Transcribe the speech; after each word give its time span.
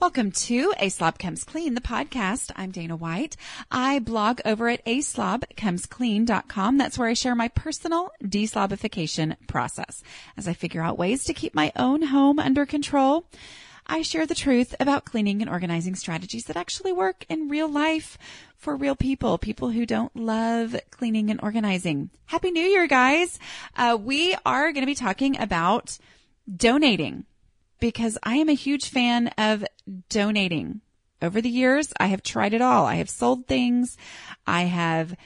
Welcome 0.00 0.30
to 0.30 0.72
A 0.78 0.90
Slob 0.90 1.18
Comes 1.18 1.42
Clean, 1.42 1.74
the 1.74 1.80
podcast. 1.80 2.52
I'm 2.54 2.70
Dana 2.70 2.94
White. 2.94 3.36
I 3.68 3.98
blog 3.98 4.40
over 4.44 4.68
at 4.68 4.84
aslobcomesclean.com. 4.84 6.78
That's 6.78 6.96
where 6.96 7.08
I 7.08 7.14
share 7.14 7.34
my 7.34 7.48
personal 7.48 8.12
deslobification 8.22 9.34
process. 9.48 10.04
As 10.36 10.46
I 10.46 10.52
figure 10.52 10.82
out 10.82 10.98
ways 10.98 11.24
to 11.24 11.34
keep 11.34 11.52
my 11.52 11.72
own 11.74 12.02
home 12.02 12.38
under 12.38 12.64
control, 12.64 13.24
I 13.88 14.02
share 14.02 14.24
the 14.24 14.36
truth 14.36 14.72
about 14.78 15.04
cleaning 15.04 15.42
and 15.42 15.50
organizing 15.50 15.96
strategies 15.96 16.44
that 16.44 16.56
actually 16.56 16.92
work 16.92 17.24
in 17.28 17.48
real 17.48 17.68
life 17.68 18.16
for 18.56 18.76
real 18.76 18.94
people, 18.94 19.36
people 19.36 19.70
who 19.70 19.84
don't 19.84 20.14
love 20.14 20.76
cleaning 20.92 21.28
and 21.28 21.40
organizing. 21.42 22.10
Happy 22.26 22.52
New 22.52 22.62
Year, 22.62 22.86
guys. 22.86 23.40
Uh, 23.76 23.98
we 24.00 24.36
are 24.46 24.70
going 24.70 24.82
to 24.82 24.86
be 24.86 24.94
talking 24.94 25.36
about 25.40 25.98
donating 26.56 27.24
because 27.80 28.18
I 28.22 28.36
am 28.36 28.48
a 28.48 28.54
huge 28.54 28.88
fan 28.88 29.28
of 29.38 29.64
donating. 30.08 30.80
Over 31.20 31.40
the 31.40 31.50
years, 31.50 31.92
I 31.98 32.06
have 32.08 32.22
tried 32.22 32.54
it 32.54 32.62
all. 32.62 32.86
I 32.86 32.96
have 32.96 33.10
sold 33.10 33.46
things. 33.46 33.96
I 34.46 34.62
have 34.62 35.16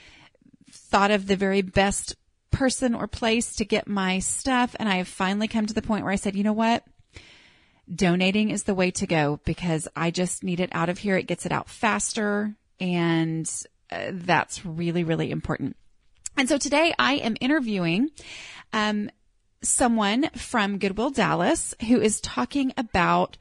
thought 0.71 1.11
of 1.11 1.27
the 1.27 1.35
very 1.35 1.61
best 1.61 2.15
person 2.49 2.95
or 2.95 3.07
place 3.07 3.55
to 3.55 3.65
get 3.65 3.87
my 3.87 4.19
stuff. 4.19 4.75
And 4.79 4.89
I 4.89 4.95
have 4.95 5.07
finally 5.07 5.47
come 5.47 5.65
to 5.65 5.73
the 5.73 5.81
point 5.81 6.03
where 6.03 6.13
I 6.13 6.17
said, 6.17 6.35
you 6.35 6.43
know 6.43 6.53
what? 6.53 6.83
Donating 7.93 8.49
is 8.49 8.63
the 8.63 8.73
way 8.73 8.91
to 8.91 9.05
go 9.05 9.39
because 9.45 9.87
I 9.95 10.09
just 10.09 10.43
need 10.43 10.59
it 10.59 10.69
out 10.71 10.89
of 10.89 10.99
here. 10.99 11.17
It 11.17 11.27
gets 11.27 11.45
it 11.45 11.51
out 11.51 11.69
faster. 11.69 12.55
And 12.79 13.49
uh, 13.91 14.11
that's 14.11 14.65
really, 14.65 15.03
really 15.03 15.29
important. 15.31 15.75
And 16.37 16.49
so 16.49 16.57
today 16.57 16.93
I 16.97 17.15
am 17.15 17.37
interviewing, 17.39 18.09
um, 18.71 19.09
someone 19.63 20.29
from 20.31 20.77
Goodwill 20.77 21.09
Dallas 21.09 21.73
who 21.87 21.99
is 21.99 22.21
talking 22.21 22.73
about 22.77 23.37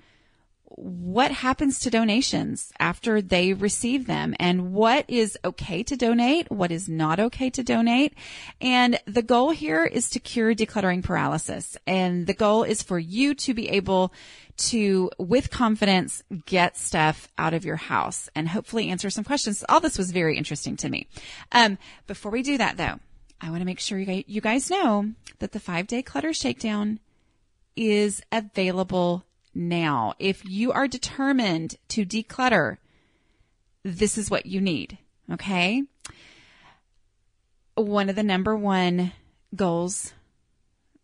what 0.76 1.30
happens 1.30 1.78
to 1.80 1.90
donations 1.90 2.72
after 2.78 3.20
they 3.20 3.52
receive 3.52 4.06
them 4.06 4.34
and 4.38 4.72
what 4.72 5.04
is 5.08 5.38
okay 5.44 5.82
to 5.82 5.96
donate, 5.96 6.50
what 6.50 6.72
is 6.72 6.88
not 6.88 7.20
okay 7.20 7.50
to 7.50 7.62
donate. 7.62 8.14
And 8.60 8.98
the 9.06 9.22
goal 9.22 9.50
here 9.50 9.84
is 9.84 10.08
to 10.10 10.20
cure 10.20 10.54
decluttering 10.54 11.02
paralysis. 11.02 11.76
And 11.86 12.26
the 12.26 12.34
goal 12.34 12.62
is 12.62 12.82
for 12.82 12.98
you 12.98 13.34
to 13.36 13.54
be 13.54 13.68
able 13.70 14.12
to, 14.56 15.10
with 15.18 15.50
confidence, 15.50 16.22
get 16.46 16.76
stuff 16.76 17.28
out 17.38 17.54
of 17.54 17.64
your 17.64 17.76
house 17.76 18.28
and 18.34 18.48
hopefully 18.48 18.88
answer 18.88 19.10
some 19.10 19.24
questions. 19.24 19.64
All 19.68 19.80
this 19.80 19.98
was 19.98 20.10
very 20.10 20.36
interesting 20.36 20.76
to 20.78 20.88
me. 20.88 21.06
Um, 21.52 21.78
before 22.06 22.32
we 22.32 22.42
do 22.42 22.58
that 22.58 22.76
though, 22.76 22.98
I 23.42 23.50
want 23.50 23.60
to 23.60 23.66
make 23.66 23.80
sure 23.80 23.98
you 23.98 24.40
guys 24.40 24.70
know 24.70 25.12
that 25.40 25.50
the 25.50 25.58
five 25.58 25.88
day 25.88 26.00
clutter 26.00 26.32
shakedown 26.32 27.00
is 27.74 28.22
available 28.30 29.24
now. 29.52 30.14
If 30.20 30.44
you 30.44 30.70
are 30.70 30.86
determined 30.86 31.74
to 31.88 32.06
declutter, 32.06 32.78
this 33.82 34.16
is 34.16 34.30
what 34.30 34.46
you 34.46 34.60
need. 34.60 34.96
Okay. 35.32 35.82
One 37.74 38.08
of 38.08 38.14
the 38.14 38.22
number 38.22 38.54
one 38.54 39.12
goals 39.56 40.12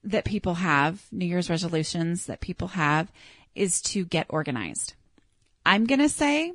that 0.05 0.25
people 0.25 0.55
have, 0.55 1.03
New 1.11 1.27
Year's 1.27 1.51
resolutions 1.51 2.27
that 2.27 2.41
people 2.41 2.69
have 2.69 3.11
is 3.57 3.83
to 3.83 4.05
get 4.05 4.27
organized. 4.29 4.95
I'm 5.67 5.87
going 5.87 5.99
to 5.99 6.09
say 6.09 6.53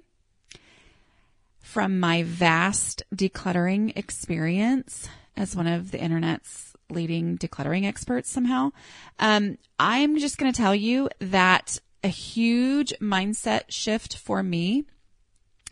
from 1.60 2.00
my 2.00 2.24
vast 2.24 3.04
decluttering 3.14 3.98
experience, 3.98 5.10
as 5.36 5.56
one 5.56 5.68
of 5.68 5.92
the 5.92 6.00
internet's 6.00 6.74
leading 6.90 7.38
decluttering 7.38 7.86
experts 7.86 8.30
somehow. 8.30 8.72
Um, 9.20 9.58
I'm 9.80 10.18
just 10.18 10.38
going 10.38 10.52
to 10.52 10.58
tell 10.58 10.76
you 10.76 11.10
that 11.20 11.80
a 12.04 12.10
huge 12.10 12.94
mindset 13.02 13.64
shift 13.70 14.18
for 14.18 14.44
me 14.44 14.86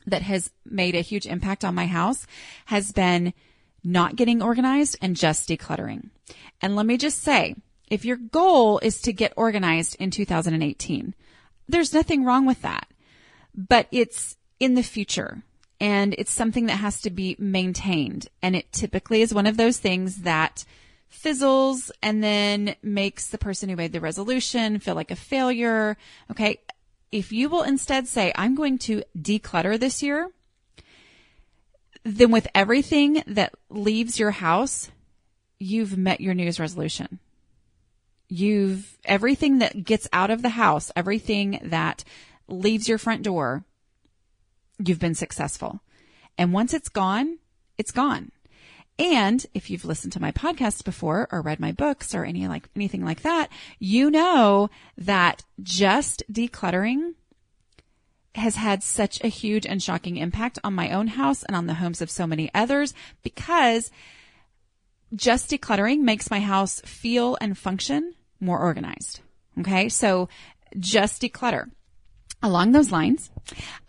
that 0.08 0.22
has 0.23 0.52
made 0.66 0.95
a 0.95 1.02
huge 1.02 1.28
impact 1.28 1.64
on 1.64 1.76
my 1.76 1.86
house 1.86 2.26
has 2.66 2.92
been 2.92 3.34
not 3.84 4.16
getting 4.16 4.42
organized 4.42 4.98
and 5.02 5.16
just 5.16 5.50
decluttering. 5.50 6.10
And 6.61 6.76
let 6.76 6.86
me 6.86 6.98
just 6.98 7.21
say, 7.21 7.55
if 7.89 8.05
your 8.05 8.17
goal 8.17 8.80
is 8.80 9.02
to 9.02 9.14
get 9.14 9.33
organized 9.36 9.98
in 10.00 10.11
2018, 10.11 11.14
there's 11.67 11.94
nothing 11.94 12.23
wrong 12.23 12.45
with 12.45 12.61
that, 12.61 12.88
but 13.55 13.88
it's 13.92 14.38
in 14.60 14.76
the 14.76 14.83
future 14.83 15.44
and 15.81 16.14
it's 16.19 16.31
something 16.31 16.67
that 16.67 16.77
has 16.77 17.02
to 17.02 17.09
be 17.09 17.36
maintained. 17.39 18.27
And 18.43 18.55
it 18.55 18.71
typically 18.71 19.23
is 19.23 19.33
one 19.33 19.47
of 19.47 19.58
those 19.58 19.80
things 19.80 20.17
that 20.17 20.64
fizzles 21.09 21.92
and 22.03 22.23
then 22.23 22.75
makes 22.83 23.30
the 23.30 23.39
person 23.39 23.67
who 23.67 23.75
made 23.75 23.91
the 23.91 23.99
resolution 23.99 24.77
feel 24.77 24.93
like 24.93 25.09
a 25.09 25.15
failure. 25.15 25.97
Okay. 26.30 26.59
If 27.11 27.31
you 27.31 27.49
will 27.49 27.64
instead 27.64 28.08
say, 28.08 28.31
I'm 28.36 28.53
going 28.53 28.77
to 28.80 29.02
declutter 29.17 29.77
this 29.77 30.03
year, 30.03 30.30
then 32.03 32.30
with 32.30 32.47
everything 32.53 33.23
that 33.25 33.55
leaves 33.71 34.20
your 34.20 34.31
house, 34.31 34.91
you've 35.59 35.97
met 35.97 36.21
your 36.21 36.36
New 36.36 36.45
resolution. 36.45 37.17
You've 38.30 38.97
everything 39.03 39.58
that 39.58 39.83
gets 39.83 40.08
out 40.14 40.30
of 40.30 40.43
the 40.43 40.49
house, 40.49 40.91
everything 40.95 41.59
that 41.64 42.03
leaves 42.47 42.87
your 42.87 42.99
front 42.99 43.23
door, 43.23 43.65
you've 44.86 44.99
been 44.99 45.15
successful. 45.15 45.81
And 46.37 46.53
once 46.53 46.73
it's 46.73 46.89
gone, 46.89 47.39
it's 47.77 47.92
gone. 47.92 48.31
And 48.99 49.45
if 49.53 49.69
you've 49.69 49.86
listened 49.86 50.14
to 50.14 50.21
my 50.21 50.31
podcasts 50.31 50.83
before 50.83 51.27
or 51.31 51.42
read 51.42 51.59
my 51.59 51.71
books 51.71 52.14
or 52.14 52.23
any 52.23 52.47
like 52.47 52.69
anything 52.75 53.03
like 53.03 53.21
that, 53.21 53.49
you 53.80 54.11
know 54.11 54.70
that 54.97 55.43
just 55.64 56.23
decluttering 56.31 57.14
has 58.36 58.55
had 58.55 58.83
such 58.83 59.21
a 59.23 59.27
huge 59.27 59.65
and 59.65 59.81
shocking 59.81 60.17
impact 60.17 60.59
on 60.64 60.73
my 60.73 60.91
own 60.91 61.08
house 61.08 61.43
and 61.43 61.55
on 61.55 61.65
the 61.65 61.73
homes 61.75 62.02
of 62.02 62.09
so 62.09 62.25
many 62.27 62.49
others 62.53 62.93
because 63.23 63.91
just 65.15 65.49
decluttering 65.49 65.99
makes 65.99 66.31
my 66.31 66.39
house 66.39 66.80
feel 66.81 67.37
and 67.41 67.58
function 67.58 68.14
more 68.39 68.59
organized. 68.59 69.20
Okay. 69.59 69.89
So 69.89 70.30
just 70.80 71.21
declutter. 71.21 71.70
Along 72.43 72.71
those 72.71 72.91
lines, 72.91 73.29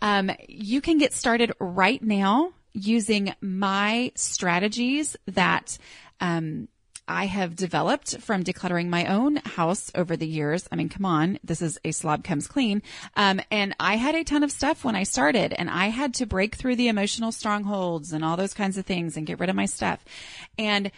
um, 0.01 0.31
you 0.47 0.81
can 0.81 0.97
get 0.97 1.13
started 1.13 1.51
right 1.59 2.01
now 2.01 2.53
using 2.73 3.33
my 3.41 4.11
strategies 4.15 5.15
that 5.27 5.77
um, 6.19 6.67
I 7.07 7.25
have 7.25 7.55
developed 7.55 8.19
from 8.19 8.43
decluttering 8.43 8.87
my 8.87 9.07
own 9.07 9.37
house 9.37 9.91
over 9.93 10.15
the 10.15 10.27
years. 10.27 10.67
I 10.71 10.77
mean, 10.77 10.89
come 10.89 11.05
on, 11.05 11.37
this 11.43 11.61
is 11.61 11.77
a 11.83 11.91
slob 11.91 12.23
comes 12.23 12.47
clean. 12.47 12.81
Um, 13.15 13.41
and 13.51 13.75
I 13.79 13.97
had 13.97 14.15
a 14.15 14.23
ton 14.23 14.43
of 14.43 14.51
stuff 14.51 14.85
when 14.85 14.95
I 14.95 15.03
started 15.03 15.53
and 15.53 15.69
I 15.69 15.87
had 15.87 16.13
to 16.15 16.25
break 16.25 16.55
through 16.55 16.77
the 16.77 16.87
emotional 16.87 17.31
strongholds 17.31 18.13
and 18.13 18.23
all 18.23 18.37
those 18.37 18.53
kinds 18.53 18.77
of 18.77 18.85
things 18.85 19.17
and 19.17 19.27
get 19.27 19.39
rid 19.39 19.49
of 19.49 19.55
my 19.55 19.65
stuff. 19.65 20.03
And 20.57 20.91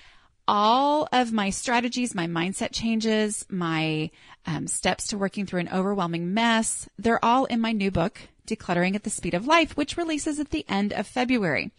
all 0.47 1.07
of 1.11 1.31
my 1.31 1.49
strategies, 1.49 2.15
my 2.15 2.27
mindset 2.27 2.71
changes, 2.71 3.45
my 3.49 4.11
um, 4.45 4.67
steps 4.67 5.07
to 5.07 5.17
working 5.17 5.45
through 5.45 5.61
an 5.61 5.69
overwhelming 5.73 6.33
mess, 6.33 6.87
they're 6.97 7.23
all 7.23 7.45
in 7.45 7.59
my 7.61 7.71
new 7.71 7.91
book, 7.91 8.19
Decluttering 8.45 8.95
at 8.95 9.03
the 9.03 9.09
Speed 9.09 9.33
of 9.33 9.47
Life, 9.47 9.75
which 9.75 9.97
releases 9.97 10.39
at 10.39 10.51
the 10.51 10.65
end 10.69 10.93
of 10.93 11.07
February. 11.07 11.71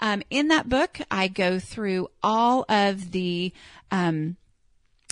Um, 0.00 0.22
in 0.30 0.48
that 0.48 0.68
book, 0.68 0.98
I 1.10 1.28
go 1.28 1.60
through 1.60 2.08
all 2.22 2.64
of 2.68 3.12
the 3.12 3.52
um, 3.90 4.36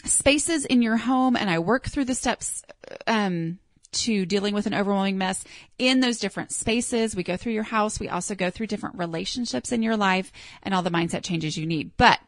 spaces 0.04 0.64
in 0.64 0.82
your 0.82 0.96
home 0.96 1.36
and 1.36 1.48
I 1.48 1.60
work 1.60 1.86
through 1.86 2.06
the 2.06 2.14
steps 2.14 2.64
um, 3.06 3.58
to 3.92 4.26
dealing 4.26 4.52
with 4.52 4.66
an 4.66 4.74
overwhelming 4.74 5.16
mess 5.16 5.44
in 5.78 6.00
those 6.00 6.18
different 6.18 6.52
spaces. 6.52 7.14
We 7.14 7.22
go 7.22 7.36
through 7.36 7.52
your 7.52 7.62
house. 7.62 8.00
We 8.00 8.08
also 8.08 8.34
go 8.34 8.50
through 8.50 8.66
different 8.66 8.98
relationships 8.98 9.72
in 9.72 9.82
your 9.82 9.96
life 9.96 10.32
and 10.62 10.74
all 10.74 10.82
the 10.82 10.90
mindset 10.90 11.22
changes 11.22 11.56
you 11.56 11.66
need. 11.66 11.92
But 11.96 12.20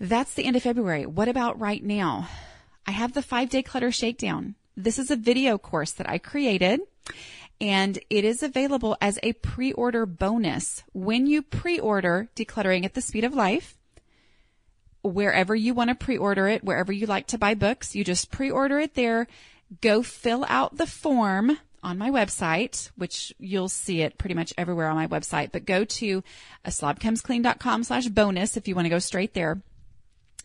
that's 0.00 0.32
the 0.32 0.46
end 0.46 0.56
of 0.56 0.62
February. 0.62 1.04
What 1.04 1.28
about 1.28 1.60
right 1.60 1.84
now? 1.84 2.26
I 2.86 2.92
have 2.92 3.12
the 3.12 3.22
five 3.22 3.50
day 3.50 3.62
clutter 3.62 3.92
shakedown. 3.92 4.54
This 4.74 4.98
is 4.98 5.10
a 5.10 5.16
video 5.16 5.58
course 5.58 5.92
that 5.92 6.08
I 6.08 6.16
created 6.16 6.80
and 7.60 7.98
it 8.08 8.24
is 8.24 8.42
available 8.42 8.96
as 9.02 9.18
a 9.22 9.34
pre-order 9.34 10.06
bonus. 10.06 10.82
When 10.94 11.26
you 11.26 11.42
pre-order 11.42 12.30
decluttering 12.34 12.86
at 12.86 12.94
the 12.94 13.02
speed 13.02 13.24
of 13.24 13.34
life, 13.34 13.76
wherever 15.02 15.54
you 15.54 15.74
want 15.74 15.90
to 15.90 15.94
pre-order 15.94 16.48
it, 16.48 16.64
wherever 16.64 16.92
you 16.92 17.06
like 17.06 17.26
to 17.28 17.38
buy 17.38 17.52
books, 17.52 17.94
you 17.94 18.02
just 18.02 18.30
pre-order 18.30 18.78
it 18.78 18.94
there. 18.94 19.26
Go 19.82 20.02
fill 20.02 20.46
out 20.48 20.78
the 20.78 20.86
form 20.86 21.58
on 21.82 21.98
my 21.98 22.10
website, 22.10 22.90
which 22.96 23.34
you'll 23.38 23.68
see 23.68 24.00
it 24.00 24.16
pretty 24.16 24.34
much 24.34 24.54
everywhere 24.56 24.88
on 24.88 24.96
my 24.96 25.06
website, 25.06 25.52
but 25.52 25.66
go 25.66 25.84
to 25.84 26.24
a 26.64 26.72
slash 27.84 28.08
bonus 28.08 28.56
if 28.56 28.66
you 28.66 28.74
want 28.74 28.86
to 28.86 28.90
go 28.90 28.98
straight 28.98 29.34
there 29.34 29.60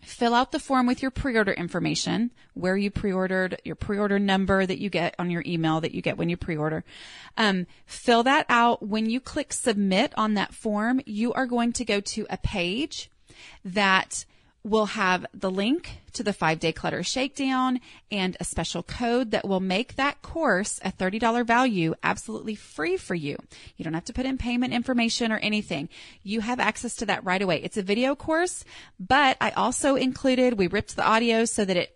fill 0.06 0.34
out 0.34 0.52
the 0.52 0.60
form 0.60 0.86
with 0.86 1.02
your 1.02 1.12
pre-order 1.12 1.54
information, 1.54 2.32
where 2.54 2.78
you 2.78 2.92
pre-ordered, 2.92 3.60
your 3.64 3.76
pre-order 3.76 4.20
number 4.20 4.66
that 4.66 4.80
you 4.80 4.90
get 4.90 5.16
on 5.20 5.30
your 5.30 5.44
email 5.46 5.82
that 5.82 5.94
you 5.94 6.02
get 6.02 6.18
when 6.18 6.30
you 6.30 6.38
pre-order. 6.38 6.84
Um, 7.38 7.68
fill 7.86 8.24
that 8.24 8.46
out. 8.48 8.86
When 8.88 9.10
you 9.10 9.20
click 9.20 9.52
submit 9.52 10.14
on 10.16 10.36
that 10.36 10.54
form, 10.54 11.02
you 11.06 11.34
are 11.34 11.46
going 11.46 11.74
to 11.74 11.86
go 11.86 12.00
to 12.00 12.28
a 12.30 12.38
page 12.38 13.10
that 13.64 14.26
will 14.66 14.88
have 14.88 15.28
the 15.32 15.52
link 15.52 16.02
to 16.12 16.24
the 16.24 16.34
five 16.34 16.60
day 16.60 16.72
clutter 16.72 17.04
shakedown 17.04 17.80
and 18.10 18.36
a 18.40 18.44
special 18.44 18.82
code 18.82 19.30
that 19.30 19.48
will 19.48 19.60
make 19.60 19.96
that 19.96 20.22
course 20.24 20.80
a 20.84 20.92
$30 20.92 21.46
value 21.46 21.94
absolutely 22.02 22.56
free 22.56 22.98
for 22.98 23.14
you. 23.14 23.38
You 23.78 23.84
don't 23.84 23.94
have 23.94 24.06
to 24.06 24.14
put 24.14 24.26
in 24.26 24.40
payment 24.40 24.74
information 24.74 25.32
or 25.32 25.38
anything. 25.38 25.88
You 26.24 26.42
have 26.42 26.60
access 26.60 26.96
to 26.98 27.06
that 27.06 27.24
right 27.24 27.44
away. 27.44 27.62
It's 27.62 27.78
a 27.78 27.84
video 27.84 28.16
course, 28.16 28.66
but 29.00 29.38
I 29.40 29.52
also 29.52 29.96
included, 29.96 30.58
we 30.58 30.66
ripped 30.66 30.96
the 30.96 31.06
audio 31.06 31.46
so 31.46 31.64
that 31.64 31.78
it 31.78 31.96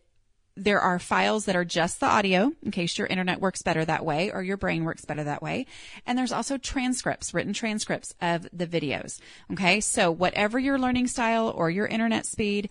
there 0.63 0.79
are 0.79 0.99
files 0.99 1.45
that 1.45 1.55
are 1.55 1.65
just 1.65 1.99
the 1.99 2.05
audio 2.05 2.51
in 2.63 2.71
case 2.71 2.97
your 2.97 3.07
internet 3.07 3.39
works 3.39 3.61
better 3.61 3.83
that 3.85 4.05
way 4.05 4.31
or 4.31 4.43
your 4.43 4.57
brain 4.57 4.83
works 4.83 5.05
better 5.05 5.23
that 5.23 5.41
way. 5.41 5.65
And 6.05 6.17
there's 6.17 6.31
also 6.31 6.57
transcripts, 6.57 7.33
written 7.33 7.53
transcripts 7.53 8.13
of 8.21 8.47
the 8.53 8.67
videos. 8.67 9.19
Okay. 9.51 9.79
So 9.79 10.11
whatever 10.11 10.59
your 10.59 10.77
learning 10.77 11.07
style 11.07 11.53
or 11.55 11.69
your 11.69 11.87
internet 11.87 12.25
speed, 12.25 12.69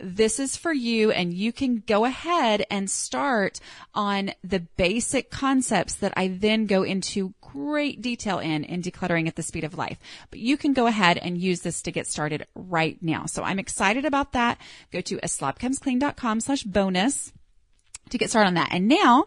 this 0.00 0.38
is 0.38 0.56
for 0.56 0.72
you 0.72 1.10
and 1.10 1.32
you 1.32 1.52
can 1.52 1.82
go 1.86 2.04
ahead 2.04 2.64
and 2.70 2.90
start 2.90 3.60
on 3.94 4.32
the 4.42 4.60
basic 4.60 5.30
concepts 5.30 5.96
that 5.96 6.12
I 6.16 6.28
then 6.28 6.66
go 6.66 6.82
into 6.82 7.34
great 7.40 8.02
detail 8.02 8.38
in 8.38 8.64
in 8.64 8.82
decluttering 8.82 9.28
at 9.28 9.36
the 9.36 9.42
speed 9.42 9.64
of 9.64 9.78
life. 9.78 9.98
But 10.30 10.40
you 10.40 10.56
can 10.56 10.72
go 10.72 10.86
ahead 10.86 11.18
and 11.18 11.38
use 11.38 11.60
this 11.60 11.82
to 11.82 11.92
get 11.92 12.06
started 12.06 12.46
right 12.54 12.98
now. 13.02 13.26
So 13.26 13.42
I'm 13.42 13.58
excited 13.58 14.04
about 14.04 14.32
that. 14.32 14.58
Go 14.92 15.00
to 15.02 15.16
a 15.16 15.26
slobcomesclean.com 15.26 16.40
slash 16.40 16.62
bonus 16.62 17.32
to 18.10 18.18
get 18.18 18.30
started 18.30 18.48
on 18.48 18.54
that. 18.54 18.72
And 18.72 18.88
now 18.88 19.24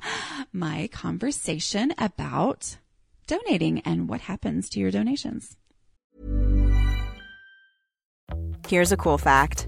my 0.53 0.89
conversation 0.91 1.93
about 1.97 2.77
donating 3.27 3.81
and 3.81 4.09
what 4.09 4.21
happens 4.21 4.69
to 4.69 4.79
your 4.79 4.91
donations. 4.91 5.55
Here's 8.67 8.91
a 8.91 8.97
cool 8.97 9.17
fact. 9.17 9.67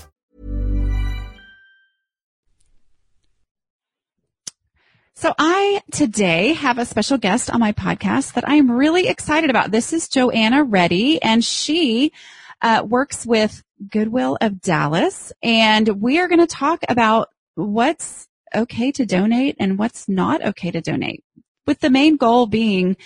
So 5.21 5.35
I 5.37 5.83
today 5.91 6.53
have 6.53 6.79
a 6.79 6.85
special 6.85 7.19
guest 7.19 7.51
on 7.51 7.59
my 7.59 7.73
podcast 7.73 8.33
that 8.33 8.49
I 8.49 8.55
am 8.55 8.71
really 8.71 9.07
excited 9.07 9.51
about. 9.51 9.69
This 9.69 9.93
is 9.93 10.09
Joanna 10.09 10.63
Reddy 10.63 11.21
and 11.21 11.45
she 11.45 12.11
uh, 12.59 12.83
works 12.83 13.23
with 13.23 13.63
Goodwill 13.87 14.39
of 14.41 14.61
Dallas 14.61 15.31
and 15.43 15.87
we 16.01 16.17
are 16.17 16.27
going 16.27 16.39
to 16.39 16.47
talk 16.47 16.79
about 16.89 17.29
what's 17.53 18.27
okay 18.55 18.91
to 18.93 19.05
donate 19.05 19.57
and 19.59 19.77
what's 19.77 20.09
not 20.09 20.43
okay 20.43 20.71
to 20.71 20.81
donate 20.81 21.23
with 21.67 21.81
the 21.81 21.91
main 21.91 22.17
goal 22.17 22.47
being 22.47 22.97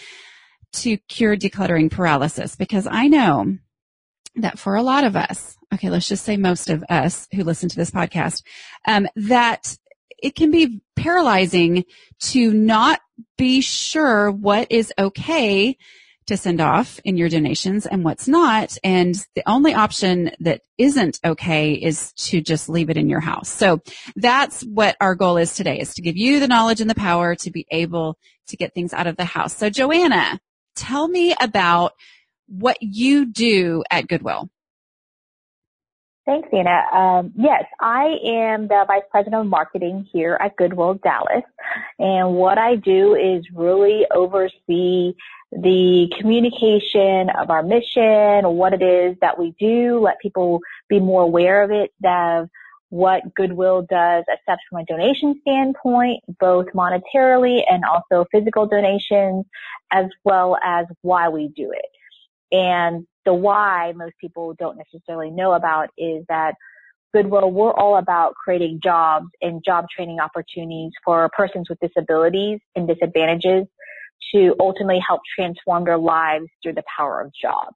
to 0.72 0.96
cure 1.10 1.36
decluttering 1.36 1.92
paralysis 1.92 2.56
because 2.56 2.88
I 2.90 3.10
know 3.10 3.58
that 4.38 4.58
for 4.58 4.76
a 4.76 4.84
lot 4.84 5.04
of 5.04 5.18
us, 5.18 5.58
okay, 5.74 5.90
let's 5.90 6.08
just 6.08 6.24
say 6.24 6.38
most 6.38 6.70
of 6.70 6.82
us 6.88 7.28
who 7.34 7.44
listen 7.44 7.68
to 7.68 7.76
this 7.76 7.92
podcast, 7.92 8.42
um, 8.88 9.06
that 9.18 9.78
it 10.22 10.36
can 10.36 10.52
be 10.52 10.82
paralyzing 10.96 11.86
to 12.20 12.54
not 12.54 13.00
be 13.38 13.62
sure 13.62 14.32
what 14.32 14.72
is 14.72 14.94
okay 14.98 15.78
to 16.28 16.38
send 16.38 16.60
off 16.60 17.00
in 17.04 17.18
your 17.18 17.30
donations 17.30 17.86
and 17.86 18.04
what's 18.04 18.28
not. 18.28 18.78
And 18.84 19.16
the 19.36 19.44
only 19.48 19.74
option 19.74 20.32
that 20.40 20.62
isn't 20.78 21.20
okay 21.24 21.74
is 21.74 22.12
to 22.14 22.42
just 22.42 22.68
leave 22.68 22.90
it 22.90 22.98
in 22.98 23.10
your 23.10 23.20
house. 23.20 23.50
So 23.50 23.82
that's 24.16 24.62
what 24.64 24.98
our 25.00 25.14
goal 25.16 25.38
is 25.38 25.54
today 25.54 25.80
is 25.80 25.94
to 25.96 26.02
give 26.02 26.18
you 26.18 26.40
the 26.40 26.48
knowledge 26.48 26.82
and 26.82 26.90
the 26.90 26.96
power 26.96 27.36
to 27.36 27.52
be 27.52 27.68
able 27.70 28.18
to 28.48 28.58
get 28.58 28.74
things 28.74 28.94
out 28.94 29.08
of 29.08 29.18
the 29.18 29.26
house. 29.26 29.56
So 29.56 29.70
Joanna, 29.70 30.40
tell 30.76 31.08
me 31.08 31.36
about 31.40 31.94
what 32.48 32.78
you 32.82 33.26
do 33.26 33.84
at 33.92 34.08
Goodwill. 34.08 34.50
Thanks, 36.26 36.50
Dana. 36.52 36.82
Um, 36.92 37.34
yes, 37.38 37.66
I 37.80 38.18
am 38.26 38.68
the 38.68 38.84
Vice 38.88 39.04
President 39.12 39.42
of 39.42 39.48
Marketing 39.48 40.08
here 40.12 40.36
at 40.42 40.56
Goodwill 40.56 40.96
Dallas. 40.96 41.44
And 42.00 42.34
what 42.34 42.58
I 42.58 42.78
do 42.78 43.14
is 43.14 43.46
really 43.54 44.08
oversee 44.10 45.14
the 45.52 46.12
communication 46.20 47.30
of 47.30 47.52
our 47.52 47.62
mission, 47.62 48.42
what 48.56 48.74
it 48.74 48.82
is 48.82 49.16
that 49.22 49.38
we 49.38 49.54
do, 49.60 50.00
let 50.00 50.20
people 50.20 50.62
be 50.90 51.00
more 51.00 51.22
aware 51.22 51.62
of 51.62 51.70
it, 51.70 51.92
of 52.04 52.50
what 52.90 53.22
Goodwill 53.36 53.84
does, 53.88 54.24
except 54.28 54.62
from 54.68 54.82
a 54.82 54.86
donation 54.86 55.40
standpoint, 55.42 56.24
both 56.40 56.68
monetarily 56.74 57.62
and 57.70 57.84
also 57.86 58.26
physical 58.32 58.66
donations, 58.66 59.46
as 59.92 60.06
well 60.24 60.58
as 60.64 60.88
why 61.02 61.30
we 61.30 61.50
do 61.50 61.72
it. 61.72 61.86
And 62.52 63.06
the 63.26 63.34
why 63.34 63.94
most 63.96 64.14
people 64.20 64.56
don't 64.58 64.78
necessarily 64.78 65.32
know 65.32 65.54
about 65.54 65.90
is 65.98 66.24
that 66.30 66.56
Goodwill, 67.14 67.50
we're 67.50 67.74
all 67.74 67.98
about 67.98 68.36
creating 68.36 68.82
jobs 68.84 69.28
and 69.42 69.64
job 69.66 69.86
training 69.96 70.20
opportunities 70.20 70.92
for 71.06 71.30
persons 71.36 71.68
with 71.70 71.80
disabilities 71.80 72.60
and 72.76 72.88
disadvantages 72.88 73.66
to 74.34 74.54
ultimately 74.60 75.00
help 75.06 75.22
transform 75.34 75.86
their 75.86 75.98
lives 75.98 76.48
through 76.62 76.74
the 76.74 76.84
power 76.98 77.22
of 77.22 77.32
jobs. 77.42 77.76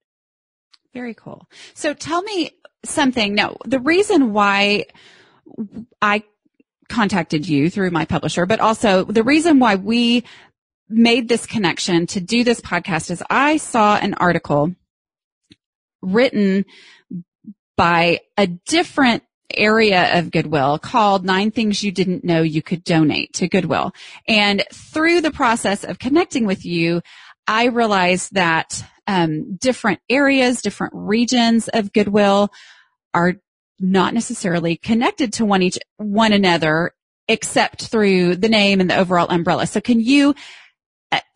Very 0.94 1.13
cool. 1.13 1.48
So 1.74 1.94
tell 1.94 2.22
me 2.22 2.51
something. 2.84 3.34
Now, 3.34 3.56
the 3.63 3.80
reason 3.80 4.34
why 4.34 4.86
I 6.01 6.24
contacted 6.90 7.48
you 7.48 7.69
through 7.69 7.92
my 7.92 8.04
publisher, 8.04 8.46
but 8.46 8.60
also 8.60 9.06
the 9.06 9.24
reason 9.24 9.60
why 9.60 9.75
we 9.75 10.25
made 10.90 11.30
this 11.30 11.46
connection 11.46 12.07
to 12.07 12.19
do 12.19 12.44
this 12.44 12.60
podcast 12.60 13.12
is 13.12 13.24
I 13.30 13.57
saw 13.57 13.96
an 13.96 14.16
article 14.16 14.75
written 16.01 16.66
by 17.78 18.19
a 18.38 18.48
different 18.48 19.24
area 19.56 20.19
of 20.19 20.31
Goodwill 20.31 20.78
called 20.78 21.25
Nine 21.25 21.51
Things 21.51 21.84
You 21.84 21.92
Didn't 21.92 22.24
Know 22.24 22.42
You 22.42 22.62
Could 22.62 22.84
Donate 22.84 23.34
to 23.34 23.48
Goodwill. 23.48 23.94
And 24.28 24.63
through 24.74 25.22
the 25.22 25.31
process 25.31 25.84
of 25.84 26.00
connecting 26.00 26.46
with 26.46 26.66
you, 26.66 27.01
I 27.48 27.66
realized 27.66 28.34
that 28.36 28.84
um, 29.07 29.56
different 29.56 30.01
areas, 30.10 30.62
different 30.62 30.94
regions 30.96 31.68
of 31.68 31.91
Goodwill 31.91 32.51
are 33.13 33.36
not 33.79 34.13
necessarily 34.13 34.75
connected 34.75 35.34
to 35.34 35.46
one 35.46 35.63
each 35.63 35.79
one 35.98 36.34
another 36.34 36.91
except 37.27 37.88
through 37.88 38.36
the 38.36 38.50
name 38.50 38.82
and 38.82 38.89
the 38.89 38.98
overall 38.98 39.27
umbrella. 39.29 39.65
So 39.68 39.79
can 39.79 40.00
you 40.00 40.36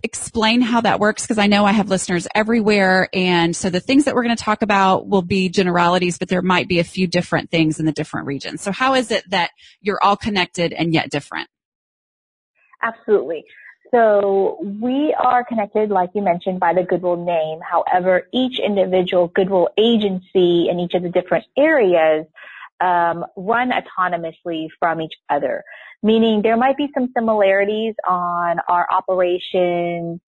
explain 0.04 0.62
how 0.62 0.82
that 0.82 1.00
works? 1.00 1.24
Because 1.24 1.38
I 1.38 1.48
know 1.48 1.66
I 1.66 1.72
have 1.72 1.90
listeners 1.90 2.28
everywhere. 2.36 3.10
And 3.14 3.56
so 3.56 3.70
the 3.70 3.80
things 3.80 4.06
that 4.06 4.14
we're 4.14 4.24
going 4.24 4.36
to 4.36 4.44
talk 4.44 4.62
about 4.62 5.08
will 5.08 5.22
be 5.22 5.50
generalities, 5.50 6.18
but 6.18 6.28
there 6.28 6.42
might 6.42 6.68
be 6.68 6.80
a 6.80 6.84
few 6.84 7.08
different 7.08 7.50
things 7.50 7.80
in 7.80 7.86
the 7.86 7.92
different 7.92 8.28
regions. 8.28 8.62
So 8.62 8.72
how 8.72 8.96
is 8.96 9.12
it 9.12 9.24
that 9.30 9.52
you're 9.82 10.04
all 10.04 10.18
connected 10.18 10.74
and 10.74 10.94
yet 10.94 11.10
different? 11.10 11.48
Absolutely. 12.82 13.46
So 13.92 14.58
we 14.82 15.16
are 15.18 15.46
connected, 15.46 15.90
like 15.90 16.10
you 16.16 16.22
mentioned, 16.22 16.60
by 16.60 16.74
the 16.74 16.84
Goodwill 16.84 17.24
name. 17.24 17.60
However, 17.62 18.28
each 18.34 18.60
individual 18.60 19.28
Goodwill 19.28 19.70
agency 19.78 20.68
in 20.70 20.80
each 20.80 20.96
of 20.96 21.04
the 21.04 21.10
different 21.10 21.46
areas 21.58 22.26
um, 22.82 23.24
run 23.38 23.72
autonomously 23.72 24.68
from 24.80 25.00
each 25.00 25.14
other 25.30 25.64
meaning 26.04 26.42
there 26.42 26.58
might 26.58 26.78
be 26.78 26.90
some 26.94 27.10
similarities 27.16 27.96
on 28.08 28.58
our 28.68 28.86
operations 28.92 30.20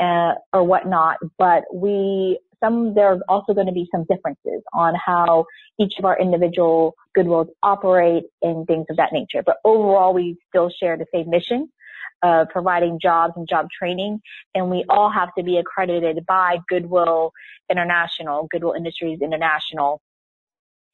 uh, 0.00 0.34
or 0.52 0.62
whatnot, 0.62 1.18
but 1.36 1.64
we 1.72 2.38
some 2.62 2.94
there 2.94 3.12
are 3.12 3.18
also 3.28 3.52
going 3.52 3.66
to 3.66 3.72
be 3.72 3.88
some 3.92 4.04
differences 4.08 4.62
on 4.72 4.94
how 4.94 5.44
each 5.78 5.94
of 5.98 6.04
our 6.04 6.18
individual 6.18 6.94
Goodwills 7.16 7.48
operate 7.62 8.24
and 8.40 8.66
things 8.66 8.86
of 8.88 8.96
that 8.96 9.12
nature. 9.12 9.42
But 9.44 9.56
overall, 9.64 10.14
we 10.14 10.38
still 10.48 10.70
share 10.70 10.96
the 10.96 11.06
same 11.12 11.28
mission 11.28 11.68
of 12.22 12.48
providing 12.48 12.98
jobs 13.02 13.34
and 13.36 13.46
job 13.46 13.66
training, 13.76 14.20
and 14.54 14.70
we 14.70 14.84
all 14.88 15.10
have 15.10 15.28
to 15.36 15.44
be 15.44 15.58
accredited 15.58 16.24
by 16.26 16.58
Goodwill 16.68 17.32
International, 17.70 18.48
Goodwill 18.50 18.72
Industries 18.72 19.20
International, 19.20 20.00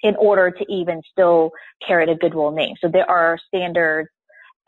in 0.02 0.16
order 0.16 0.50
to 0.50 0.64
even 0.68 1.02
still 1.12 1.52
carry 1.86 2.06
the 2.06 2.16
Goodwill 2.16 2.50
name. 2.50 2.74
So 2.80 2.88
there 2.88 3.08
are 3.08 3.38
standards 3.46 4.08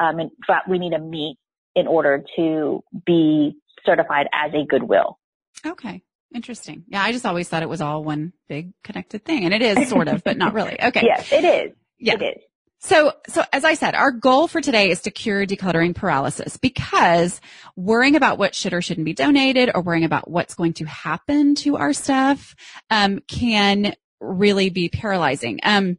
um, 0.01 0.21
in 0.21 0.31
fact, 0.47 0.69
we 0.69 0.79
need 0.79 0.91
to 0.91 0.99
meet 0.99 1.37
in 1.75 1.87
order 1.87 2.25
to 2.37 2.83
be 3.07 3.57
certified 3.85 4.29
as 4.33 4.53
a 4.55 4.65
goodwill. 4.67 5.19
Okay. 5.65 6.03
Interesting. 6.35 6.85
Yeah, 6.89 7.03
I 7.03 7.13
just 7.13 7.27
always 7.27 7.49
thought 7.49 7.63
it 7.63 7.69
was 7.69 7.83
all 7.83 8.03
one 8.03 8.33
big 8.49 8.73
connected 8.83 9.25
thing, 9.25 9.45
and 9.45 9.53
it 9.53 9.61
is 9.63 9.89
sort 9.89 10.09
of, 10.09 10.25
but 10.25 10.39
not 10.39 10.55
really. 10.55 10.81
Okay. 10.83 11.03
Yes, 11.05 11.31
it 11.31 11.45
is. 11.45 11.73
Yeah. 11.99 12.15
It 12.15 12.23
is. 12.23 12.43
So, 12.85 13.13
so 13.29 13.45
as 13.53 13.65
I 13.65 13.75
said, 13.75 13.95
our 13.95 14.11
goal 14.11 14.49
for 14.49 14.61
today 14.61 14.91
is 14.91 15.03
to 15.03 15.13
cure 15.13 15.47
decluttering 15.47 15.95
paralysis 15.95 16.57
because 16.57 17.41
worrying 17.77 18.17
about 18.17 18.39
what 18.39 18.57
should 18.57 18.73
or 18.73 18.83
shouldn't 18.83 19.05
be 19.05 19.13
donated 19.13 19.71
or 19.73 19.83
worrying 19.83 20.05
about 20.05 20.29
what's 20.29 20.55
going 20.55 20.73
to 20.75 20.85
happen 20.85 21.55
to 21.57 21.77
our 21.77 21.93
stuff, 21.93 22.57
um, 22.91 23.21
can 23.29 23.95
really 24.21 24.71
be 24.71 24.89
paralyzing. 24.89 25.61
Um, 25.63 25.99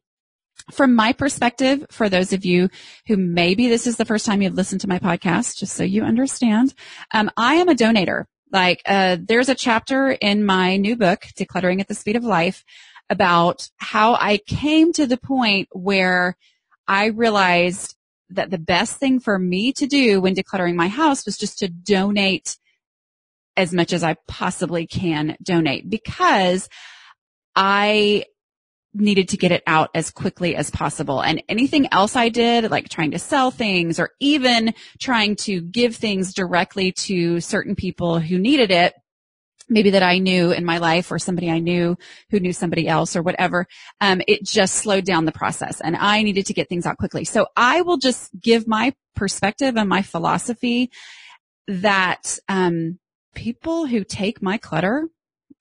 from 0.71 0.95
my 0.95 1.13
perspective, 1.13 1.85
for 1.91 2.09
those 2.09 2.33
of 2.33 2.45
you 2.45 2.69
who 3.07 3.17
maybe 3.17 3.67
this 3.67 3.87
is 3.87 3.97
the 3.97 4.05
first 4.05 4.25
time 4.25 4.41
you've 4.41 4.53
listened 4.53 4.81
to 4.81 4.89
my 4.89 4.99
podcast, 4.99 5.57
just 5.57 5.75
so 5.75 5.83
you 5.83 6.03
understand, 6.03 6.73
um, 7.13 7.29
I 7.35 7.55
am 7.55 7.69
a 7.69 7.75
donator. 7.75 8.25
Like, 8.51 8.81
uh, 8.85 9.17
there's 9.19 9.49
a 9.49 9.55
chapter 9.55 10.11
in 10.11 10.45
my 10.45 10.77
new 10.77 10.95
book, 10.95 11.25
Decluttering 11.37 11.79
at 11.79 11.87
the 11.87 11.95
Speed 11.95 12.15
of 12.15 12.23
Life, 12.23 12.63
about 13.09 13.69
how 13.77 14.13
I 14.13 14.37
came 14.37 14.93
to 14.93 15.05
the 15.05 15.17
point 15.17 15.69
where 15.71 16.37
I 16.87 17.07
realized 17.07 17.95
that 18.29 18.49
the 18.49 18.57
best 18.57 18.97
thing 18.97 19.19
for 19.19 19.37
me 19.37 19.73
to 19.73 19.87
do 19.87 20.21
when 20.21 20.35
decluttering 20.35 20.75
my 20.75 20.87
house 20.87 21.25
was 21.25 21.37
just 21.37 21.59
to 21.59 21.67
donate 21.67 22.57
as 23.55 23.73
much 23.73 23.93
as 23.93 24.03
I 24.03 24.15
possibly 24.27 24.87
can 24.87 25.37
donate 25.41 25.89
because 25.89 26.67
I 27.55 28.25
needed 28.93 29.29
to 29.29 29.37
get 29.37 29.51
it 29.51 29.63
out 29.65 29.89
as 29.93 30.11
quickly 30.11 30.55
as 30.55 30.69
possible. 30.69 31.21
And 31.21 31.43
anything 31.49 31.87
else 31.91 32.15
I 32.15 32.29
did, 32.29 32.69
like 32.69 32.89
trying 32.89 33.11
to 33.11 33.19
sell 33.19 33.51
things 33.51 33.99
or 33.99 34.11
even 34.19 34.73
trying 34.99 35.35
to 35.37 35.61
give 35.61 35.95
things 35.95 36.33
directly 36.33 36.91
to 36.91 37.39
certain 37.39 37.75
people 37.75 38.19
who 38.19 38.37
needed 38.37 38.71
it, 38.71 38.93
maybe 39.69 39.91
that 39.91 40.03
I 40.03 40.19
knew 40.19 40.51
in 40.51 40.65
my 40.65 40.77
life 40.77 41.11
or 41.11 41.17
somebody 41.17 41.49
I 41.49 41.59
knew 41.59 41.97
who 42.29 42.39
knew 42.39 42.53
somebody 42.53 42.87
else 42.87 43.15
or 43.15 43.21
whatever, 43.21 43.67
um, 44.01 44.21
it 44.27 44.43
just 44.43 44.75
slowed 44.75 45.05
down 45.05 45.25
the 45.25 45.31
process 45.31 45.81
and 45.81 45.95
I 45.95 46.21
needed 46.21 46.45
to 46.47 46.53
get 46.53 46.69
things 46.69 46.85
out 46.85 46.97
quickly. 46.97 47.25
So 47.25 47.47
I 47.55 47.81
will 47.81 47.97
just 47.97 48.29
give 48.39 48.67
my 48.67 48.93
perspective 49.15 49.77
and 49.77 49.89
my 49.89 50.01
philosophy 50.01 50.91
that 51.67 52.37
um, 52.49 52.99
people 53.33 53.87
who 53.87 54.03
take 54.03 54.41
my 54.41 54.57
clutter 54.57 55.07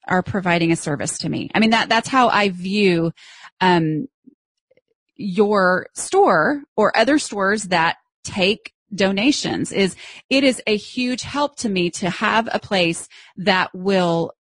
are 0.09 0.23
providing 0.23 0.73
a 0.73 0.77
service 0.77 1.19
to 1.19 1.29
me. 1.29 1.51
I 1.55 1.61
mean 1.61 1.71
that 1.71 1.89
that's 1.89 2.09
how 2.09 2.29
I 2.29 2.49
view 2.49 3.13
um, 3.61 4.09
your 5.17 5.87
store 5.95 6.63
or 6.77 6.97
other 6.97 7.19
stores 7.19 7.65
that 7.65 7.97
take 8.25 8.73
donations 8.95 9.73
is 9.73 9.97
it 10.29 10.45
is 10.45 10.61
a 10.67 10.77
huge 10.77 11.23
help 11.23 11.57
to 11.57 11.69
me 11.69 11.91
to 11.91 12.11
have 12.11 12.49
a 12.53 12.59
place 12.59 13.09
that 13.37 13.71
will 13.75 14.33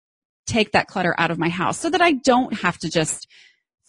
take 0.47 0.73
that 0.73 0.89
clutter 0.89 1.15
out 1.19 1.31
of 1.31 1.39
my 1.39 1.49
house 1.49 1.79
so 1.79 1.89
that 1.89 2.03
I 2.03 2.13
don't 2.13 2.53
have 2.61 2.79
to 2.79 2.91
just 2.91 3.29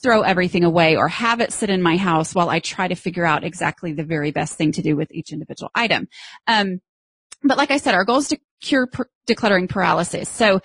throw 0.01 0.21
everything 0.21 0.63
away 0.63 0.95
or 0.95 1.07
have 1.07 1.39
it 1.41 1.51
sit 1.53 1.69
in 1.69 1.81
my 1.81 1.97
house 1.97 2.35
while 2.35 2.49
I 2.49 2.59
try 2.59 2.87
to 2.87 2.95
figure 2.95 3.25
out 3.25 3.43
exactly 3.43 3.93
the 3.93 4.03
very 4.03 4.31
best 4.31 4.57
thing 4.57 4.73
to 4.73 4.81
do 4.81 4.95
with 4.95 5.11
each 5.11 5.31
individual 5.31 5.71
item. 5.73 6.07
Um, 6.45 6.81
but 7.41 7.57
like 7.57 7.71
I 7.71 7.77
said, 7.77 7.95
our 7.95 8.05
goal 8.05 8.17
is 8.17 8.29
to 8.29 8.39
cure 8.61 8.87
per- 8.87 9.09
decluttering 9.27 9.69
paralysis. 9.69 10.29
So 10.29 10.59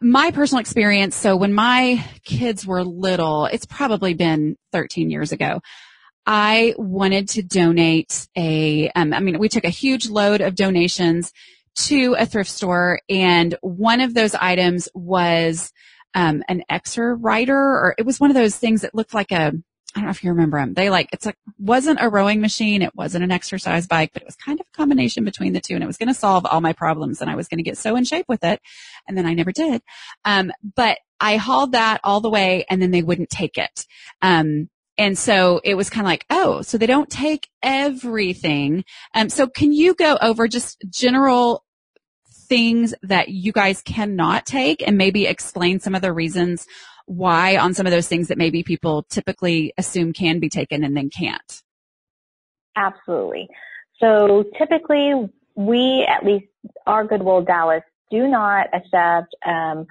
my 0.00 0.30
personal 0.30 0.60
experience, 0.60 1.16
so 1.16 1.36
when 1.36 1.52
my 1.52 2.04
kids 2.24 2.66
were 2.66 2.84
little, 2.84 3.46
it's 3.46 3.66
probably 3.66 4.14
been 4.14 4.56
13 4.72 5.10
years 5.10 5.32
ago. 5.32 5.60
I 6.26 6.74
wanted 6.76 7.28
to 7.30 7.42
donate 7.42 8.26
a, 8.36 8.90
um, 8.90 9.12
I 9.12 9.20
mean, 9.20 9.38
we 9.38 9.48
took 9.48 9.64
a 9.64 9.70
huge 9.70 10.08
load 10.08 10.40
of 10.40 10.54
donations 10.54 11.32
to 11.76 12.16
a 12.18 12.26
thrift 12.26 12.50
store 12.50 13.00
and 13.08 13.54
one 13.60 14.00
of 14.00 14.14
those 14.14 14.34
items 14.34 14.88
was, 14.94 15.72
um, 16.14 16.42
an 16.48 16.62
Exer 16.70 17.16
rider 17.20 17.56
or 17.56 17.94
it 17.98 18.06
was 18.06 18.18
one 18.18 18.30
of 18.30 18.34
those 18.34 18.56
things 18.56 18.80
that 18.80 18.94
looked 18.94 19.14
like 19.14 19.30
a, 19.30 19.52
I 19.96 20.00
don't 20.00 20.08
know 20.08 20.10
if 20.10 20.22
you 20.22 20.30
remember 20.30 20.58
them. 20.58 20.74
They 20.74 20.90
like, 20.90 21.08
it's 21.10 21.24
like, 21.24 21.38
wasn't 21.58 22.02
a 22.02 22.10
rowing 22.10 22.42
machine. 22.42 22.82
It 22.82 22.94
wasn't 22.94 23.24
an 23.24 23.30
exercise 23.30 23.86
bike, 23.86 24.10
but 24.12 24.20
it 24.20 24.26
was 24.26 24.36
kind 24.36 24.60
of 24.60 24.66
a 24.66 24.76
combination 24.76 25.24
between 25.24 25.54
the 25.54 25.60
two 25.60 25.72
and 25.72 25.82
it 25.82 25.86
was 25.86 25.96
going 25.96 26.08
to 26.08 26.14
solve 26.14 26.44
all 26.44 26.60
my 26.60 26.74
problems 26.74 27.22
and 27.22 27.30
I 27.30 27.34
was 27.34 27.48
going 27.48 27.56
to 27.56 27.64
get 27.64 27.78
so 27.78 27.96
in 27.96 28.04
shape 28.04 28.26
with 28.28 28.44
it. 28.44 28.60
And 29.08 29.16
then 29.16 29.24
I 29.24 29.32
never 29.32 29.52
did. 29.52 29.80
Um, 30.26 30.52
but 30.74 30.98
I 31.18 31.36
hauled 31.36 31.72
that 31.72 32.02
all 32.04 32.20
the 32.20 32.28
way 32.28 32.66
and 32.68 32.82
then 32.82 32.90
they 32.90 33.02
wouldn't 33.02 33.30
take 33.30 33.56
it. 33.56 33.86
Um, 34.20 34.68
and 34.98 35.16
so 35.16 35.62
it 35.64 35.76
was 35.76 35.88
kind 35.88 36.06
of 36.06 36.10
like, 36.10 36.26
oh, 36.28 36.60
so 36.60 36.76
they 36.76 36.86
don't 36.86 37.08
take 37.08 37.48
everything. 37.62 38.84
Um, 39.14 39.30
so 39.30 39.46
can 39.46 39.72
you 39.72 39.94
go 39.94 40.18
over 40.20 40.46
just 40.46 40.76
general 40.90 41.64
things 42.48 42.94
that 43.02 43.30
you 43.30 43.50
guys 43.50 43.80
cannot 43.80 44.44
take 44.44 44.86
and 44.86 44.98
maybe 44.98 45.26
explain 45.26 45.80
some 45.80 45.94
of 45.94 46.02
the 46.02 46.12
reasons 46.12 46.66
why 47.06 47.56
on 47.56 47.74
some 47.74 47.86
of 47.86 47.92
those 47.92 48.08
things 48.08 48.28
that 48.28 48.38
maybe 48.38 48.62
people 48.62 49.04
typically 49.08 49.72
assume 49.78 50.12
can 50.12 50.40
be 50.40 50.48
taken 50.48 50.84
and 50.84 50.96
then 50.96 51.10
can't? 51.10 51.62
Absolutely. 52.76 53.48
So 54.00 54.44
typically 54.58 55.30
we, 55.54 56.06
at 56.06 56.24
least 56.24 56.46
our 56.86 57.04
Goodwill 57.04 57.42
Dallas, 57.42 57.82
do 58.10 58.28
not 58.28 58.68
accept 58.72 59.34
um, 59.44 59.86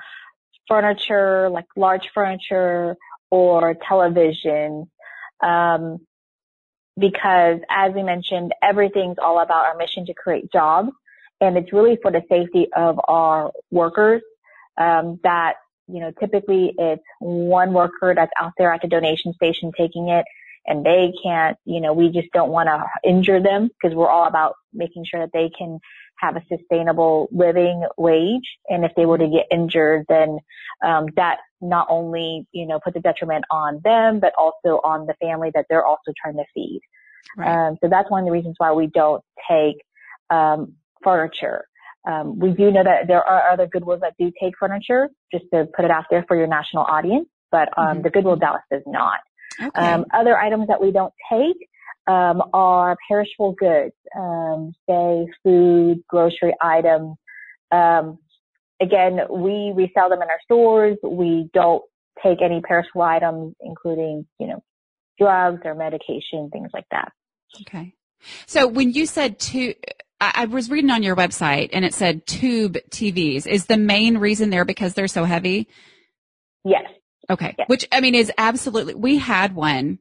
furniture, 0.68 1.50
like 1.50 1.66
large 1.76 2.10
furniture 2.14 2.96
or 3.32 3.76
television 3.88 4.90
um, 5.42 6.00
because 6.98 7.60
as 7.70 7.94
we 7.94 8.04
mentioned, 8.04 8.54
everything's 8.62 9.18
all 9.22 9.42
about 9.42 9.66
our 9.66 9.76
mission 9.76 10.06
to 10.06 10.14
create 10.14 10.52
jobs 10.52 10.92
and 11.42 11.58
it's 11.58 11.74
really 11.74 11.98
for 12.02 12.12
the 12.12 12.22
safety 12.30 12.68
of 12.76 13.00
our 13.08 13.52
workers 13.72 14.22
um, 14.78 15.20
that 15.24 15.56
you 15.88 16.00
know 16.00 16.12
typically 16.20 16.74
it's 16.78 17.04
one 17.20 17.74
worker 17.74 18.14
that's 18.16 18.32
out 18.40 18.54
there 18.58 18.72
at 18.72 18.82
the 18.82 18.88
donation 18.88 19.34
station 19.34 19.72
taking 19.78 20.10
it 20.10 20.26
and 20.66 20.86
they 20.86 21.14
can't 21.24 21.58
you 21.66 21.80
know 21.82 21.94
we 21.94 22.10
just 22.10 22.32
don't 22.34 22.50
want 22.50 22.68
to 22.68 22.84
injure 23.08 23.42
them 23.42 23.70
because 23.70 23.96
we're 23.96 24.10
all 24.10 24.28
about 24.28 24.56
making 24.74 25.06
sure 25.06 25.20
that 25.20 25.32
they 25.34 25.50
can 25.58 25.80
have 26.18 26.36
a 26.36 26.44
sustainable 26.48 27.28
living 27.32 27.86
wage. 27.98 28.58
And 28.70 28.86
if 28.86 28.92
they 28.96 29.06
were 29.06 29.18
to 29.18 29.28
get 29.28 29.48
injured, 29.52 30.06
then 30.08 30.40
um, 30.84 31.08
that 31.16 31.40
not 31.62 31.88
only 31.90 32.48
you 32.52 32.66
know 32.66 32.80
puts 32.80 32.98
a 32.98 33.02
detriment 33.02 33.46
on 33.52 33.82
them, 33.84 34.20
but 34.20 34.34
also 34.38 34.80
on 34.84 35.06
the 35.08 35.16
family 35.22 35.52
that 35.54 35.66
they're 35.70 35.86
also 35.86 36.14
trying 36.22 36.38
to 36.38 36.46
feed. 36.54 36.82
Right. 37.38 37.68
Um, 37.68 37.78
so 37.82 37.90
that's 37.90 38.10
one 38.10 38.22
of 38.22 38.26
the 38.26 38.32
reasons 38.32 38.56
why 38.58 38.72
we 38.72 38.88
don't 38.88 39.24
take 39.50 39.78
um, 40.30 40.74
furniture. 41.04 41.66
Um, 42.08 42.38
we 42.38 42.52
do 42.52 42.72
know 42.72 42.84
that 42.84 43.08
there 43.08 43.24
are 43.24 43.52
other 43.52 43.68
Goodwills 43.68 44.02
that 44.02 44.14
do 44.20 44.32
take 44.42 44.54
furniture, 44.60 45.10
just 45.32 45.46
to 45.54 45.66
put 45.76 45.86
it 45.86 45.92
out 45.92 46.06
there 46.10 46.24
for 46.28 46.38
your 46.38 46.48
national 46.48 46.84
audience, 46.84 47.28
but 47.52 47.70
um, 47.78 47.88
mm-hmm. 47.88 48.02
the 48.04 48.10
Goodwill 48.10 48.36
Dallas 48.36 48.62
does 48.72 48.84
not. 48.86 49.20
Okay. 49.62 49.82
Um, 49.82 50.06
other 50.14 50.38
items 50.38 50.68
that 50.68 50.82
we 50.82 50.92
don't 50.92 51.14
take 51.32 51.58
um, 52.08 52.44
are 52.54 52.98
perishable 53.08 53.54
goods, 53.54 53.96
um, 54.16 54.74
say 54.88 55.28
food, 55.44 56.04
grocery 56.08 56.54
items. 56.62 57.16
Um, 57.72 58.20
again, 58.82 59.20
we 59.30 59.74
resell 59.76 60.10
them 60.10 60.22
in 60.22 60.30
our 60.30 60.40
stores. 60.44 60.98
We 61.04 61.50
don't 61.54 61.84
take 62.24 62.42
any 62.42 62.62
perishable 62.62 63.02
items, 63.02 63.56
including, 63.62 64.28
you 64.40 64.48
know, 64.48 64.64
drugs 65.18 65.62
or 65.66 65.76
medication, 65.76 66.50
things 66.52 66.70
like 66.74 66.86
that. 66.92 67.12
Okay. 67.62 67.94
So 68.46 68.68
when 68.68 68.92
you 68.92 69.06
said 69.06 69.40
to, 69.40 69.74
I 70.22 70.46
was 70.46 70.70
reading 70.70 70.92
on 70.92 71.04
your 71.04 71.16
website 71.16 71.70
and 71.74 71.84
it 71.84 71.94
said 71.94 72.26
tube 72.26 72.78
TVs. 72.90 73.46
Is 73.46 73.66
the 73.66 73.78
main 73.78 74.18
reason 74.18 74.50
there 74.50 74.66
because 74.66 74.94
they're 74.94 75.08
so 75.08 75.26
heavy? 75.26 75.68
Yes. 76.64 76.86
Okay. 77.30 77.56
Yes. 77.58 77.68
Which 77.68 77.88
I 77.92 78.02
mean 78.02 78.16
is 78.16 78.32
absolutely, 78.38 78.96
we 78.96 79.18
had 79.18 79.56
one 79.56 80.00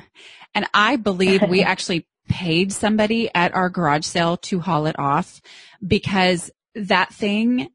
and 0.54 0.66
I 0.74 0.96
believe 0.96 1.42
we 1.48 1.62
actually 1.62 2.06
paid 2.28 2.72
somebody 2.72 3.30
at 3.34 3.54
our 3.54 3.68
garage 3.68 4.04
sale 4.04 4.36
to 4.38 4.60
haul 4.60 4.86
it 4.86 4.98
off 4.98 5.40
because 5.86 6.50
that 6.74 7.12
thing, 7.12 7.68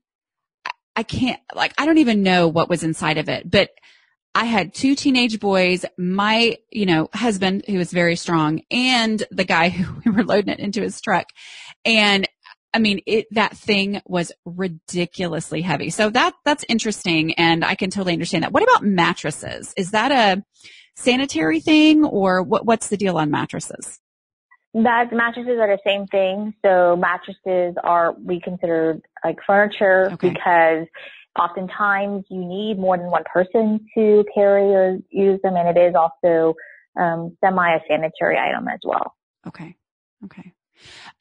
I 0.95 1.03
can't, 1.03 1.39
like, 1.53 1.73
I 1.77 1.85
don't 1.85 1.99
even 1.99 2.23
know 2.23 2.47
what 2.47 2.69
was 2.69 2.83
inside 2.83 3.17
of 3.17 3.29
it, 3.29 3.49
but 3.49 3.69
I 4.37 4.45
had 4.45 4.73
two 4.73 4.93
teenage 4.93 5.39
boys, 5.39 5.83
my, 5.97 6.57
you 6.71 6.85
know, 6.85 7.09
husband 7.11 7.63
who 7.65 7.79
was 7.79 7.91
very 7.91 8.15
strong 8.15 8.61
and 8.69 9.23
the 9.31 9.43
guy 9.43 9.69
who 9.69 10.01
we 10.05 10.11
were 10.11 10.23
loading 10.23 10.53
it 10.53 10.59
into 10.59 10.81
his 10.81 11.01
truck. 11.01 11.27
And 11.87 12.27
I 12.73 12.79
mean, 12.79 13.01
it, 13.07 13.25
that 13.31 13.57
thing 13.57 14.01
was 14.05 14.31
ridiculously 14.45 15.61
heavy. 15.61 15.89
So 15.89 16.11
that, 16.11 16.33
that's 16.45 16.63
interesting. 16.69 17.33
And 17.35 17.65
I 17.65 17.73
can 17.73 17.89
totally 17.89 18.13
understand 18.13 18.43
that. 18.43 18.51
What 18.51 18.61
about 18.61 18.83
mattresses? 18.83 19.73
Is 19.75 19.91
that 19.91 20.11
a, 20.11 20.43
sanitary 20.97 21.59
thing 21.59 22.03
or 22.03 22.41
what, 22.41 22.65
what's 22.65 22.87
the 22.89 22.97
deal 22.97 23.17
on 23.17 23.31
mattresses? 23.31 23.99
That 24.73 25.13
mattresses 25.13 25.57
are 25.59 25.67
the 25.67 25.79
same 25.85 26.07
thing. 26.07 26.53
So 26.65 26.95
mattresses 26.95 27.75
are, 27.83 28.13
we 28.13 28.41
consider 28.41 28.99
like 29.23 29.37
furniture 29.45 30.11
okay. 30.11 30.29
because 30.29 30.87
oftentimes 31.39 32.25
you 32.29 32.43
need 32.43 32.77
more 32.77 32.97
than 32.97 33.07
one 33.07 33.23
person 33.31 33.85
to 33.95 34.25
carry 34.33 34.73
or 34.73 34.97
use 35.09 35.39
them 35.43 35.55
and 35.55 35.77
it 35.77 35.79
is 35.79 35.95
also 35.95 36.55
um, 36.99 37.37
semi 37.43 37.75
a 37.75 37.79
sanitary 37.87 38.37
item 38.37 38.67
as 38.67 38.79
well. 38.83 39.15
Okay. 39.47 39.77
Okay. 40.25 40.51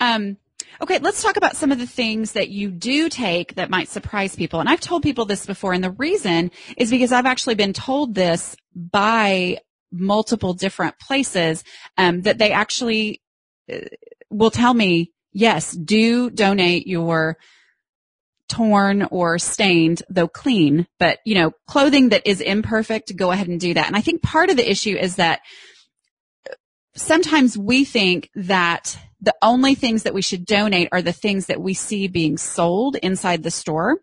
Um, 0.00 0.38
Okay, 0.80 0.98
let's 0.98 1.22
talk 1.22 1.36
about 1.36 1.56
some 1.56 1.72
of 1.72 1.78
the 1.78 1.86
things 1.86 2.32
that 2.32 2.50
you 2.50 2.70
do 2.70 3.08
take 3.08 3.54
that 3.54 3.70
might 3.70 3.88
surprise 3.88 4.36
people. 4.36 4.60
And 4.60 4.68
I've 4.68 4.80
told 4.80 5.02
people 5.02 5.24
this 5.24 5.46
before, 5.46 5.72
and 5.72 5.82
the 5.82 5.90
reason 5.92 6.50
is 6.76 6.90
because 6.90 7.12
I've 7.12 7.26
actually 7.26 7.54
been 7.54 7.72
told 7.72 8.14
this 8.14 8.56
by 8.74 9.58
multiple 9.90 10.52
different 10.52 10.98
places, 10.98 11.64
um, 11.96 12.22
that 12.22 12.38
they 12.38 12.52
actually 12.52 13.22
uh, 13.72 13.78
will 14.30 14.50
tell 14.50 14.74
me, 14.74 15.12
yes, 15.32 15.72
do 15.72 16.28
donate 16.30 16.86
your 16.86 17.38
torn 18.48 19.04
or 19.04 19.38
stained, 19.38 20.02
though 20.08 20.28
clean, 20.28 20.86
but 20.98 21.18
you 21.24 21.34
know, 21.34 21.52
clothing 21.66 22.10
that 22.10 22.26
is 22.26 22.40
imperfect, 22.40 23.16
go 23.16 23.30
ahead 23.30 23.48
and 23.48 23.58
do 23.60 23.74
that. 23.74 23.86
And 23.86 23.96
I 23.96 24.00
think 24.00 24.22
part 24.22 24.50
of 24.50 24.56
the 24.56 24.70
issue 24.70 24.96
is 24.96 25.16
that 25.16 25.40
sometimes 26.96 27.56
we 27.56 27.84
think 27.84 28.30
that 28.34 28.98
the 29.20 29.34
only 29.42 29.74
things 29.74 30.02
that 30.02 30.14
we 30.14 30.22
should 30.22 30.44
donate 30.44 30.88
are 30.92 31.02
the 31.02 31.12
things 31.12 31.46
that 31.46 31.60
we 31.60 31.74
see 31.74 32.08
being 32.08 32.36
sold 32.36 32.96
inside 32.96 33.42
the 33.42 33.50
store. 33.50 33.98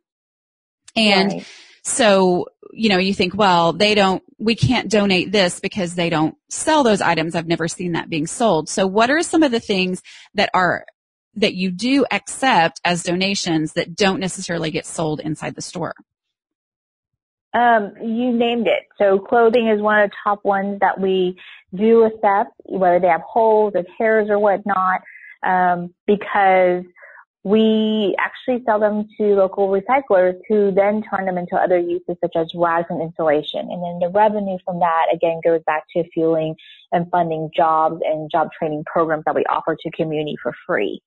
And 0.96 1.32
right. 1.32 1.48
so, 1.84 2.48
you 2.72 2.90
know, 2.90 2.98
you 2.98 3.14
think, 3.14 3.36
well, 3.36 3.74
they 3.74 3.96
don't, 3.96 4.24
we 4.38 4.56
can't 4.56 4.90
donate 4.90 5.32
this 5.32 5.60
because 5.60 5.96
they 5.96 6.10
don't 6.10 6.36
sell 6.50 6.84
those 6.84 7.02
items. 7.02 7.36
I've 7.36 7.48
never 7.48 7.68
seen 7.68 7.94
that 7.94 8.10
being 8.10 8.28
sold. 8.28 8.70
So 8.70 8.88
what 8.88 9.10
are 9.10 9.22
some 9.22 9.44
of 9.44 9.52
the 9.52 9.60
things 9.60 10.02
that 10.34 10.50
are 10.54 10.86
that 11.36 11.56
you 11.56 11.72
do 11.72 12.06
accept 12.12 12.80
as 12.86 13.02
donations 13.02 13.74
that 13.74 13.96
don't 13.96 14.20
necessarily 14.20 14.70
get 14.70 14.86
sold 14.86 15.20
inside 15.20 15.56
the 15.56 15.62
store? 15.62 15.96
Um, 17.54 17.94
you 18.02 18.32
named 18.32 18.68
it. 18.68 18.88
So 18.98 19.20
clothing 19.20 19.68
is 19.68 19.82
one 19.82 20.00
of 20.00 20.10
the 20.10 20.16
top 20.24 20.44
ones 20.44 20.80
that 20.82 21.00
we 21.00 21.38
do 21.76 22.04
accept, 22.04 22.52
whether 22.66 23.00
they 23.00 23.08
have 23.08 23.22
holes 23.22 23.74
or 23.76 23.84
tears 23.98 24.30
or 24.30 24.40
whatnot, 24.40 25.02
um, 25.44 25.94
because 26.08 26.84
we 27.44 28.16
actually 28.20 28.64
sell 28.66 28.80
them 28.80 29.06
to 29.18 29.36
local 29.36 29.68
recyclers 29.68 30.40
who 30.48 30.72
then 30.72 31.04
turn 31.04 31.26
them 31.26 31.38
into 31.38 31.56
other 31.56 31.78
uses 31.78 32.16
such 32.22 32.36
as 32.36 32.48
rags 32.56 32.88
and 32.90 33.02
insulation. 33.02 33.68
And 33.70 33.84
then 33.84 34.00
the 34.00 34.10
revenue 34.14 34.58
from 34.64 34.80
that 34.80 35.08
again 35.14 35.42
goes 35.44 35.62
back 35.66 35.84
to 35.96 36.04
fueling 36.14 36.56
and 36.94 37.10
funding 37.12 37.50
jobs 37.56 37.98
and 38.06 38.32
job 38.32 38.48
training 38.58 38.86
programs 38.86 39.26
that 39.26 39.36
we 39.36 39.44
offer 39.50 39.76
to 39.78 39.92
community 39.92 40.38
for 40.42 40.54
free. 40.66 41.02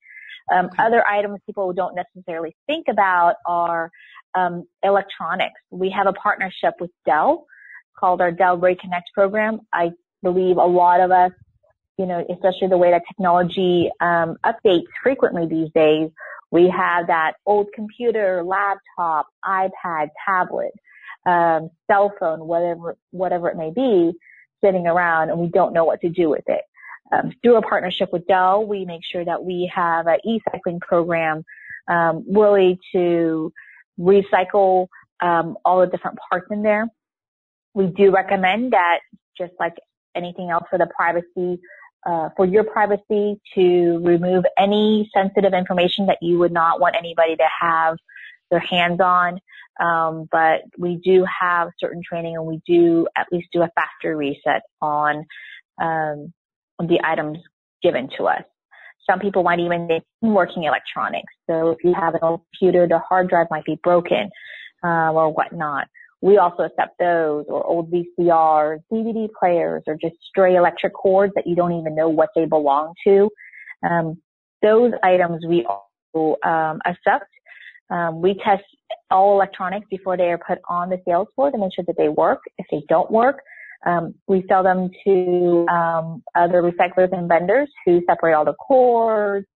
Um, 0.55 0.69
other 0.79 1.05
items 1.09 1.41
people 1.47 1.73
don't 1.73 1.97
necessarily 1.97 2.55
think 2.67 2.87
about 2.89 3.37
are 3.47 3.91
um, 4.35 4.65
electronics. 4.83 5.61
We 5.71 5.91
have 5.91 6.07
a 6.07 6.13
partnership 6.13 6.75
with 6.81 6.91
Dell 7.07 7.47
called 7.99 8.21
our 8.21 8.31
Dell 8.31 8.59
Reconnect 8.59 9.09
program. 9.15 9.61
I 9.73 9.91
believe 10.33 10.57
a 10.57 10.65
lot 10.65 11.01
of 11.01 11.11
us, 11.11 11.33
you 11.99 12.07
know, 12.07 12.25
especially 12.31 12.69
the 12.69 12.77
way 12.77 12.91
that 12.91 13.03
technology 13.09 13.91
um, 14.01 14.37
updates 14.45 14.87
frequently 15.03 15.47
these 15.47 15.71
days, 15.75 16.11
we 16.51 16.69
have 16.69 17.09
that 17.09 17.33
old 17.45 17.67
computer, 17.75 18.43
laptop, 18.45 19.27
iPad, 19.45 20.09
tablet, 20.27 20.73
um, 21.27 21.71
cell 21.91 22.13
phone, 22.21 22.47
whatever 22.47 22.97
whatever 23.11 23.49
it 23.49 23.57
may 23.57 23.71
be, 23.71 24.13
sitting 24.63 24.87
around, 24.87 25.31
and 25.31 25.39
we 25.39 25.49
don't 25.49 25.73
know 25.73 25.85
what 25.85 26.01
to 26.03 26.09
do 26.09 26.29
with 26.29 26.45
it 26.47 26.63
um, 27.13 27.33
through 27.43 27.57
a 27.57 27.63
partnership 27.63 28.13
with 28.13 28.27
Dell, 28.27 28.65
we 28.65 28.85
make 28.85 29.03
sure 29.05 29.25
that 29.25 29.45
we 29.45 29.71
have 29.75 30.07
an 30.07 30.19
e-cycling 30.25 30.81
program 30.81 31.45
um, 31.89 32.25
really 32.29 32.79
to 32.93 33.53
recycle 33.99 34.89
um, 35.21 35.57
all 35.65 35.81
the 35.81 35.87
different 35.87 36.19
parts 36.31 36.49
in 36.51 36.63
there. 36.63 36.89
We 37.75 37.87
do 37.87 38.11
recommend 38.11 38.73
that, 38.73 39.01
just 39.39 39.53
like 39.61 39.75
anything 40.17 40.51
else 40.51 40.65
for 40.71 40.79
the 40.79 40.89
privacy, 40.97 41.61
uh, 42.07 42.31
for 42.37 42.47
your 42.47 42.65
privacy, 42.65 43.41
to 43.55 44.01
remove 44.03 44.45
any 44.59 45.11
sensitive 45.15 45.53
information 45.53 46.07
that 46.07 46.19
you 46.23 46.39
would 46.39 46.53
not 46.53 46.81
want 46.81 46.97
anybody 46.97 47.37
to 47.37 47.47
have 47.61 47.97
their 48.51 48.61
hands 48.61 49.01
on. 49.01 49.39
Um, 49.79 50.27
but 50.33 50.63
we 50.79 50.97
do 50.97 51.27
have 51.41 51.69
certain 51.79 52.03
training, 52.03 52.37
and 52.37 52.47
we 52.47 52.61
do 52.67 53.07
at 53.17 53.27
least 53.31 53.49
do 53.53 53.63
a 53.63 53.71
factory 53.75 54.15
reset 54.15 54.63
on 54.81 55.27
um, 55.81 56.33
the 56.79 57.01
items 57.05 57.39
given 57.83 58.09
to 58.17 58.25
us. 58.25 58.43
Some 59.09 59.21
people 59.21 59.43
might 59.43 59.61
even 59.61 59.87
need 59.87 60.03
working 60.23 60.65
electronics. 60.65 61.33
So 61.49 61.71
if 61.71 61.79
you 61.85 61.95
have 61.95 62.15
an 62.15 62.21
old 62.23 62.41
computer, 62.51 62.89
the 62.89 62.99
hard 62.99 63.29
drive 63.29 63.47
might 63.51 63.65
be 63.65 63.79
broken 63.83 64.31
uh, 64.83 65.13
or 65.13 65.33
whatnot. 65.33 65.87
We 66.27 66.39
also 66.39 66.65
accept 66.65 66.99
those 66.99 67.45
or 67.47 67.65
old 67.65 67.89
VCRs, 67.93 68.81
DVD 68.93 69.29
players, 69.39 69.85
or 69.87 69.95
just 69.95 70.17
stray 70.29 70.57
electric 70.57 70.93
cords 70.93 71.33
that 71.37 71.47
you 71.47 71.55
don't 71.55 71.79
even 71.79 71.95
know 71.95 72.09
what 72.09 72.31
they 72.35 72.47
belong 72.47 72.95
to. 73.07 73.31
Um, 73.89 74.21
those 74.61 74.91
items 75.05 75.47
we 75.47 75.65
also 75.65 76.37
um, 76.45 76.81
accept. 76.85 77.31
Um, 77.91 78.21
we 78.21 78.35
test 78.45 78.65
all 79.09 79.35
electronics 79.35 79.87
before 79.89 80.17
they 80.17 80.33
are 80.33 80.39
put 80.39 80.59
on 80.69 80.89
the 80.89 81.01
sales 81.07 81.29
floor 81.37 81.53
to 81.53 81.59
make 81.59 81.73
sure 81.73 81.85
that 81.87 81.97
they 81.97 82.09
work. 82.09 82.41
If 82.59 82.67
they 82.73 82.83
don't 82.89 83.09
work, 83.09 83.39
um, 83.87 84.17
we 84.27 84.45
sell 84.49 84.65
them 84.65 84.91
to 85.05 85.67
um, 85.69 86.25
other 86.35 86.61
recyclers 86.61 87.17
and 87.17 87.29
vendors 87.29 87.69
who 87.85 88.03
separate 88.05 88.35
all 88.35 88.45
the 88.45 88.55
cords. 88.55 89.47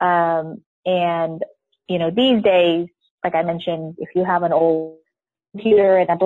Um, 0.00 0.62
and 0.86 1.42
you 1.88 1.98
know, 1.98 2.12
these 2.12 2.40
days, 2.40 2.86
like 3.24 3.34
I 3.34 3.42
mentioned, 3.42 3.96
if 3.98 4.10
you 4.14 4.24
have 4.24 4.44
an 4.44 4.52
old 4.52 4.98
computer 5.54 5.98
and 5.98 6.10
a 6.10 6.24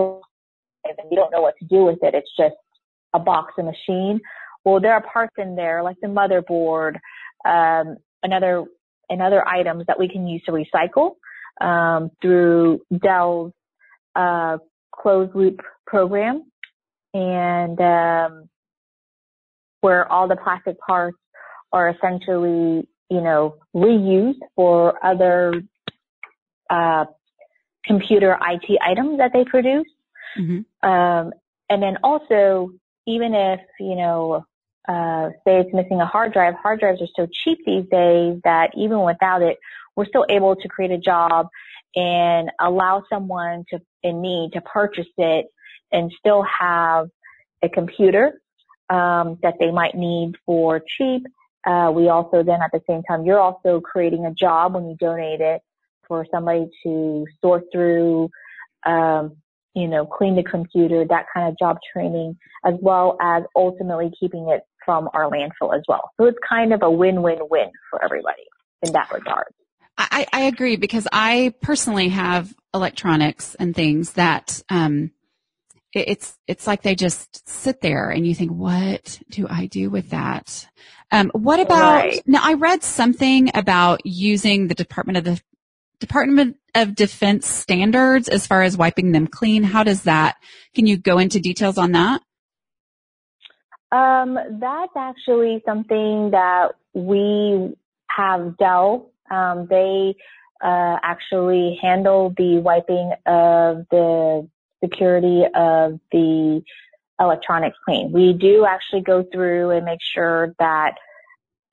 and 0.84 1.10
you 1.10 1.16
don't 1.16 1.30
know 1.30 1.42
what 1.42 1.54
to 1.58 1.66
do 1.66 1.84
with 1.84 1.98
it, 2.02 2.14
it's 2.14 2.30
just 2.36 2.54
a 3.14 3.18
box 3.18 3.52
a 3.58 3.62
machine. 3.62 4.20
Well, 4.64 4.80
there 4.80 4.92
are 4.92 5.02
parts 5.02 5.34
in 5.38 5.54
there 5.54 5.82
like 5.82 5.96
the 6.00 6.08
motherboard, 6.08 6.96
um, 7.44 7.96
another 8.22 8.64
and 9.10 9.22
other 9.22 9.46
items 9.46 9.84
that 9.86 9.98
we 9.98 10.08
can 10.08 10.26
use 10.26 10.42
to 10.44 10.52
recycle 10.52 11.16
um, 11.60 12.10
through 12.20 12.80
Dell's 13.02 13.52
uh, 14.14 14.58
closed 14.92 15.34
loop 15.34 15.60
program 15.86 16.44
and 17.14 17.80
um, 17.80 18.48
where 19.80 20.10
all 20.10 20.28
the 20.28 20.36
plastic 20.36 20.78
parts 20.80 21.16
are 21.72 21.88
essentially, 21.90 22.88
you 23.10 23.20
know, 23.20 23.56
reused 23.74 24.40
for 24.54 25.04
other 25.04 25.54
uh, 26.68 27.06
computer 27.84 28.38
IT 28.40 28.78
items 28.84 29.18
that 29.18 29.32
they 29.32 29.44
produce. 29.44 29.86
Mm-hmm. 30.38 30.88
Um, 30.88 31.32
and 31.70 31.82
then 31.82 31.98
also, 32.02 32.70
even 33.06 33.34
if 33.34 33.60
you 33.80 33.96
know, 33.96 34.44
uh, 34.88 35.30
say 35.44 35.60
it's 35.60 35.74
missing 35.74 36.00
a 36.00 36.06
hard 36.06 36.32
drive, 36.32 36.54
hard 36.54 36.80
drives 36.80 37.00
are 37.00 37.08
so 37.14 37.26
cheap 37.30 37.58
these 37.66 37.84
days 37.90 38.40
that 38.44 38.70
even 38.76 39.02
without 39.02 39.42
it, 39.42 39.58
we're 39.96 40.06
still 40.06 40.26
able 40.28 40.56
to 40.56 40.68
create 40.68 40.90
a 40.90 40.98
job 40.98 41.48
and 41.94 42.50
allow 42.60 43.02
someone 43.10 43.64
to 43.70 43.80
in 44.02 44.22
need 44.22 44.52
to 44.52 44.60
purchase 44.60 45.08
it 45.16 45.46
and 45.90 46.12
still 46.18 46.42
have 46.42 47.08
a 47.62 47.68
computer 47.68 48.40
um, 48.90 49.38
that 49.42 49.54
they 49.58 49.70
might 49.70 49.94
need 49.94 50.34
for 50.46 50.80
cheap. 50.80 51.26
Uh, 51.66 51.90
we 51.92 52.08
also 52.08 52.42
then 52.42 52.60
at 52.62 52.70
the 52.72 52.80
same 52.88 53.02
time, 53.02 53.24
you're 53.24 53.40
also 53.40 53.80
creating 53.80 54.24
a 54.24 54.32
job 54.32 54.74
when 54.74 54.88
you 54.88 54.96
donate 54.98 55.40
it 55.40 55.60
for 56.08 56.26
somebody 56.30 56.66
to 56.84 57.24
sort 57.40 57.64
through, 57.72 58.30
um, 58.86 59.36
you 59.74 59.86
know, 59.86 60.06
clean 60.06 60.34
the 60.34 60.42
computer, 60.42 61.04
that 61.08 61.26
kind 61.32 61.48
of 61.48 61.58
job 61.58 61.76
training, 61.92 62.36
as 62.64 62.74
well 62.80 63.16
as 63.20 63.44
ultimately 63.54 64.10
keeping 64.18 64.48
it 64.48 64.62
from 64.84 65.08
our 65.12 65.30
landfill 65.30 65.76
as 65.76 65.82
well. 65.86 66.10
So 66.18 66.26
it's 66.26 66.38
kind 66.48 66.72
of 66.72 66.82
a 66.82 66.90
win-win-win 66.90 67.70
for 67.90 68.02
everybody 68.02 68.44
in 68.82 68.92
that 68.92 69.12
regard. 69.12 69.46
I, 69.98 70.26
I 70.32 70.40
agree 70.42 70.76
because 70.76 71.08
I 71.12 71.52
personally 71.60 72.08
have 72.08 72.54
electronics 72.72 73.56
and 73.56 73.74
things 73.74 74.12
that 74.12 74.62
um, 74.68 75.10
it's 75.92 76.36
it's 76.46 76.66
like 76.66 76.82
they 76.82 76.94
just 76.94 77.48
sit 77.48 77.80
there 77.80 78.10
and 78.10 78.26
you 78.26 78.34
think 78.34 78.50
what 78.50 79.20
do 79.30 79.46
i 79.48 79.66
do 79.66 79.88
with 79.88 80.10
that 80.10 80.68
um, 81.10 81.30
what 81.32 81.60
about 81.60 82.04
right. 82.04 82.22
now 82.26 82.40
i 82.42 82.54
read 82.54 82.82
something 82.82 83.50
about 83.54 84.04
using 84.04 84.68
the 84.68 84.74
department 84.74 85.16
of 85.16 85.24
the 85.24 85.40
department 86.00 86.56
of 86.74 86.94
defense 86.94 87.46
standards 87.46 88.28
as 88.28 88.46
far 88.46 88.62
as 88.62 88.76
wiping 88.76 89.12
them 89.12 89.26
clean 89.26 89.62
how 89.62 89.82
does 89.82 90.02
that 90.02 90.36
can 90.74 90.86
you 90.86 90.96
go 90.96 91.18
into 91.18 91.40
details 91.40 91.78
on 91.78 91.92
that 91.92 92.20
um, 93.90 94.38
that's 94.60 94.92
actually 94.96 95.62
something 95.64 96.30
that 96.32 96.72
we 96.92 97.74
have 98.08 98.56
Dell 98.58 99.10
um, 99.30 99.66
they 99.68 100.14
uh, 100.62 100.96
actually 101.02 101.78
handle 101.80 102.34
the 102.36 102.58
wiping 102.58 103.12
of 103.26 103.86
the 103.90 104.48
security 104.82 105.44
of 105.54 106.00
the 106.12 106.62
electronics 107.20 107.76
clean. 107.84 108.12
We 108.12 108.32
do 108.32 108.66
actually 108.66 109.02
go 109.02 109.24
through 109.32 109.70
and 109.70 109.84
make 109.84 110.00
sure 110.02 110.54
that 110.58 110.94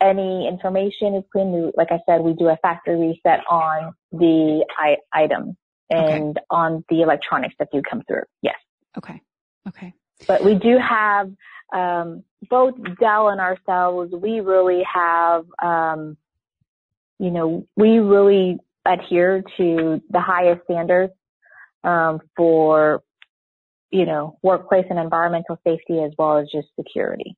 any 0.01 0.47
information 0.47 1.15
is 1.15 1.23
clean. 1.31 1.71
Like 1.75 1.91
I 1.91 1.99
said, 2.05 2.21
we 2.21 2.33
do 2.33 2.47
a 2.47 2.57
factory 2.57 2.95
reset 2.95 3.41
on 3.49 3.93
the 4.11 4.65
I- 4.77 4.97
items 5.13 5.55
and 5.89 6.37
okay. 6.37 6.45
on 6.49 6.83
the 6.89 7.01
electronics 7.01 7.55
that 7.59 7.69
do 7.71 7.81
come 7.81 8.03
through. 8.07 8.23
Yes. 8.41 8.55
Okay. 8.97 9.21
Okay. 9.67 9.93
But 10.27 10.43
we 10.43 10.55
do 10.55 10.77
have 10.77 11.31
um, 11.73 12.23
both 12.49 12.75
Dell 12.99 13.29
and 13.29 13.41
ourselves. 13.41 14.13
We 14.13 14.39
really 14.39 14.83
have, 14.91 15.45
um, 15.61 16.17
you 17.19 17.31
know, 17.31 17.67
we 17.75 17.97
really 17.99 18.57
adhere 18.85 19.43
to 19.57 20.01
the 20.09 20.19
highest 20.21 20.63
standards 20.65 21.13
um, 21.83 22.19
for 22.35 23.03
you 23.95 24.05
know, 24.05 24.37
workplace 24.41 24.85
and 24.89 24.99
environmental 24.99 25.57
safety 25.65 26.01
as 26.03 26.11
well 26.17 26.37
as 26.37 26.47
just 26.51 26.67
security. 26.77 27.37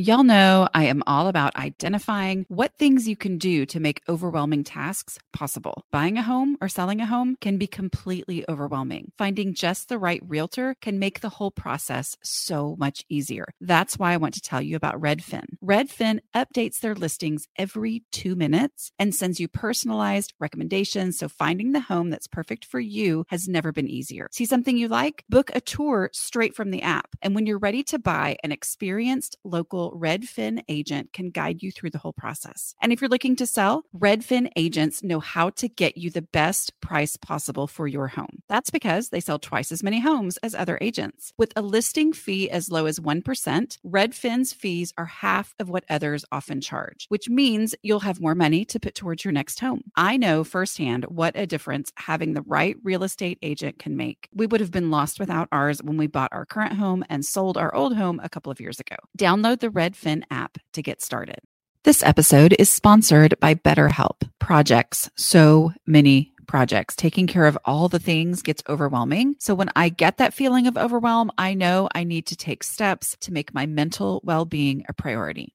Y'all 0.00 0.22
know 0.22 0.68
I 0.72 0.84
am 0.84 1.02
all 1.08 1.26
about 1.26 1.56
identifying 1.56 2.46
what 2.46 2.72
things 2.78 3.08
you 3.08 3.16
can 3.16 3.36
do 3.36 3.66
to 3.66 3.80
make 3.80 4.00
overwhelming 4.08 4.62
tasks 4.62 5.18
possible. 5.32 5.82
Buying 5.90 6.16
a 6.16 6.22
home 6.22 6.56
or 6.60 6.68
selling 6.68 7.00
a 7.00 7.06
home 7.06 7.34
can 7.40 7.58
be 7.58 7.66
completely 7.66 8.44
overwhelming. 8.48 9.10
Finding 9.18 9.54
just 9.54 9.88
the 9.88 9.98
right 9.98 10.22
realtor 10.24 10.76
can 10.80 11.00
make 11.00 11.18
the 11.18 11.28
whole 11.28 11.50
process 11.50 12.16
so 12.22 12.76
much 12.78 13.04
easier. 13.08 13.46
That's 13.60 13.98
why 13.98 14.12
I 14.12 14.18
want 14.18 14.34
to 14.34 14.40
tell 14.40 14.62
you 14.62 14.76
about 14.76 15.00
Redfin. 15.00 15.56
Redfin 15.64 16.20
updates 16.32 16.78
their 16.78 16.94
listings 16.94 17.48
every 17.56 18.04
two 18.12 18.36
minutes 18.36 18.92
and 19.00 19.12
sends 19.12 19.40
you 19.40 19.48
personalized 19.48 20.32
recommendations. 20.38 21.18
So 21.18 21.28
finding 21.28 21.72
the 21.72 21.80
home 21.80 22.10
that's 22.10 22.28
perfect 22.28 22.64
for 22.64 22.78
you 22.78 23.24
has 23.30 23.48
never 23.48 23.72
been 23.72 23.88
easier. 23.88 24.28
See 24.30 24.46
something 24.46 24.76
you 24.76 24.86
like? 24.86 25.24
Book 25.28 25.50
a 25.56 25.60
tour 25.60 26.08
straight 26.12 26.54
from 26.54 26.70
the 26.70 26.82
app. 26.82 27.16
And 27.20 27.34
when 27.34 27.46
you're 27.46 27.58
ready 27.58 27.82
to 27.82 27.98
buy, 27.98 28.36
an 28.44 28.52
experienced 28.52 29.36
local 29.42 29.87
Redfin 29.92 30.62
agent 30.68 31.12
can 31.12 31.30
guide 31.30 31.62
you 31.62 31.70
through 31.70 31.90
the 31.90 31.98
whole 31.98 32.12
process. 32.12 32.74
And 32.80 32.92
if 32.92 33.00
you're 33.00 33.08
looking 33.08 33.36
to 33.36 33.46
sell, 33.46 33.84
Redfin 33.96 34.50
agents 34.56 35.02
know 35.02 35.20
how 35.20 35.50
to 35.50 35.68
get 35.68 35.96
you 35.96 36.10
the 36.10 36.22
best 36.22 36.78
price 36.80 37.16
possible 37.16 37.66
for 37.66 37.86
your 37.86 38.08
home. 38.08 38.42
That's 38.48 38.70
because 38.70 39.08
they 39.10 39.20
sell 39.20 39.38
twice 39.38 39.72
as 39.72 39.82
many 39.82 40.00
homes 40.00 40.36
as 40.38 40.54
other 40.54 40.78
agents. 40.80 41.32
With 41.36 41.52
a 41.56 41.62
listing 41.62 42.12
fee 42.12 42.50
as 42.50 42.70
low 42.70 42.86
as 42.86 42.98
1%, 42.98 43.78
Redfin's 43.86 44.52
fees 44.52 44.92
are 44.96 45.06
half 45.06 45.54
of 45.58 45.68
what 45.68 45.84
others 45.88 46.24
often 46.32 46.60
charge, 46.60 47.06
which 47.08 47.28
means 47.28 47.74
you'll 47.82 48.00
have 48.00 48.20
more 48.20 48.34
money 48.34 48.64
to 48.66 48.80
put 48.80 48.94
towards 48.94 49.24
your 49.24 49.32
next 49.32 49.60
home. 49.60 49.82
I 49.96 50.16
know 50.16 50.44
firsthand 50.44 51.04
what 51.04 51.36
a 51.36 51.46
difference 51.46 51.92
having 51.96 52.34
the 52.34 52.42
right 52.42 52.76
real 52.82 53.04
estate 53.04 53.38
agent 53.42 53.78
can 53.78 53.96
make. 53.96 54.28
We 54.34 54.46
would 54.46 54.60
have 54.60 54.70
been 54.70 54.90
lost 54.90 55.20
without 55.20 55.48
ours 55.52 55.82
when 55.82 55.96
we 55.96 56.06
bought 56.06 56.32
our 56.32 56.46
current 56.46 56.74
home 56.74 57.04
and 57.08 57.24
sold 57.24 57.56
our 57.56 57.74
old 57.74 57.96
home 57.96 58.20
a 58.22 58.28
couple 58.28 58.52
of 58.52 58.60
years 58.60 58.80
ago. 58.80 58.96
Download 59.18 59.60
the 59.60 59.70
Redfin 59.78 60.24
app 60.30 60.58
to 60.72 60.82
get 60.82 61.00
started. 61.00 61.38
This 61.84 62.02
episode 62.02 62.56
is 62.58 62.68
sponsored 62.68 63.38
by 63.38 63.54
BetterHelp 63.54 64.28
Projects. 64.40 65.08
So 65.16 65.72
many 65.86 66.32
projects. 66.48 66.96
Taking 66.96 67.28
care 67.28 67.46
of 67.46 67.56
all 67.64 67.88
the 67.88 68.00
things 68.00 68.42
gets 68.42 68.62
overwhelming. 68.68 69.36
So 69.38 69.54
when 69.54 69.70
I 69.76 69.90
get 69.90 70.16
that 70.16 70.34
feeling 70.34 70.66
of 70.66 70.76
overwhelm, 70.76 71.30
I 71.38 71.54
know 71.54 71.88
I 71.94 72.02
need 72.02 72.26
to 72.26 72.36
take 72.36 72.64
steps 72.64 73.16
to 73.20 73.32
make 73.32 73.54
my 73.54 73.66
mental 73.66 74.20
well 74.24 74.44
being 74.44 74.84
a 74.88 74.92
priority. 74.92 75.54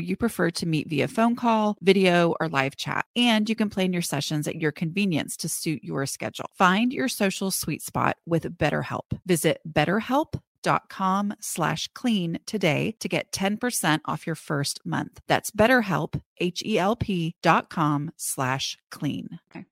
you 0.01 0.15
prefer 0.15 0.49
to 0.51 0.65
meet 0.65 0.89
via 0.89 1.07
phone 1.07 1.35
call, 1.35 1.77
video, 1.81 2.35
or 2.39 2.49
live 2.49 2.75
chat. 2.75 3.05
And 3.15 3.47
you 3.49 3.55
can 3.55 3.69
plan 3.69 3.93
your 3.93 4.01
sessions 4.01 4.47
at 4.47 4.55
your 4.55 4.71
convenience 4.71 5.37
to 5.37 5.49
suit 5.49 5.83
your 5.83 6.05
schedule. 6.05 6.49
Find 6.57 6.91
your 6.91 7.07
social 7.07 7.51
sweet 7.51 7.81
spot 7.81 8.17
with 8.25 8.57
BetterHelp. 8.57 9.19
Visit 9.25 9.61
betterhelp.com 9.67 11.33
slash 11.39 11.87
clean 11.93 12.39
today 12.45 12.95
to 12.99 13.07
get 13.07 13.31
10% 13.31 13.99
off 14.05 14.25
your 14.25 14.35
first 14.35 14.85
month. 14.85 15.21
That's 15.27 15.51
betterhelp, 15.51 16.21
H-E-L-P 16.39 17.35
dot 17.41 17.69
com 17.69 18.11
slash 18.17 18.77
clean. 18.89 19.39
Okay. 19.51 19.65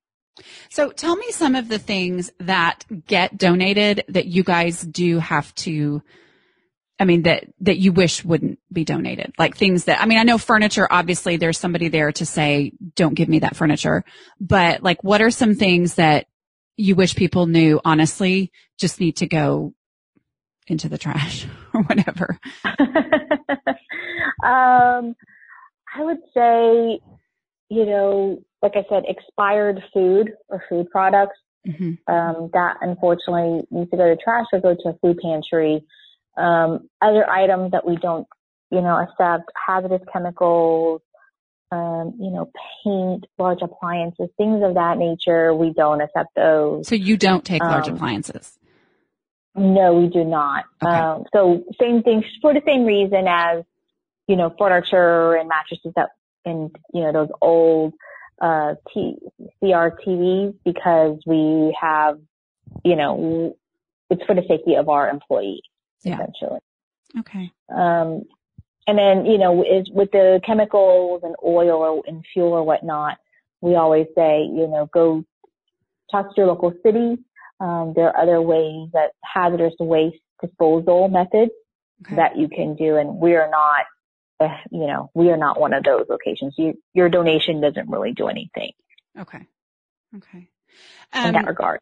So 0.69 0.91
tell 0.91 1.15
me 1.15 1.31
some 1.31 1.55
of 1.55 1.67
the 1.67 1.79
things 1.79 2.31
that 2.39 2.85
get 3.07 3.37
donated 3.37 4.05
that 4.09 4.27
you 4.27 4.43
guys 4.43 4.81
do 4.81 5.19
have 5.19 5.53
to 5.55 6.01
I 6.99 7.05
mean, 7.05 7.23
that, 7.23 7.45
that 7.61 7.77
you 7.77 7.93
wish 7.93 8.25
wouldn't 8.25 8.59
be 8.71 8.83
donated? 8.83 9.33
Like 9.37 9.55
things 9.55 9.85
that, 9.85 10.01
I 10.01 10.05
mean, 10.05 10.17
I 10.17 10.23
know 10.23 10.37
furniture, 10.37 10.87
obviously 10.89 11.37
there's 11.37 11.57
somebody 11.57 11.87
there 11.87 12.11
to 12.11 12.25
say, 12.25 12.73
don't 12.95 13.13
give 13.13 13.29
me 13.29 13.39
that 13.39 13.55
furniture. 13.55 14.03
But 14.39 14.83
like, 14.83 15.01
what 15.03 15.21
are 15.21 15.31
some 15.31 15.55
things 15.55 15.95
that 15.95 16.27
you 16.75 16.95
wish 16.95 17.15
people 17.15 17.45
knew, 17.45 17.79
honestly, 17.85 18.51
just 18.77 18.99
need 18.99 19.17
to 19.17 19.27
go 19.27 19.73
into 20.67 20.89
the 20.89 20.97
trash 20.97 21.47
or 21.73 21.83
whatever? 21.83 22.37
um, 24.43 25.15
I 25.95 26.03
would 26.03 26.19
say, 26.33 26.99
you 27.69 27.85
know, 27.85 28.41
like 28.61 28.73
I 28.75 28.83
said, 28.89 29.03
expired 29.07 29.81
food 29.93 30.33
or 30.49 30.61
food 30.67 30.89
products, 30.91 31.37
mm-hmm. 31.65 32.13
um, 32.13 32.49
that 32.53 32.77
unfortunately 32.81 33.65
needs 33.71 33.89
to 33.91 33.97
go 33.97 34.05
to 34.05 34.17
trash 34.21 34.47
or 34.51 34.59
go 34.59 34.75
to 34.75 34.89
a 34.89 34.97
food 35.01 35.17
pantry 35.23 35.81
um, 36.39 36.89
other 37.01 37.29
items 37.29 37.71
that 37.71 37.85
we 37.85 37.97
don't, 37.97 38.27
you 38.71 38.81
know, 38.81 38.97
accept, 38.97 39.51
hazardous 39.67 40.01
chemicals, 40.11 41.01
um, 41.71 42.13
you 42.19 42.31
know, 42.31 42.49
paint, 42.83 43.25
large 43.37 43.61
appliances, 43.61 44.29
things 44.37 44.63
of 44.63 44.75
that 44.75 44.97
nature, 44.97 45.53
we 45.53 45.73
don't 45.73 46.01
accept 46.01 46.29
those. 46.35 46.87
So 46.87 46.95
you 46.95 47.17
don't 47.17 47.45
take 47.45 47.61
large 47.61 47.87
um, 47.87 47.95
appliances? 47.95 48.57
No, 49.55 49.93
we 49.93 50.07
do 50.07 50.23
not. 50.23 50.65
Okay. 50.81 50.91
Um, 50.91 51.25
so 51.33 51.63
same 51.79 52.01
thing 52.01 52.23
for 52.41 52.53
the 52.53 52.61
same 52.65 52.85
reason 52.85 53.25
as, 53.27 53.63
you 54.27 54.35
know, 54.35 54.53
furniture 54.57 55.35
and 55.35 55.49
mattresses 55.49 55.91
that, 55.95 56.09
and, 56.45 56.71
you 56.93 57.01
know, 57.01 57.11
those 57.11 57.29
old, 57.41 57.93
uh, 58.41 58.75
T- 58.93 59.17
CRTVs 59.61 60.55
because 60.63 61.19
we 61.25 61.75
have, 61.79 62.19
you 62.85 62.95
know, 62.95 63.57
it's 64.09 64.23
for 64.23 64.33
the 64.33 64.43
safety 64.47 64.75
of 64.75 64.87
our 64.87 65.09
employees 65.09 65.61
yeah. 66.03 66.15
essentially. 66.15 66.59
Okay. 67.19 67.51
Um, 67.69 68.23
and 68.87 68.97
then, 68.97 69.25
you 69.25 69.37
know, 69.37 69.63
is 69.63 69.89
with 69.91 70.11
the 70.11 70.41
chemicals 70.45 71.21
and 71.23 71.35
oil 71.43 72.03
and 72.07 72.25
fuel 72.33 72.53
or 72.53 72.63
whatnot, 72.63 73.17
we 73.61 73.75
always 73.75 74.07
say, 74.15 74.43
you 74.43 74.67
know, 74.67 74.89
go 74.91 75.23
talk 76.11 76.29
to 76.29 76.33
your 76.37 76.47
local 76.47 76.73
city. 76.83 77.17
Um, 77.59 77.93
there 77.95 78.07
are 78.07 78.17
other 78.23 78.41
ways 78.41 78.89
that 78.93 79.11
hazardous 79.23 79.73
waste 79.79 80.17
disposal 80.41 81.07
methods 81.09 81.51
okay. 82.05 82.15
that 82.15 82.37
you 82.37 82.47
can 82.47 82.75
do. 82.75 82.95
And 82.95 83.17
we 83.17 83.35
are 83.35 83.49
not, 83.49 83.85
uh, 84.39 84.55
you 84.71 84.87
know, 84.87 85.11
we 85.13 85.29
are 85.29 85.37
not 85.37 85.59
one 85.59 85.73
of 85.73 85.83
those 85.83 86.05
locations. 86.09 86.55
You, 86.57 86.75
your 86.93 87.09
donation 87.09 87.61
doesn't 87.61 87.89
really 87.89 88.13
do 88.13 88.27
anything. 88.27 88.71
Okay. 89.19 89.45
Okay. 90.15 90.49
Um, 91.13 91.27
in 91.27 91.33
that 91.33 91.39
um, 91.43 91.45
regard. 91.45 91.79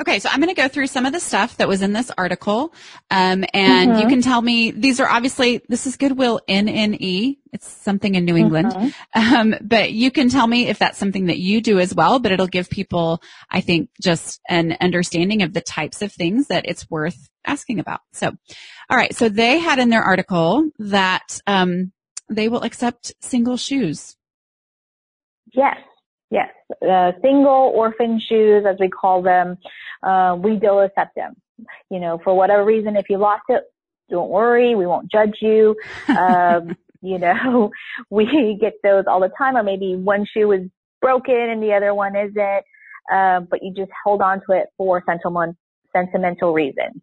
Okay, 0.00 0.20
so 0.20 0.28
I'm 0.28 0.40
going 0.40 0.54
to 0.54 0.60
go 0.60 0.68
through 0.68 0.86
some 0.86 1.06
of 1.06 1.12
the 1.12 1.18
stuff 1.18 1.56
that 1.56 1.66
was 1.66 1.82
in 1.82 1.92
this 1.92 2.10
article, 2.16 2.72
um, 3.10 3.44
and 3.52 3.90
mm-hmm. 3.90 4.00
you 4.00 4.06
can 4.06 4.22
tell 4.22 4.40
me 4.40 4.70
these 4.70 5.00
are 5.00 5.08
obviously 5.08 5.60
this 5.68 5.88
is 5.88 5.96
Goodwill 5.96 6.40
NNE. 6.48 7.38
It's 7.52 7.68
something 7.68 8.14
in 8.14 8.24
New 8.24 8.36
England, 8.36 8.72
mm-hmm. 8.72 9.34
um, 9.34 9.54
but 9.60 9.90
you 9.90 10.12
can 10.12 10.28
tell 10.28 10.46
me 10.46 10.68
if 10.68 10.78
that's 10.78 10.98
something 10.98 11.26
that 11.26 11.38
you 11.38 11.60
do 11.60 11.80
as 11.80 11.94
well. 11.94 12.20
But 12.20 12.30
it'll 12.30 12.46
give 12.46 12.70
people, 12.70 13.20
I 13.50 13.60
think, 13.60 13.90
just 14.00 14.40
an 14.48 14.76
understanding 14.80 15.42
of 15.42 15.52
the 15.52 15.60
types 15.60 16.00
of 16.00 16.12
things 16.12 16.46
that 16.46 16.64
it's 16.68 16.88
worth 16.88 17.28
asking 17.44 17.80
about. 17.80 18.00
So, 18.12 18.28
all 18.88 18.96
right, 18.96 19.14
so 19.14 19.28
they 19.28 19.58
had 19.58 19.80
in 19.80 19.88
their 19.88 20.02
article 20.02 20.70
that 20.78 21.40
um, 21.48 21.90
they 22.28 22.48
will 22.48 22.62
accept 22.62 23.14
single 23.20 23.56
shoes. 23.56 24.16
Yes. 25.52 25.78
Yes, 26.30 26.50
uh, 26.82 27.12
single 27.22 27.72
orphan 27.74 28.20
shoes, 28.28 28.64
as 28.68 28.76
we 28.78 28.88
call 28.88 29.22
them, 29.22 29.56
uh, 30.02 30.36
we 30.38 30.56
do 30.56 30.78
accept 30.80 31.14
them. 31.16 31.34
You 31.90 32.00
know, 32.00 32.18
for 32.22 32.34
whatever 32.36 32.64
reason, 32.64 32.96
if 32.96 33.06
you 33.08 33.18
lost 33.18 33.44
it, 33.48 33.62
don't 34.10 34.30
worry, 34.30 34.74
we 34.74 34.86
won't 34.86 35.10
judge 35.10 35.36
you. 35.40 35.74
Um, 36.08 36.76
you 37.00 37.18
know, 37.18 37.70
we 38.10 38.58
get 38.60 38.74
those 38.82 39.04
all 39.06 39.20
the 39.20 39.30
time, 39.38 39.56
or 39.56 39.62
maybe 39.62 39.96
one 39.96 40.26
shoe 40.32 40.50
is 40.52 40.68
broken 41.00 41.34
and 41.34 41.62
the 41.62 41.72
other 41.72 41.94
one 41.94 42.14
isn't. 42.16 42.64
uh, 43.12 43.40
but 43.40 43.62
you 43.62 43.72
just 43.74 43.90
hold 44.04 44.20
on 44.20 44.40
to 44.46 44.52
it 44.56 44.66
for 44.76 45.02
sentimental, 45.06 45.56
sentimental 45.94 46.52
reasons. 46.52 47.00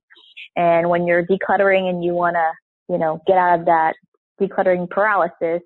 And 0.55 0.89
when 0.89 1.07
you're 1.07 1.25
decluttering 1.25 1.89
and 1.89 2.03
you 2.03 2.13
want 2.13 2.35
to, 2.35 2.51
you 2.93 2.99
know, 2.99 3.21
get 3.25 3.37
out 3.37 3.59
of 3.59 3.65
that 3.65 3.93
decluttering 4.39 4.89
paralysis, 4.89 5.61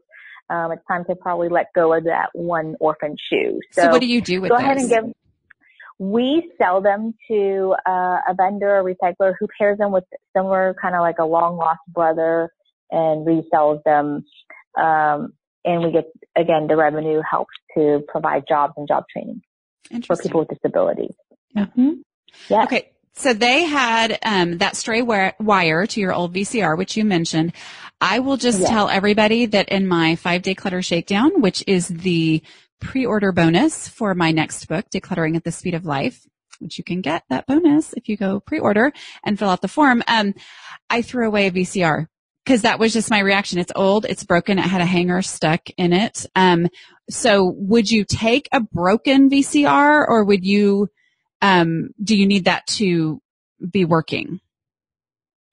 um, 0.49 0.71
it's 0.71 0.81
time 0.87 1.05
to 1.05 1.15
probably 1.15 1.49
let 1.49 1.67
go 1.73 1.93
of 1.93 2.05
that 2.05 2.29
one 2.33 2.75
orphan 2.79 3.15
shoe. 3.17 3.59
So, 3.71 3.83
so 3.83 3.89
what 3.89 4.01
do 4.01 4.07
you 4.07 4.21
do 4.21 4.41
with 4.41 4.49
go 4.49 4.57
those? 4.57 4.63
ahead 4.63 4.77
and 4.77 4.89
give. 4.89 5.03
We 5.99 6.49
sell 6.57 6.81
them 6.81 7.13
to 7.27 7.75
uh, 7.85 8.19
a 8.29 8.33
vendor, 8.35 8.79
a 8.79 8.83
recycler 8.83 9.33
who 9.37 9.47
pairs 9.57 9.77
them 9.79 9.91
with 9.91 10.05
similar 10.35 10.73
kind 10.81 10.95
of 10.95 11.01
like 11.01 11.17
a 11.19 11.25
long 11.25 11.57
lost 11.57 11.81
brother 11.89 12.51
and 12.89 13.27
resells 13.27 13.83
them. 13.83 14.23
Um, 14.79 15.33
and 15.65 15.83
we 15.83 15.91
get 15.91 16.05
again 16.37 16.67
the 16.67 16.77
revenue 16.77 17.21
helps 17.29 17.53
to 17.75 18.01
provide 18.07 18.43
jobs 18.47 18.73
and 18.77 18.87
job 18.87 19.03
training 19.11 19.41
for 20.07 20.15
people 20.15 20.39
with 20.39 20.49
disabilities. 20.49 21.15
Yeah. 21.53 21.65
Mm-hmm. 21.65 21.91
yeah. 22.47 22.63
Okay. 22.63 22.91
So 23.15 23.33
they 23.33 23.63
had 23.65 24.17
um, 24.23 24.59
that 24.59 24.75
stray 24.75 25.01
wire 25.01 25.85
to 25.87 25.99
your 25.99 26.13
old 26.13 26.33
VCR, 26.33 26.77
which 26.77 26.95
you 26.95 27.03
mentioned. 27.03 27.53
I 28.01 28.19
will 28.19 28.37
just 28.37 28.65
tell 28.65 28.87
everybody 28.87 29.45
that 29.47 29.69
in 29.69 29.85
my 29.85 30.15
five 30.15 30.41
day 30.41 30.55
clutter 30.55 30.81
shakedown, 30.81 31.41
which 31.41 31.63
is 31.67 31.89
the 31.89 32.41
pre-order 32.79 33.31
bonus 33.31 33.89
for 33.89 34.15
my 34.15 34.31
next 34.31 34.65
book, 34.67 34.85
Decluttering 34.89 35.35
at 35.35 35.43
the 35.43 35.51
Speed 35.51 35.73
of 35.73 35.85
Life, 35.85 36.25
which 36.59 36.77
you 36.77 36.83
can 36.83 37.01
get 37.01 37.23
that 37.29 37.45
bonus 37.45 37.93
if 37.93 38.07
you 38.07 38.15
go 38.15 38.39
pre-order 38.39 38.93
and 39.23 39.37
fill 39.37 39.49
out 39.49 39.61
the 39.61 39.67
form. 39.67 40.01
Um, 40.07 40.33
I 40.89 41.01
threw 41.01 41.27
away 41.27 41.47
a 41.47 41.51
VCR 41.51 42.07
because 42.45 42.61
that 42.61 42.79
was 42.79 42.93
just 42.93 43.11
my 43.11 43.19
reaction. 43.19 43.59
It's 43.59 43.71
old, 43.75 44.05
it's 44.05 44.23
broken, 44.23 44.59
it 44.59 44.63
had 44.63 44.81
a 44.81 44.85
hanger 44.85 45.21
stuck 45.21 45.69
in 45.77 45.93
it. 45.93 46.25
Um, 46.35 46.67
so 47.09 47.53
would 47.57 47.91
you 47.91 48.05
take 48.05 48.47
a 48.51 48.61
broken 48.61 49.29
VCR 49.29 50.07
or 50.07 50.23
would 50.23 50.45
you, 50.45 50.89
um, 51.41 51.89
do 52.03 52.15
you 52.15 52.27
need 52.27 52.45
that 52.45 52.67
to 52.67 53.21
be 53.71 53.85
working? 53.85 54.39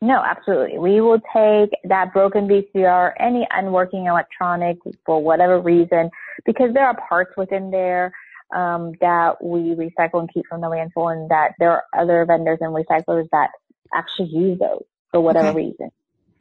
No, 0.03 0.23
absolutely. 0.23 0.79
We 0.79 1.01
will 1.01 1.21
take 1.35 1.71
that 1.85 2.13
broken 2.13 2.47
VCR, 2.47 3.13
any 3.19 3.47
unworking 3.51 4.07
electronic 4.07 4.77
for 5.07 5.23
whatever 5.23 5.59
reason, 5.59 6.11
because 6.45 6.75
there 6.75 6.87
are 6.87 6.97
parts 7.09 7.33
within 7.37 7.71
there 7.71 8.13
um, 8.55 8.93
that 9.01 9.43
we 9.43 9.75
recycle 9.75 10.21
and 10.21 10.33
keep 10.33 10.47
from 10.49 10.61
the 10.61 10.67
landfill, 10.67 11.13
and 11.13 11.31
that 11.31 11.55
there 11.59 11.71
are 11.71 11.85
other 11.97 12.25
vendors 12.27 12.59
and 12.61 12.75
recyclers 12.75 13.29
that 13.33 13.51
actually 13.95 14.29
use 14.29 14.59
those 14.59 14.85
for 15.11 15.21
whatever 15.21 15.49
okay. 15.49 15.57
reason. 15.57 15.91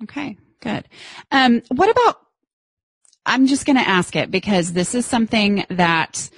Okay, 0.04 0.38
good. 0.60 0.88
Um, 1.32 1.62
what 1.70 1.90
about? 1.90 2.20
I'm 3.26 3.48
just 3.48 3.66
going 3.66 3.78
to 3.78 3.88
ask 3.88 4.16
it 4.16 4.30
because 4.30 4.74
this 4.74 4.94
is 4.94 5.06
something 5.06 5.66
that 5.70 6.30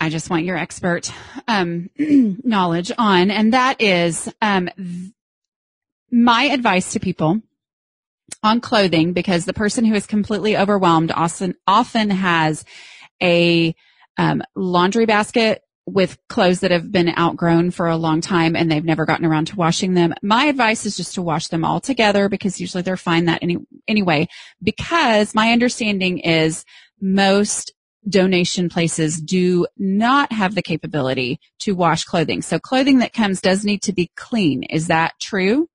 I 0.00 0.08
just 0.08 0.30
want 0.30 0.44
your 0.44 0.56
expert 0.56 1.12
um, 1.46 1.90
knowledge 1.98 2.90
on, 2.96 3.30
and 3.30 3.52
that 3.52 3.80
is 3.80 4.32
um, 4.40 4.70
my 6.10 6.44
advice 6.44 6.92
to 6.92 7.00
people 7.00 7.40
on 8.42 8.60
clothing 8.60 9.12
because 9.12 9.44
the 9.44 9.52
person 9.52 9.84
who 9.84 9.94
is 9.94 10.06
completely 10.06 10.56
overwhelmed 10.56 11.12
often 11.12 11.54
often 11.66 12.10
has 12.10 12.64
a 13.22 13.74
um, 14.16 14.42
laundry 14.54 15.04
basket 15.04 15.62
with 15.86 16.18
clothes 16.28 16.60
that 16.60 16.70
have 16.70 16.90
been 16.90 17.12
outgrown 17.18 17.70
for 17.70 17.88
a 17.88 17.96
long 17.96 18.20
time 18.20 18.54
and 18.54 18.70
they've 18.70 18.84
never 18.84 19.04
gotten 19.04 19.26
around 19.26 19.46
to 19.46 19.56
washing 19.56 19.94
them. 19.94 20.14
My 20.22 20.44
advice 20.44 20.86
is 20.86 20.96
just 20.96 21.14
to 21.14 21.22
wash 21.22 21.48
them 21.48 21.64
all 21.64 21.80
together 21.80 22.28
because 22.28 22.60
usually 22.60 22.82
they're 22.82 22.96
fine 22.96 23.26
that 23.26 23.42
any, 23.42 23.58
anyway, 23.88 24.28
because 24.62 25.34
my 25.34 25.52
understanding 25.52 26.18
is 26.18 26.64
most 27.00 27.72
donation 28.08 28.68
places 28.68 29.20
do 29.20 29.66
not 29.76 30.32
have 30.32 30.54
the 30.54 30.62
capability 30.62 31.38
to 31.60 31.72
wash 31.72 32.04
clothing. 32.04 32.42
So 32.42 32.58
clothing 32.58 32.98
that 32.98 33.12
comes 33.12 33.40
does 33.40 33.64
need 33.64 33.82
to 33.82 33.92
be 33.92 34.10
clean. 34.16 34.62
Is 34.64 34.88
that 34.88 35.12
true? 35.20 35.68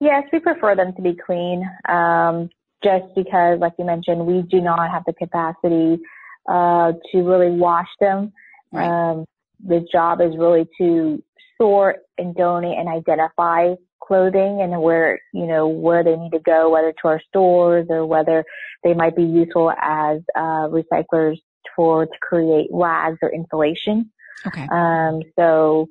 Yes, 0.00 0.24
we 0.32 0.40
prefer 0.40 0.74
them 0.74 0.92
to 0.94 1.02
be 1.02 1.14
clean, 1.14 1.68
um, 1.88 2.50
just 2.82 3.14
because, 3.14 3.60
like 3.60 3.74
you 3.78 3.84
mentioned, 3.84 4.26
we 4.26 4.42
do 4.42 4.60
not 4.60 4.90
have 4.90 5.04
the 5.06 5.12
capacity 5.12 6.02
uh, 6.48 6.92
to 7.12 7.22
really 7.22 7.50
wash 7.50 7.86
them. 8.00 8.32
Right. 8.72 8.88
Um, 8.88 9.24
the 9.64 9.86
job 9.92 10.20
is 10.20 10.36
really 10.36 10.66
to 10.78 11.22
sort 11.56 12.00
and 12.18 12.34
donate 12.34 12.76
and 12.78 12.88
identify 12.88 13.74
clothing 14.02 14.60
and 14.60 14.82
where 14.82 15.20
you 15.32 15.46
know 15.46 15.68
where 15.68 16.02
they 16.02 16.16
need 16.16 16.32
to 16.32 16.40
go, 16.40 16.70
whether 16.70 16.92
to 16.92 17.08
our 17.08 17.22
stores 17.28 17.86
or 17.88 18.04
whether 18.04 18.44
they 18.84 18.94
might 18.94 19.16
be 19.16 19.24
useful 19.24 19.70
as 19.70 20.20
uh, 20.34 20.68
recyclers 20.68 21.38
for 21.76 22.06
to 22.06 22.18
create 22.20 22.68
rags 22.70 23.18
or 23.22 23.32
insulation. 23.32 24.10
Okay. 24.46 24.66
Um, 24.70 25.22
so 25.38 25.88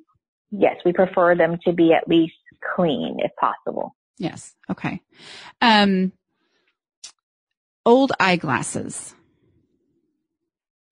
yes, 0.50 0.76
we 0.84 0.92
prefer 0.92 1.34
them 1.34 1.58
to 1.64 1.72
be 1.72 1.92
at 1.92 2.08
least 2.08 2.34
clean 2.74 3.16
if 3.18 3.32
possible. 3.36 3.94
Yes. 4.18 4.54
Okay. 4.70 5.00
Um, 5.60 6.12
old 7.84 8.12
eyeglasses. 8.20 9.14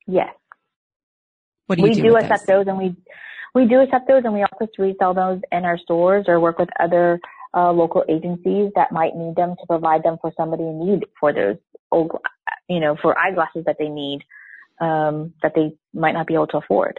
Yes. 0.06 0.34
What 1.66 1.78
do 1.78 1.84
you 1.84 1.90
we 1.90 1.94
do? 1.94 2.02
do 2.02 2.16
accept 2.16 2.46
those? 2.46 2.64
those? 2.64 2.68
and 2.68 2.78
we 2.78 2.96
we 3.54 3.66
do 3.66 3.80
accept 3.80 4.08
those 4.08 4.22
and 4.24 4.34
we 4.34 4.42
also 4.42 4.66
resell 4.78 5.14
those 5.14 5.40
in 5.52 5.64
our 5.64 5.78
stores 5.78 6.24
or 6.28 6.40
work 6.40 6.58
with 6.58 6.68
other 6.80 7.20
uh, 7.54 7.72
local 7.72 8.04
agencies 8.08 8.70
that 8.74 8.92
might 8.92 9.14
need 9.16 9.36
them 9.36 9.54
to 9.60 9.66
provide 9.66 10.02
them 10.02 10.16
for 10.20 10.32
somebody 10.36 10.62
in 10.62 10.84
need 10.84 11.04
for 11.18 11.32
those 11.32 11.56
old, 11.90 12.12
you 12.68 12.80
know, 12.80 12.96
for 13.00 13.18
eyeglasses 13.18 13.64
that 13.66 13.76
they 13.78 13.88
need 13.88 14.22
um, 14.80 15.34
that 15.42 15.54
they 15.54 15.72
might 15.92 16.12
not 16.12 16.26
be 16.26 16.34
able 16.34 16.46
to 16.48 16.58
afford. 16.58 16.98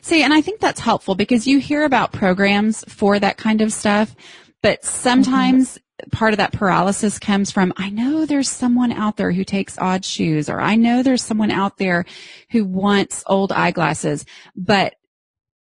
See, 0.00 0.22
and 0.22 0.32
I 0.32 0.40
think 0.40 0.60
that's 0.60 0.80
helpful 0.80 1.14
because 1.14 1.46
you 1.46 1.58
hear 1.58 1.84
about 1.84 2.12
programs 2.12 2.84
for 2.88 3.18
that 3.18 3.36
kind 3.36 3.60
of 3.60 3.72
stuff, 3.72 4.14
but 4.62 4.84
sometimes 4.84 5.74
mm-hmm. 5.74 6.10
part 6.10 6.32
of 6.32 6.38
that 6.38 6.52
paralysis 6.52 7.18
comes 7.18 7.50
from, 7.50 7.72
I 7.76 7.90
know 7.90 8.24
there's 8.24 8.48
someone 8.48 8.92
out 8.92 9.16
there 9.16 9.32
who 9.32 9.44
takes 9.44 9.78
odd 9.78 10.04
shoes, 10.04 10.48
or 10.48 10.60
I 10.60 10.76
know 10.76 11.02
there's 11.02 11.22
someone 11.22 11.50
out 11.50 11.76
there 11.76 12.04
who 12.50 12.64
wants 12.64 13.24
old 13.26 13.52
eyeglasses, 13.52 14.24
but 14.54 14.94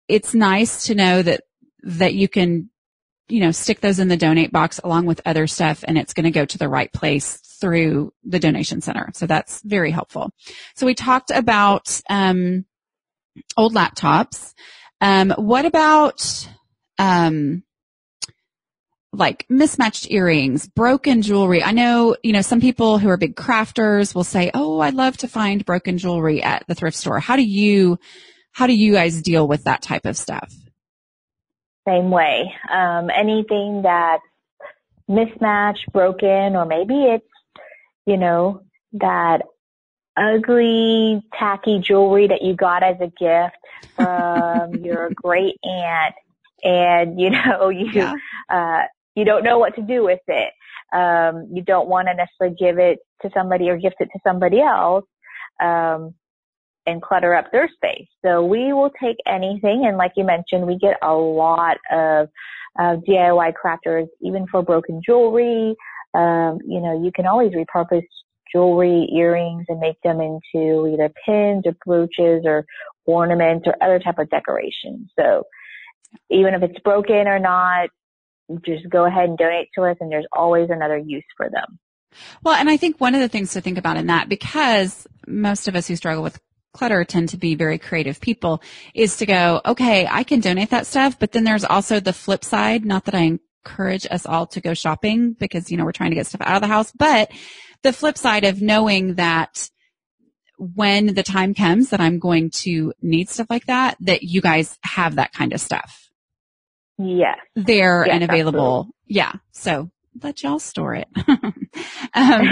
it's 0.07 0.33
nice 0.33 0.87
to 0.87 0.95
know 0.95 1.21
that, 1.21 1.43
that 1.83 2.13
you 2.13 2.27
can, 2.27 2.69
you 3.29 3.39
know, 3.39 3.51
stick 3.51 3.79
those 3.79 3.99
in 3.99 4.09
the 4.09 4.17
donate 4.17 4.51
box 4.51 4.79
along 4.83 5.05
with 5.05 5.21
other 5.25 5.47
stuff 5.47 5.85
and 5.87 5.97
it's 5.97 6.13
going 6.13 6.25
to 6.25 6.31
go 6.31 6.43
to 6.43 6.57
the 6.57 6.67
right 6.67 6.91
place 6.91 7.39
through 7.61 8.11
the 8.23 8.39
donation 8.39 8.81
center. 8.81 9.09
So 9.13 9.27
that's 9.27 9.61
very 9.61 9.91
helpful. 9.91 10.31
So 10.75 10.85
we 10.85 10.95
talked 10.95 11.31
about, 11.31 12.01
um, 12.09 12.65
old 13.55 13.73
laptops. 13.73 14.53
Um, 14.99 15.31
what 15.37 15.65
about, 15.65 16.49
um, 16.99 17.63
like 19.13 19.45
mismatched 19.49 20.09
earrings, 20.09 20.67
broken 20.67 21.21
jewelry. 21.21 21.61
I 21.63 21.71
know, 21.71 22.15
you 22.23 22.31
know, 22.31 22.41
some 22.41 22.61
people 22.61 22.97
who 22.97 23.09
are 23.09 23.17
big 23.17 23.35
crafters 23.35 24.15
will 24.15 24.23
say, 24.23 24.51
"Oh, 24.53 24.79
I 24.79 24.91
love 24.91 25.17
to 25.17 25.27
find 25.27 25.65
broken 25.65 25.97
jewelry 25.97 26.41
at 26.41 26.65
the 26.67 26.75
thrift 26.75 26.95
store." 26.95 27.19
How 27.19 27.35
do 27.35 27.43
you 27.43 27.99
how 28.53 28.67
do 28.67 28.73
you 28.73 28.93
guys 28.93 29.21
deal 29.21 29.47
with 29.47 29.65
that 29.65 29.81
type 29.81 30.05
of 30.05 30.15
stuff? 30.15 30.53
Same 31.87 32.11
way. 32.11 32.53
Um, 32.71 33.09
anything 33.09 33.81
that's 33.83 34.23
mismatched, 35.07 35.91
broken, 35.91 36.55
or 36.55 36.65
maybe 36.65 36.93
it's, 36.93 37.25
you 38.11 38.17
know, 38.17 38.61
that 38.91 39.41
ugly, 40.17 41.21
tacky 41.39 41.79
jewelry 41.79 42.27
that 42.27 42.41
you 42.41 42.53
got 42.53 42.83
as 42.83 42.97
a 42.99 43.07
gift 43.07 43.55
from 43.95 44.75
your 44.83 45.11
great 45.15 45.55
aunt 45.63 46.13
and 46.61 47.19
you 47.19 47.29
know 47.29 47.69
you 47.69 47.89
yeah. 47.91 48.13
uh 48.49 48.81
you 49.15 49.23
don't 49.23 49.43
know 49.43 49.59
what 49.59 49.75
to 49.75 49.81
do 49.81 50.03
with 50.03 50.19
it. 50.27 50.53
Um, 50.93 51.47
you 51.53 51.63
don't 51.63 51.87
want 51.87 52.09
to 52.09 52.13
necessarily 52.13 52.55
give 52.59 52.79
it 52.79 52.99
to 53.21 53.29
somebody 53.33 53.69
or 53.69 53.77
gift 53.77 53.95
it 53.99 54.09
to 54.11 54.19
somebody 54.25 54.59
else, 54.59 55.05
um, 55.63 56.13
and 56.85 57.01
clutter 57.01 57.33
up 57.33 57.51
their 57.51 57.69
space. 57.69 58.07
So 58.25 58.45
we 58.45 58.73
will 58.73 58.91
take 59.01 59.17
anything. 59.25 59.85
And 59.85 59.97
like 59.97 60.13
you 60.17 60.25
mentioned, 60.25 60.67
we 60.67 60.77
get 60.77 60.97
a 61.01 61.13
lot 61.13 61.77
of, 61.91 62.27
uh, 62.79 62.97
DIY 63.07 63.53
crafters, 63.53 64.07
even 64.21 64.47
for 64.47 64.63
broken 64.63 65.01
jewelry. 65.05 65.75
Um, 66.13 66.59
you 66.65 66.81
know, 66.81 67.01
you 67.03 67.11
can 67.13 67.25
always 67.25 67.51
repurpose 67.53 68.05
jewelry, 68.53 69.09
earrings, 69.13 69.65
and 69.69 69.79
make 69.79 70.01
them 70.03 70.19
into 70.19 70.87
either 70.87 71.11
pins 71.25 71.63
or 71.65 71.75
brooches 71.85 72.43
or 72.45 72.65
ornaments 73.05 73.65
or 73.65 73.75
other 73.81 73.99
type 73.99 74.19
of 74.19 74.29
decoration. 74.29 75.09
So 75.17 75.43
even 76.29 76.53
if 76.53 76.63
it's 76.63 76.79
broken 76.79 77.27
or 77.27 77.39
not, 77.39 77.89
just 78.65 78.89
go 78.89 79.05
ahead 79.05 79.29
and 79.29 79.37
donate 79.37 79.69
to 79.75 79.83
us 79.83 79.97
and 80.01 80.11
there's 80.11 80.27
always 80.33 80.69
another 80.69 80.97
use 80.97 81.23
for 81.37 81.49
them. 81.49 81.79
Well, 82.43 82.55
and 82.55 82.69
I 82.69 82.75
think 82.77 82.99
one 82.99 83.15
of 83.15 83.21
the 83.21 83.29
things 83.29 83.53
to 83.53 83.61
think 83.61 83.77
about 83.77 83.97
in 83.97 84.07
that, 84.07 84.27
because 84.27 85.07
most 85.27 85.67
of 85.67 85.75
us 85.75 85.87
who 85.87 85.95
struggle 85.95 86.23
with 86.23 86.39
clutter 86.73 87.03
tend 87.05 87.29
to 87.29 87.37
be 87.37 87.55
very 87.55 87.77
creative 87.77 88.19
people, 88.19 88.61
is 88.93 89.17
to 89.17 89.25
go, 89.25 89.61
okay, 89.65 90.07
I 90.09 90.23
can 90.23 90.41
donate 90.41 90.71
that 90.71 90.87
stuff, 90.87 91.17
but 91.19 91.31
then 91.31 91.45
there's 91.45 91.63
also 91.63 91.99
the 91.99 92.13
flip 92.13 92.43
side. 92.43 92.85
Not 92.85 93.05
that 93.05 93.15
I 93.15 93.39
encourage 93.65 94.07
us 94.09 94.25
all 94.25 94.47
to 94.47 94.61
go 94.61 94.73
shopping 94.73 95.33
because, 95.33 95.71
you 95.71 95.77
know, 95.77 95.85
we're 95.85 95.91
trying 95.91 96.11
to 96.11 96.15
get 96.15 96.27
stuff 96.27 96.41
out 96.41 96.55
of 96.55 96.61
the 96.61 96.67
house, 96.67 96.91
but 96.91 97.31
the 97.83 97.93
flip 97.93 98.17
side 98.17 98.43
of 98.43 98.61
knowing 98.61 99.15
that 99.15 99.69
when 100.57 101.13
the 101.15 101.23
time 101.23 101.53
comes 101.53 101.89
that 101.89 101.99
I'm 101.99 102.19
going 102.19 102.51
to 102.51 102.93
need 103.01 103.29
stuff 103.29 103.47
like 103.49 103.65
that, 103.65 103.97
that 104.01 104.23
you 104.23 104.41
guys 104.41 104.77
have 104.83 105.15
that 105.15 105.33
kind 105.33 105.53
of 105.53 105.61
stuff 105.61 106.09
Yes. 106.99 107.37
there 107.55 108.05
Yes, 108.05 108.13
and 108.13 108.23
available. 108.23 108.89
Yeah. 109.07 109.33
So 109.51 109.89
let 110.21 110.43
y'all 110.43 110.59
store 110.59 110.93
it. 110.95 111.07
um, 112.13 112.45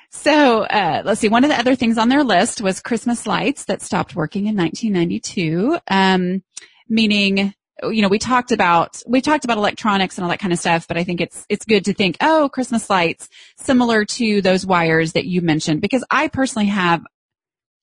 so 0.10 0.62
uh, 0.62 1.02
let's 1.04 1.20
see. 1.20 1.28
One 1.28 1.44
of 1.44 1.50
the 1.50 1.58
other 1.58 1.74
things 1.74 1.98
on 1.98 2.08
their 2.08 2.24
list 2.24 2.62
was 2.62 2.80
Christmas 2.80 3.26
lights 3.26 3.64
that 3.66 3.82
stopped 3.82 4.16
working 4.16 4.46
in 4.46 4.56
1992. 4.56 5.78
Um, 5.88 6.42
meaning, 6.88 7.52
you 7.82 8.02
know, 8.02 8.08
we 8.08 8.18
talked 8.18 8.52
about 8.52 9.02
we 9.06 9.20
talked 9.20 9.44
about 9.44 9.58
electronics 9.58 10.16
and 10.16 10.24
all 10.24 10.30
that 10.30 10.38
kind 10.38 10.52
of 10.52 10.58
stuff, 10.58 10.88
but 10.88 10.96
I 10.96 11.04
think 11.04 11.20
it's 11.20 11.44
it's 11.48 11.64
good 11.64 11.84
to 11.86 11.94
think, 11.94 12.16
oh, 12.20 12.48
Christmas 12.52 12.88
lights, 12.88 13.28
similar 13.56 14.04
to 14.04 14.40
those 14.40 14.64
wires 14.64 15.12
that 15.12 15.26
you 15.26 15.42
mentioned, 15.42 15.80
because 15.80 16.04
I 16.10 16.28
personally 16.28 16.66
have 16.66 17.02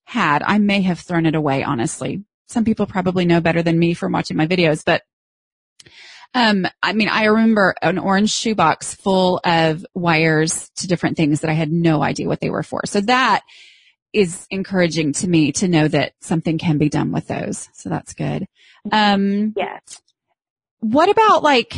had. 0.06 0.44
I 0.44 0.58
may 0.58 0.82
have 0.82 1.00
thrown 1.00 1.26
it 1.26 1.36
away, 1.36 1.64
honestly. 1.64 2.24
Some 2.48 2.66
people 2.66 2.86
probably 2.86 3.26
know 3.26 3.42
better 3.42 3.62
than 3.62 3.80
me 3.80 3.94
from 3.94 4.12
watching 4.12 4.38
my 4.38 4.48
videos, 4.48 4.84
but 4.86 5.04
um, 6.34 6.66
I 6.82 6.94
mean, 6.94 7.10
I 7.10 7.26
remember 7.26 7.76
an 7.82 8.00
orange 8.00 8.32
shoebox 8.32 8.96
full 8.96 9.40
of 9.44 9.86
wires 9.94 10.70
to 10.78 10.88
different 10.88 11.16
things 11.16 11.42
that 11.42 11.52
I 11.52 11.54
had 11.54 11.72
no 11.72 12.02
idea 12.02 12.28
what 12.28 12.40
they 12.40 12.50
were 12.50 12.64
for. 12.64 12.82
So 12.86 13.02
that 13.02 13.42
is 14.14 14.48
encouraging 14.50 15.14
to 15.14 15.28
me 15.28 15.52
to 15.52 15.68
know 15.68 15.88
that 15.88 16.14
something 16.22 16.58
can 16.58 16.78
be 16.78 16.90
done 16.90 17.12
with 17.12 17.28
those. 17.28 17.70
So 17.74 17.90
that's 17.90 18.14
good. 18.14 18.48
Um, 18.92 19.54
yes. 19.56 20.02
what 20.80 21.10
about 21.10 21.44
like, 21.44 21.76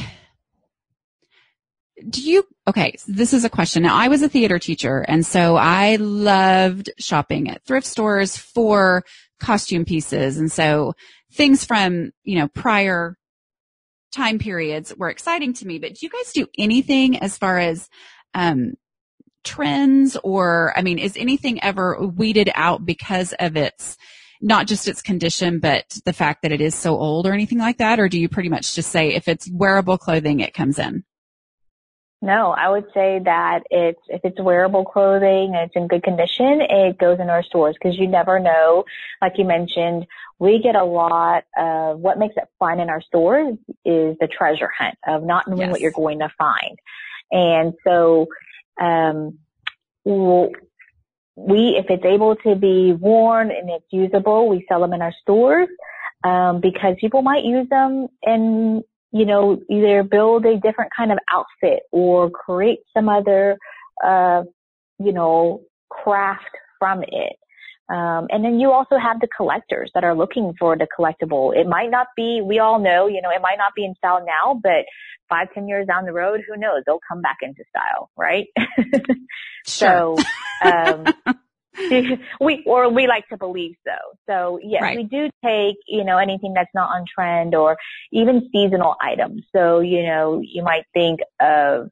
do 2.10 2.22
you, 2.22 2.46
okay, 2.68 2.96
this 3.08 3.34
is 3.34 3.46
a 3.46 3.50
question. 3.50 3.84
Now 3.84 3.96
I 3.96 4.08
was 4.08 4.22
a 4.22 4.30
theater 4.30 4.60
teacher 4.60 5.06
and 5.08 5.26
so 5.26 5.56
I 5.56 5.96
loved 5.98 6.90
shopping 6.98 7.50
at 7.50 7.64
thrift 7.64 7.88
stores 7.88 8.38
for 8.38 9.04
costume 9.40 9.86
pieces. 9.86 10.38
And 10.38 10.52
so 10.52 10.94
things 11.34 11.64
from, 11.64 12.12
you 12.24 12.40
know, 12.40 12.48
prior 12.48 13.18
time 14.14 14.40
periods 14.40 14.94
were 14.96 15.10
exciting 15.10 15.54
to 15.54 15.68
me, 15.68 15.80
but 15.80 15.94
do 15.94 16.06
you 16.06 16.10
guys 16.10 16.34
do 16.34 16.48
anything 16.58 17.20
as 17.20 17.38
far 17.38 17.60
as, 17.60 17.88
um, 18.34 18.74
trends 19.44 20.18
or, 20.24 20.74
I 20.76 20.82
mean, 20.82 20.98
is 20.98 21.16
anything 21.16 21.64
ever 21.64 22.08
weeded 22.08 22.50
out 22.56 22.84
because 22.86 23.34
of 23.40 23.56
its, 23.56 23.96
not 24.46 24.68
just 24.68 24.88
its 24.88 25.02
condition, 25.02 25.60
but 25.60 25.98
the 26.06 26.14
fact 26.14 26.44
that 26.44 26.52
it 26.52 26.62
is 26.62 26.76
so 26.76 26.96
old 26.96 27.26
or 27.26 27.34
anything 27.34 27.58
like 27.58 27.80
that? 27.80 28.00
Or 28.00 28.08
do 28.08 28.20
you 28.20 28.30
pretty 28.30 28.50
much 28.50 28.76
just 28.76 28.92
say 28.92 29.14
if 29.14 29.28
it's 29.28 29.50
wearable 29.52 29.98
clothing, 29.98 30.40
it 30.40 30.54
comes 30.54 30.78
in? 30.78 31.04
No, 32.22 32.52
I 32.52 32.70
would 32.70 32.86
say 32.94 33.20
that 33.26 33.64
it's 33.72 34.00
if 34.08 34.22
it's 34.24 34.40
wearable 34.40 34.86
clothing 34.86 35.54
and 35.56 35.66
it's 35.66 35.76
in 35.76 35.88
good 35.88 36.04
condition, 36.04 36.62
it 36.62 36.98
goes 36.98 37.20
in 37.20 37.30
our 37.30 37.44
stores 37.44 37.76
because 37.80 37.98
you 37.98 38.08
never 38.08 38.40
know. 38.40 38.86
Like 39.22 39.34
you 39.38 39.46
mentioned, 39.46 40.06
we 40.40 40.62
get 40.62 40.76
a 40.76 40.86
lot 40.86 41.44
of 41.58 42.00
what 42.00 42.20
makes 42.20 42.36
it 42.38 42.48
fun 42.60 42.80
in 42.80 42.90
our 42.90 43.02
stores 43.02 43.56
is 43.84 44.16
the 44.20 44.28
treasure 44.28 44.70
hunt 44.78 44.96
of 45.08 45.24
not 45.24 45.48
knowing 45.48 45.62
Yes. 45.62 45.72
what 45.72 45.82
you're 45.82 45.92
going 45.92 46.20
to 46.20 46.30
find. 46.38 46.80
And 47.32 47.74
so, 47.86 48.28
um, 48.80 49.40
we, 51.36 51.78
if 51.78 51.86
it's 51.90 52.06
able 52.06 52.36
to 52.38 52.56
be 52.56 52.94
worn 52.94 53.52
and 53.52 53.70
it's 53.70 53.86
usable, 53.92 54.50
we 54.50 54.66
sell 54.68 54.82
them 54.82 54.94
in 54.94 55.02
our 55.02 55.14
stores, 55.22 55.70
um, 56.24 56.62
because 56.62 56.96
people 57.00 57.22
might 57.22 57.44
use 57.44 57.68
them 57.70 58.08
and 58.24 58.84
you 59.16 59.26
know, 59.26 59.62
either 59.70 60.04
build 60.04 60.46
a 60.46 60.60
different 60.60 60.92
kind 60.96 61.10
of 61.10 61.18
outfit 61.32 61.84
or 61.94 62.30
create 62.30 62.80
some 62.94 63.08
other, 63.08 63.58
uh, 64.06 64.44
you 65.00 65.14
know, 65.14 65.62
craft 65.90 66.50
from 66.80 67.02
it. 67.04 67.38
Um, 67.88 68.28
and 68.30 68.44
then 68.44 68.60
you 68.60 68.72
also 68.72 68.98
have 68.98 69.20
the 69.20 69.28
collectors 69.28 69.92
that 69.94 70.04
are 70.04 70.16
looking 70.16 70.54
for 70.60 70.76
the 70.76 70.88
collectible. 70.98 71.56
It 71.56 71.68
might 71.68 71.92
not 71.92 72.08
be, 72.16 72.42
we 72.42 72.60
all 72.60 72.80
know, 72.80 73.08
you 73.08 73.22
know, 73.22 73.30
it 73.30 73.42
might 73.42 73.58
not 73.58 73.74
be 73.76 73.86
in 73.86 73.94
style 73.96 74.26
now, 74.26 74.60
but 74.62 74.86
five, 75.30 75.48
ten 75.54 75.68
years 75.68 75.88
down 75.88 76.06
the 76.06 76.14
road, 76.14 76.42
who 76.48 76.58
knows? 76.60 76.84
They'll 76.86 77.00
come 77.08 77.22
back 77.22 77.38
into 77.42 77.64
style, 77.70 78.10
right? 78.18 78.48
So, 79.68 80.18
um, 80.64 81.06
we, 82.40 82.64
or 82.66 82.90
we 82.90 83.08
like 83.08 83.28
to 83.30 83.38
believe 83.38 83.76
so. 83.86 83.96
So 84.28 84.60
yes, 84.64 84.82
Right. 84.84 84.98
we 84.98 85.04
do 85.04 85.30
take, 85.44 85.78
you 85.88 86.04
know, 86.04 86.18
anything 86.18 86.54
that's 86.54 86.70
not 86.74 86.90
on 86.90 87.06
trend 87.14 87.56
or 87.56 87.78
even 88.12 88.50
seasonal 88.52 88.96
items. 89.02 89.44
So, 89.56 89.80
you 89.80 90.04
know, 90.04 90.42
you 90.44 90.64
might 90.64 90.86
think 90.94 91.20
of 91.40 91.90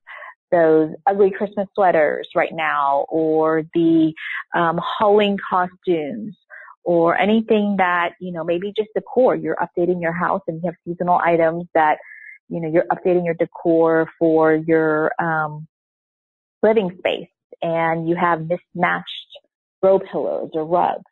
those 0.54 0.92
ugly 1.08 1.32
Christmas 1.32 1.68
sweaters 1.74 2.30
right 2.36 2.54
now 2.54 3.06
or 3.10 3.63
the, 3.74 4.13
um, 4.56 4.80
Halloween 5.00 5.38
costumes 5.50 6.38
or 6.86 7.18
anything 7.18 7.76
that, 7.80 8.12
you 8.22 8.32
know, 8.32 8.44
maybe 8.44 8.72
just 8.78 8.89
decor. 8.96 9.36
You're 9.36 9.58
updating 9.58 10.02
your 10.02 10.13
house 10.13 10.42
and 10.48 10.62
you 10.62 10.70
have 10.70 10.76
seasonal 10.86 11.20
items 11.24 11.66
that, 11.74 11.98
you 12.50 12.60
know, 12.62 12.70
you're 12.70 12.86
updating 12.92 13.26
your 13.26 13.34
decor 13.34 14.10
for 14.20 14.54
your, 14.54 15.12
um, 15.20 15.68
living 16.62 16.96
space 17.00 17.30
and 17.62 18.08
you 18.08 18.16
have 18.16 18.42
mismatched 18.42 19.32
throw 19.82 20.00
pillows 20.00 20.52
or 20.54 20.66
rugs. 20.66 21.04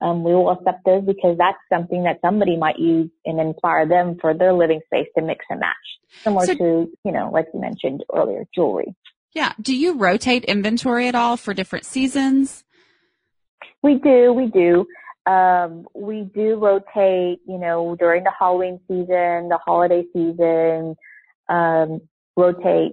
Um, 0.00 0.22
we 0.22 0.32
will 0.32 0.50
accept 0.50 0.84
those 0.84 1.04
because 1.04 1.36
that's 1.38 1.58
something 1.72 2.04
that 2.04 2.20
somebody 2.20 2.56
might 2.56 2.78
use 2.78 3.10
and 3.24 3.40
inspire 3.40 3.86
them 3.86 4.16
for 4.20 4.32
their 4.32 4.52
living 4.52 4.80
space 4.86 5.08
to 5.16 5.24
mix 5.24 5.44
and 5.50 5.60
match. 5.60 5.74
Similar 6.22 6.46
So- 6.46 6.54
to, 6.54 6.90
you 7.04 7.12
know, 7.12 7.30
like 7.32 7.46
you 7.52 7.60
mentioned 7.60 8.04
earlier, 8.14 8.44
jewelry. 8.54 8.94
Yeah. 9.32 9.52
Do 9.60 9.74
you 9.74 9.94
rotate 9.94 10.44
inventory 10.44 11.08
at 11.08 11.14
all 11.14 11.36
for 11.36 11.52
different 11.52 11.84
seasons? 11.84 12.64
We 13.82 13.96
do, 13.96 14.32
we 14.32 14.46
do. 14.46 14.86
Um, 15.26 15.86
we 15.94 16.22
do 16.34 16.56
rotate, 16.56 17.40
you 17.46 17.58
know, 17.58 17.96
during 17.98 18.24
the 18.24 18.32
Halloween 18.38 18.80
season, 18.88 19.48
the 19.48 19.58
holiday 19.64 20.04
season, 20.14 20.96
um, 21.48 22.00
rotate 22.36 22.92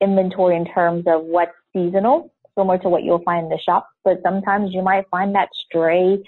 inventory 0.00 0.56
in 0.56 0.64
terms 0.64 1.04
of 1.06 1.22
what's 1.24 1.52
seasonal, 1.72 2.32
similar 2.58 2.78
to 2.78 2.88
what 2.88 3.04
you'll 3.04 3.22
find 3.22 3.44
in 3.44 3.50
the 3.50 3.58
shop. 3.58 3.88
But 4.04 4.18
sometimes 4.22 4.74
you 4.74 4.82
might 4.82 5.08
find 5.10 5.34
that 5.36 5.48
stray 5.54 6.18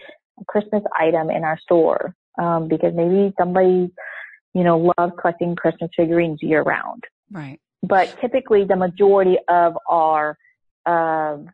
Christmas 0.47 0.83
item 0.99 1.31
in 1.31 1.43
our 1.45 1.59
store, 1.59 2.15
um, 2.39 2.69
because 2.69 2.95
maybe 2.95 3.35
somebody, 3.39 3.91
you 4.55 4.65
know, 4.65 4.93
loves 4.97 5.13
collecting 5.21 5.57
Christmas 5.57 5.91
figurines 5.97 6.39
year 6.43 6.63
round. 6.63 7.05
Right. 7.31 7.61
But 7.83 8.17
typically 8.21 8.65
the 8.65 8.77
majority 8.77 9.37
of 9.49 9.77
our, 9.89 10.39
um, 10.87 11.51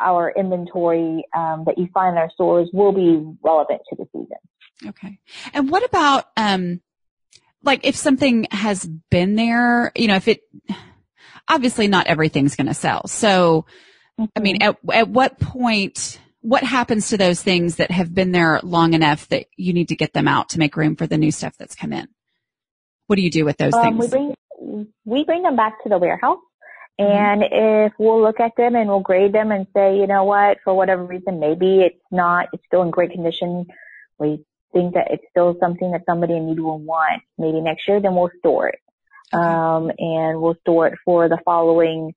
our 0.00 0.32
inventory 0.36 1.24
um, 1.36 1.64
that 1.66 1.78
you 1.78 1.88
find 1.94 2.16
in 2.16 2.18
our 2.18 2.30
stores 2.30 2.68
will 2.72 2.92
be 2.92 3.22
relevant 3.42 3.82
to 3.90 3.96
the 3.96 4.06
season. 4.12 4.38
Okay. 4.86 5.18
And 5.52 5.70
what 5.70 5.84
about, 5.84 6.24
um, 6.36 6.80
like 7.62 7.86
if 7.86 7.94
something 7.94 8.46
has 8.50 8.84
been 9.10 9.36
there, 9.36 9.92
you 9.94 10.08
know, 10.08 10.16
if 10.16 10.26
it, 10.26 10.40
obviously 11.48 11.88
not 11.88 12.06
everything's 12.06 12.56
going 12.56 12.66
to 12.66 12.74
sell. 12.74 13.06
So, 13.06 13.66
I 14.36 14.40
mean, 14.40 14.62
at, 14.62 14.76
at 14.92 15.08
what 15.08 15.38
point, 15.38 16.20
what 16.40 16.62
happens 16.62 17.08
to 17.08 17.16
those 17.16 17.42
things 17.42 17.76
that 17.76 17.90
have 17.90 18.14
been 18.14 18.32
there 18.32 18.60
long 18.62 18.94
enough 18.94 19.28
that 19.28 19.46
you 19.56 19.72
need 19.72 19.88
to 19.88 19.96
get 19.96 20.12
them 20.12 20.28
out 20.28 20.50
to 20.50 20.58
make 20.58 20.76
room 20.76 20.96
for 20.96 21.06
the 21.06 21.18
new 21.18 21.30
stuff 21.30 21.54
that's 21.58 21.74
come 21.74 21.92
in? 21.92 22.08
What 23.06 23.16
do 23.16 23.22
you 23.22 23.30
do 23.30 23.44
with 23.44 23.56
those 23.56 23.74
Um, 23.74 23.98
we 23.98 24.06
things? 24.06 24.10
bring 24.10 24.86
we 25.04 25.24
bring 25.24 25.42
them 25.42 25.56
back 25.56 25.82
to 25.82 25.88
the 25.88 25.98
warehouse, 25.98 26.38
Mm-hmm. 27.00 27.10
and 27.10 27.42
if 27.88 27.92
we'll 27.98 28.22
look 28.22 28.38
at 28.38 28.52
them 28.56 28.76
and 28.76 28.88
we'll 28.88 29.00
grade 29.00 29.32
them 29.32 29.50
and 29.50 29.66
say, 29.74 29.96
you 29.96 30.06
know 30.06 30.24
what, 30.24 30.58
for 30.62 30.74
whatever 30.74 31.02
reason, 31.04 31.40
maybe 31.40 31.80
it's 31.80 32.04
not, 32.10 32.48
it's 32.52 32.64
still 32.66 32.82
in 32.82 32.90
great 32.90 33.12
condition. 33.12 33.66
We 34.18 34.44
think 34.74 34.94
that 34.94 35.08
it's 35.10 35.24
still 35.30 35.56
something 35.58 35.90
that 35.92 36.02
somebody 36.06 36.36
in 36.36 36.46
need 36.46 36.60
will 36.60 36.78
want. 36.78 37.22
Maybe 37.38 37.60
next 37.60 37.88
year, 37.88 38.00
then 38.00 38.14
we'll 38.14 38.30
store 38.40 38.68
it. 38.68 38.78
Um, 39.32 39.90
and 39.98 40.40
we'll 40.40 40.56
store 40.60 40.88
it 40.88 40.98
for 41.04 41.28
the 41.28 41.38
following, 41.44 42.14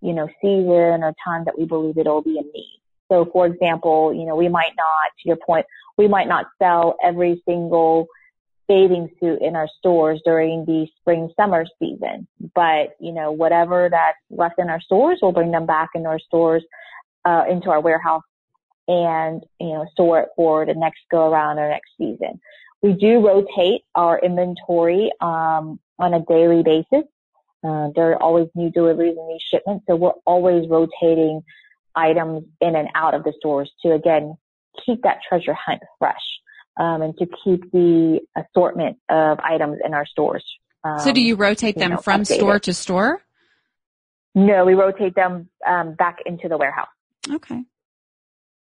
you 0.00 0.12
know, 0.12 0.28
season 0.40 1.02
or 1.02 1.14
time 1.24 1.44
that 1.44 1.58
we 1.58 1.64
believe 1.64 1.98
it'll 1.98 2.22
be 2.22 2.38
in 2.38 2.44
need. 2.54 2.80
So, 3.08 3.24
for 3.24 3.46
example, 3.46 4.12
you 4.12 4.24
know, 4.24 4.34
we 4.36 4.48
might 4.48 4.72
not, 4.76 5.12
to 5.22 5.28
your 5.28 5.36
point, 5.36 5.66
we 5.96 6.08
might 6.08 6.28
not 6.28 6.46
sell 6.58 6.96
every 7.02 7.42
single 7.46 8.08
bathing 8.68 9.08
suit 9.20 9.40
in 9.40 9.54
our 9.54 9.68
stores 9.78 10.20
during 10.24 10.64
the 10.64 10.88
spring 10.98 11.30
summer 11.36 11.64
season. 11.78 12.26
But, 12.54 12.96
you 12.98 13.12
know, 13.12 13.30
whatever 13.30 13.88
that's 13.88 14.18
left 14.30 14.58
in 14.58 14.68
our 14.68 14.80
stores, 14.80 15.20
we'll 15.22 15.32
bring 15.32 15.52
them 15.52 15.66
back 15.66 15.90
into 15.94 16.08
our 16.08 16.18
stores, 16.18 16.64
uh, 17.24 17.44
into 17.48 17.70
our 17.70 17.80
warehouse 17.80 18.24
and, 18.88 19.42
you 19.60 19.68
know, 19.68 19.86
store 19.92 20.20
it 20.20 20.28
for 20.36 20.66
the 20.66 20.74
next 20.74 21.00
go 21.10 21.30
around 21.30 21.58
or 21.58 21.68
next 21.68 21.90
season. 21.98 22.40
We 22.82 22.92
do 22.92 23.26
rotate 23.26 23.82
our 23.94 24.18
inventory, 24.18 25.10
um, 25.20 25.80
on 25.98 26.14
a 26.14 26.20
daily 26.20 26.62
basis. 26.62 27.06
Uh, 27.64 27.88
there 27.94 28.12
are 28.12 28.22
always 28.22 28.48
new 28.54 28.70
deliveries 28.70 29.16
and 29.16 29.26
new 29.26 29.38
shipments. 29.50 29.84
So 29.88 29.96
we're 29.96 30.12
always 30.24 30.68
rotating 30.68 31.42
items 31.94 32.44
in 32.60 32.76
and 32.76 32.88
out 32.94 33.14
of 33.14 33.24
the 33.24 33.32
stores 33.38 33.70
to 33.82 33.92
again, 33.92 34.36
keep 34.84 35.02
that 35.02 35.18
treasure 35.26 35.54
hunt 35.54 35.80
fresh 35.98 36.14
um, 36.78 37.02
and 37.02 37.16
to 37.18 37.26
keep 37.42 37.70
the 37.72 38.20
assortment 38.36 38.98
of 39.08 39.40
items 39.40 39.78
in 39.84 39.94
our 39.94 40.06
stores. 40.06 40.44
Um, 40.84 41.00
so 41.00 41.12
do 41.12 41.20
you 41.20 41.34
rotate 41.36 41.76
you 41.76 41.80
them 41.80 41.90
know, 41.92 41.96
from 41.96 42.22
updated. 42.22 42.36
store 42.36 42.58
to 42.60 42.74
store? 42.74 43.22
No, 44.34 44.66
we 44.66 44.74
rotate 44.74 45.14
them 45.14 45.48
um, 45.66 45.94
back 45.94 46.18
into 46.26 46.48
the 46.48 46.58
warehouse. 46.58 46.88
Okay. 47.30 47.62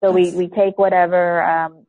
So 0.04 0.12
we, 0.12 0.32
we 0.32 0.48
take 0.48 0.78
whatever, 0.78 1.44
um, 1.44 1.87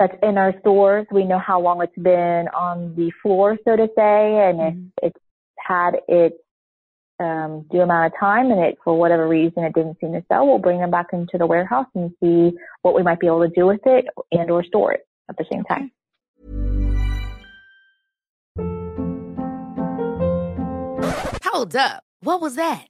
that's 0.00 0.16
in 0.22 0.38
our 0.38 0.54
stores. 0.60 1.06
We 1.12 1.24
know 1.24 1.38
how 1.38 1.60
long 1.60 1.82
it's 1.82 1.94
been 1.94 2.48
on 2.48 2.94
the 2.96 3.12
floor, 3.22 3.58
so 3.64 3.76
to 3.76 3.86
say, 3.94 4.48
and 4.48 4.58
mm-hmm. 4.58 4.86
if 5.02 5.12
it's 5.12 5.24
had 5.58 5.96
its 6.08 6.36
um, 7.20 7.66
due 7.70 7.82
amount 7.82 8.12
of 8.12 8.18
time 8.18 8.50
and 8.50 8.60
it, 8.60 8.78
for 8.82 8.98
whatever 8.98 9.28
reason, 9.28 9.62
it 9.62 9.74
didn't 9.74 9.98
seem 10.00 10.12
to 10.14 10.24
sell, 10.26 10.46
we'll 10.46 10.58
bring 10.58 10.78
them 10.78 10.90
back 10.90 11.08
into 11.12 11.36
the 11.36 11.46
warehouse 11.46 11.86
and 11.94 12.10
see 12.22 12.56
what 12.80 12.94
we 12.94 13.02
might 13.02 13.20
be 13.20 13.26
able 13.26 13.46
to 13.46 13.52
do 13.54 13.66
with 13.66 13.82
it 13.84 14.06
and 14.32 14.50
or 14.50 14.64
store 14.64 14.92
it 14.92 15.06
at 15.28 15.36
the 15.36 15.44
same 15.52 15.64
time. 15.64 15.92
Hold 21.44 21.76
up. 21.76 22.04
What 22.22 22.40
was 22.40 22.54
that? 22.54 22.89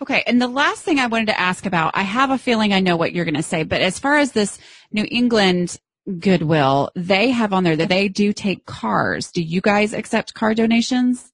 Okay. 0.00 0.22
And 0.26 0.40
the 0.40 0.48
last 0.48 0.82
thing 0.82 0.98
I 0.98 1.06
wanted 1.06 1.26
to 1.26 1.40
ask 1.40 1.66
about, 1.66 1.96
I 1.96 2.02
have 2.02 2.30
a 2.30 2.38
feeling 2.38 2.72
I 2.72 2.80
know 2.80 2.96
what 2.96 3.12
you're 3.12 3.24
going 3.24 3.34
to 3.34 3.42
say, 3.42 3.64
but 3.64 3.80
as 3.80 3.98
far 3.98 4.18
as 4.18 4.32
this 4.32 4.58
New 4.92 5.06
England 5.10 5.78
Goodwill, 6.20 6.90
they 6.94 7.30
have 7.30 7.52
on 7.52 7.64
there 7.64 7.76
that 7.76 7.88
they 7.88 8.08
do 8.08 8.32
take 8.32 8.64
cars. 8.64 9.30
Do 9.30 9.42
you 9.42 9.60
guys 9.60 9.92
accept 9.92 10.34
car 10.34 10.54
donations? 10.54 11.32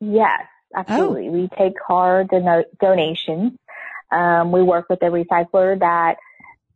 Yes, 0.00 0.42
absolutely. 0.76 1.28
Oh. 1.28 1.32
We 1.32 1.48
take 1.56 1.74
car 1.78 2.24
don- 2.24 2.64
donations. 2.80 3.52
Um, 4.10 4.52
we 4.52 4.62
work 4.62 4.86
with 4.88 5.02
a 5.02 5.06
recycler 5.06 5.78
that 5.78 6.16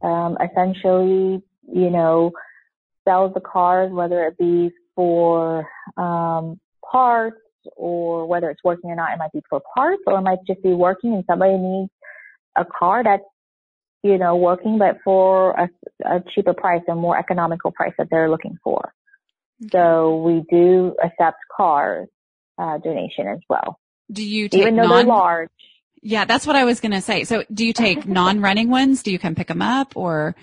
um, 0.07 0.37
essentially, 0.43 1.43
you 1.73 1.91
know, 1.91 2.33
sells 3.05 3.35
the 3.35 3.41
cars, 3.41 3.93
whether 3.93 4.25
it 4.25 4.39
be 4.39 4.71
for 4.95 5.69
um, 5.97 6.61
parts 6.91 7.39
or 7.77 8.27
whether 8.27 8.51
it's 8.51 8.63
working 8.65 8.91
or 8.91 8.97
not. 8.97 9.13
It 9.13 9.19
might 9.19 9.33
be 9.33 9.43
for 9.49 9.63
parts 9.75 10.03
or 10.07 10.19
it 10.19 10.23
might 10.23 10.39
just 10.47 10.63
be 10.63 10.73
working 10.73 11.15
and 11.15 11.25
somebody 11.27 11.57
needs 11.57 11.91
a 12.57 12.65
car 12.65 13.03
that's, 13.05 13.25
you 14.03 14.19
know, 14.19 14.37
working 14.37 14.79
but 14.79 14.99
for 15.05 15.53
a, 15.53 15.69
a 16.05 16.23
cheaper 16.35 16.55
price, 16.55 16.83
a 16.89 16.95
more 16.95 17.19
economical 17.19 17.71
price 17.71 17.93
that 17.99 18.09
they're 18.11 18.31
looking 18.31 18.59
for. 18.63 18.93
Okay. 19.63 19.71
So 19.73 20.17
we 20.23 20.43
do 20.51 20.95
accept 21.03 21.39
cars 21.57 22.09
uh, 22.59 22.79
donation 22.79 23.29
as 23.29 23.39
well. 23.49 23.79
Do 24.11 24.25
you 24.25 24.49
take 24.49 24.63
even 24.63 24.77
though 24.77 24.83
non- 24.83 24.91
they're 24.91 25.07
large? 25.07 25.51
Yeah, 26.03 26.25
that's 26.25 26.47
what 26.47 26.57
I 26.57 26.65
was 26.65 26.81
going 26.81 26.93
to 26.93 27.01
say. 27.01 27.25
So 27.25 27.45
do 27.53 27.65
you 27.65 27.73
take 27.73 28.07
non-running 28.07 28.69
ones? 28.69 29.03
Do 29.03 29.13
you 29.13 29.19
come 29.19 29.35
pick 29.35 29.47
them 29.47 29.63
up 29.63 29.97
or 29.97 30.35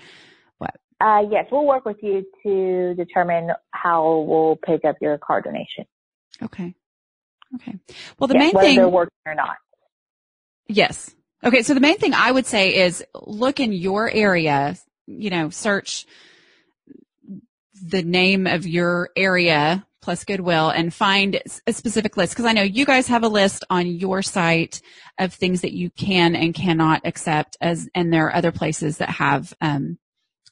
what? 0.58 0.74
Uh, 1.00 1.22
yes, 1.30 1.46
we'll 1.52 1.66
work 1.66 1.84
with 1.84 1.98
you 2.02 2.24
to 2.42 2.94
determine 2.94 3.50
how 3.70 4.24
we'll 4.26 4.56
pick 4.56 4.84
up 4.84 4.96
your 5.00 5.18
car 5.18 5.42
donation. 5.42 5.84
Okay. 6.42 6.74
Okay. 7.56 7.78
Well, 8.18 8.28
the 8.28 8.34
main 8.34 8.50
thing. 8.50 8.56
Whether 8.56 8.74
they're 8.74 8.88
working 8.88 9.18
or 9.26 9.34
not. 9.34 9.56
Yes. 10.68 11.14
Okay. 11.44 11.62
So 11.62 11.74
the 11.74 11.80
main 11.80 11.98
thing 11.98 12.14
I 12.14 12.30
would 12.30 12.46
say 12.46 12.76
is 12.76 13.04
look 13.14 13.60
in 13.60 13.72
your 13.72 14.10
area, 14.10 14.76
you 15.06 15.30
know, 15.30 15.50
search 15.50 16.06
the 17.82 18.02
name 18.02 18.46
of 18.46 18.66
your 18.66 19.10
area 19.16 19.86
plus 20.02 20.24
Goodwill 20.24 20.70
and 20.70 20.92
find 20.92 21.40
a 21.66 21.72
specific 21.72 22.16
list 22.16 22.32
because 22.32 22.46
I 22.46 22.52
know 22.52 22.62
you 22.62 22.86
guys 22.86 23.08
have 23.08 23.22
a 23.22 23.28
list 23.28 23.64
on 23.68 23.86
your 23.86 24.22
site 24.22 24.80
of 25.18 25.34
things 25.34 25.60
that 25.60 25.72
you 25.72 25.90
can 25.90 26.34
and 26.34 26.54
cannot 26.54 27.02
accept 27.04 27.56
as 27.60 27.88
and 27.94 28.12
there 28.12 28.26
are 28.26 28.34
other 28.34 28.52
places 28.52 28.98
that 28.98 29.10
have 29.10 29.52
um, 29.60 29.98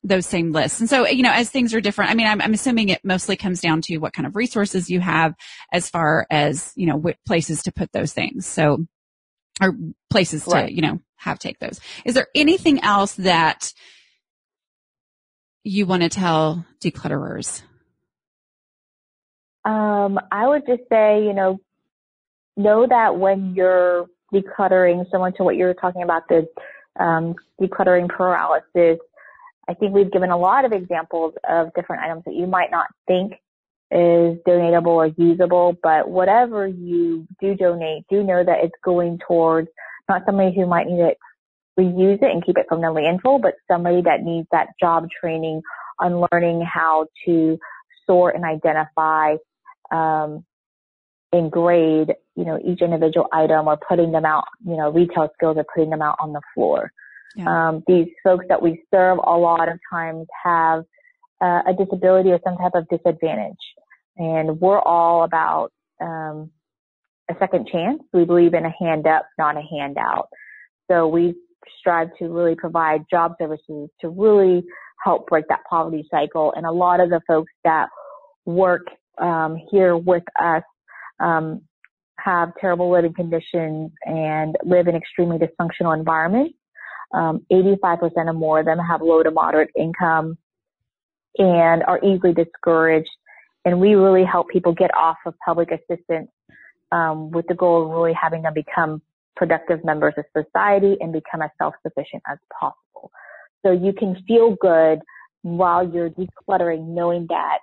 those 0.04 0.26
same 0.26 0.52
lists. 0.52 0.80
And 0.80 0.88
so, 0.88 1.06
you 1.06 1.22
know, 1.22 1.32
as 1.32 1.50
things 1.50 1.74
are 1.74 1.80
different, 1.80 2.10
I 2.10 2.14
mean, 2.14 2.26
I'm, 2.26 2.40
I'm, 2.40 2.54
assuming 2.54 2.88
it 2.88 3.04
mostly 3.04 3.36
comes 3.36 3.60
down 3.60 3.82
to 3.82 3.98
what 3.98 4.12
kind 4.12 4.26
of 4.26 4.36
resources 4.36 4.88
you 4.88 5.00
have 5.00 5.34
as 5.72 5.90
far 5.90 6.26
as, 6.30 6.72
you 6.76 6.86
know, 6.86 6.96
what 6.96 7.16
places 7.26 7.64
to 7.64 7.72
put 7.72 7.92
those 7.92 8.12
things. 8.12 8.46
So, 8.46 8.86
or 9.60 9.74
places 10.08 10.46
right. 10.46 10.68
to, 10.68 10.74
you 10.74 10.82
know, 10.82 11.00
have 11.16 11.38
take 11.38 11.58
those. 11.58 11.80
Is 12.04 12.14
there 12.14 12.28
anything 12.34 12.82
else 12.84 13.14
that 13.14 13.72
you 15.64 15.84
want 15.84 16.02
to 16.02 16.08
tell 16.08 16.64
declutterers? 16.80 17.62
Um, 19.64 20.18
I 20.30 20.46
would 20.46 20.62
just 20.66 20.82
say, 20.88 21.24
you 21.24 21.34
know, 21.34 21.58
know 22.56 22.86
that 22.88 23.18
when 23.18 23.54
you're 23.54 24.06
decluttering, 24.32 25.10
similar 25.10 25.32
to 25.32 25.44
what 25.44 25.56
you 25.56 25.64
were 25.64 25.74
talking 25.74 26.02
about, 26.02 26.28
the 26.28 26.48
um, 26.98 27.34
decluttering 27.60 28.08
paralysis, 28.08 28.98
I 29.68 29.74
think 29.74 29.94
we've 29.94 30.10
given 30.10 30.30
a 30.30 30.38
lot 30.38 30.64
of 30.64 30.72
examples 30.72 31.34
of 31.48 31.74
different 31.74 32.02
items 32.02 32.22
that 32.24 32.34
you 32.34 32.46
might 32.46 32.70
not 32.70 32.86
think 33.06 33.34
is 33.90 34.38
donatable 34.46 34.86
or 34.86 35.06
usable, 35.06 35.76
but 35.82 36.08
whatever 36.08 36.66
you 36.66 37.26
do 37.40 37.54
donate, 37.54 38.04
do 38.10 38.22
know 38.22 38.44
that 38.44 38.64
it's 38.64 38.74
going 38.84 39.18
towards 39.26 39.68
not 40.08 40.22
somebody 40.26 40.54
who 40.54 40.66
might 40.66 40.86
need 40.86 40.98
to 40.98 41.14
reuse 41.78 42.22
it 42.22 42.30
and 42.30 42.44
keep 42.44 42.56
it 42.58 42.66
from 42.68 42.80
the 42.80 42.88
landfill, 42.88 43.40
but 43.40 43.54
somebody 43.70 44.02
that 44.02 44.22
needs 44.22 44.48
that 44.52 44.68
job 44.80 45.06
training 45.20 45.62
on 46.00 46.26
learning 46.32 46.62
how 46.62 47.06
to 47.24 47.58
sort 48.06 48.34
and 48.34 48.44
identify 48.44 49.36
um, 49.90 50.44
and 51.32 51.50
grade, 51.50 52.14
you 52.36 52.44
know, 52.44 52.58
each 52.64 52.80
individual 52.80 53.26
item 53.32 53.68
or 53.68 53.78
putting 53.88 54.12
them 54.12 54.24
out, 54.24 54.44
you 54.64 54.76
know, 54.76 54.90
retail 54.90 55.28
skills 55.34 55.56
or 55.58 55.64
putting 55.74 55.90
them 55.90 56.02
out 56.02 56.16
on 56.20 56.32
the 56.32 56.40
floor. 56.54 56.90
Yeah. 57.36 57.68
Um, 57.68 57.84
these 57.86 58.08
folks 58.24 58.46
that 58.48 58.60
we 58.60 58.82
serve 58.92 59.18
a 59.18 59.36
lot 59.36 59.68
of 59.68 59.78
times 59.92 60.26
have 60.44 60.84
uh, 61.40 61.62
a 61.66 61.72
disability 61.78 62.30
or 62.30 62.40
some 62.44 62.56
type 62.56 62.72
of 62.74 62.86
disadvantage. 62.88 63.56
And 64.16 64.60
we're 64.60 64.80
all 64.80 65.24
about 65.24 65.70
um, 66.00 66.50
a 67.30 67.34
second 67.38 67.68
chance. 67.70 68.02
We 68.12 68.24
believe 68.24 68.54
in 68.54 68.64
a 68.64 68.72
hand 68.78 69.06
up, 69.06 69.26
not 69.38 69.56
a 69.56 69.62
handout. 69.62 70.28
So 70.90 71.06
we 71.06 71.34
strive 71.78 72.08
to 72.18 72.28
really 72.28 72.54
provide 72.54 73.04
job 73.10 73.34
services 73.38 73.90
to 74.00 74.08
really 74.08 74.64
help 75.04 75.28
break 75.28 75.46
that 75.48 75.60
poverty 75.68 76.06
cycle. 76.10 76.52
And 76.56 76.66
a 76.66 76.72
lot 76.72 77.00
of 77.00 77.10
the 77.10 77.20
folks 77.26 77.52
that 77.64 77.88
work 78.44 78.86
um, 79.18 79.58
here 79.70 79.96
with 79.96 80.24
us 80.40 80.62
um, 81.20 81.62
have 82.18 82.52
terrible 82.60 82.90
living 82.90 83.14
conditions 83.14 83.92
and 84.04 84.56
live 84.64 84.88
in 84.88 84.96
extremely 84.96 85.38
dysfunctional 85.38 85.96
environments. 85.96 86.54
Um, 87.12 87.44
85% 87.50 88.12
or 88.16 88.32
more 88.32 88.60
of 88.60 88.66
them 88.66 88.78
have 88.78 89.00
low 89.00 89.22
to 89.22 89.30
moderate 89.30 89.70
income 89.76 90.36
and 91.38 91.82
are 91.84 92.00
easily 92.04 92.34
discouraged. 92.34 93.10
And 93.64 93.80
we 93.80 93.94
really 93.94 94.24
help 94.24 94.48
people 94.48 94.72
get 94.72 94.90
off 94.96 95.16
of 95.26 95.34
public 95.44 95.70
assistance 95.70 96.30
um, 96.92 97.30
with 97.30 97.46
the 97.48 97.54
goal 97.54 97.84
of 97.84 97.90
really 97.90 98.12
having 98.12 98.42
them 98.42 98.54
become 98.54 99.02
productive 99.36 99.84
members 99.84 100.14
of 100.16 100.24
society 100.36 100.96
and 101.00 101.12
become 101.12 101.42
as 101.42 101.50
self-sufficient 101.58 102.22
as 102.30 102.38
possible. 102.58 103.10
So 103.64 103.72
you 103.72 103.92
can 103.92 104.22
feel 104.26 104.56
good 104.60 105.00
while 105.42 105.88
you're 105.88 106.10
decluttering, 106.10 106.88
knowing 106.88 107.26
that 107.28 107.58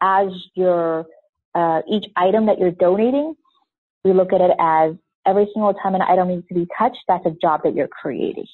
as 0.00 0.28
your 0.54 1.06
uh, 1.54 1.80
each 1.90 2.04
item 2.16 2.46
that 2.46 2.58
you're 2.58 2.70
donating, 2.70 3.34
we 4.04 4.12
look 4.12 4.32
at 4.32 4.40
it 4.40 4.50
as 4.60 4.94
every 5.26 5.48
single 5.52 5.74
time 5.74 5.94
an 5.94 6.02
item 6.02 6.28
needs 6.28 6.46
to 6.48 6.54
be 6.54 6.66
touched, 6.78 6.98
that's 7.08 7.24
a 7.26 7.34
job 7.40 7.62
that 7.64 7.74
you're 7.74 7.88
creating. 7.88 8.46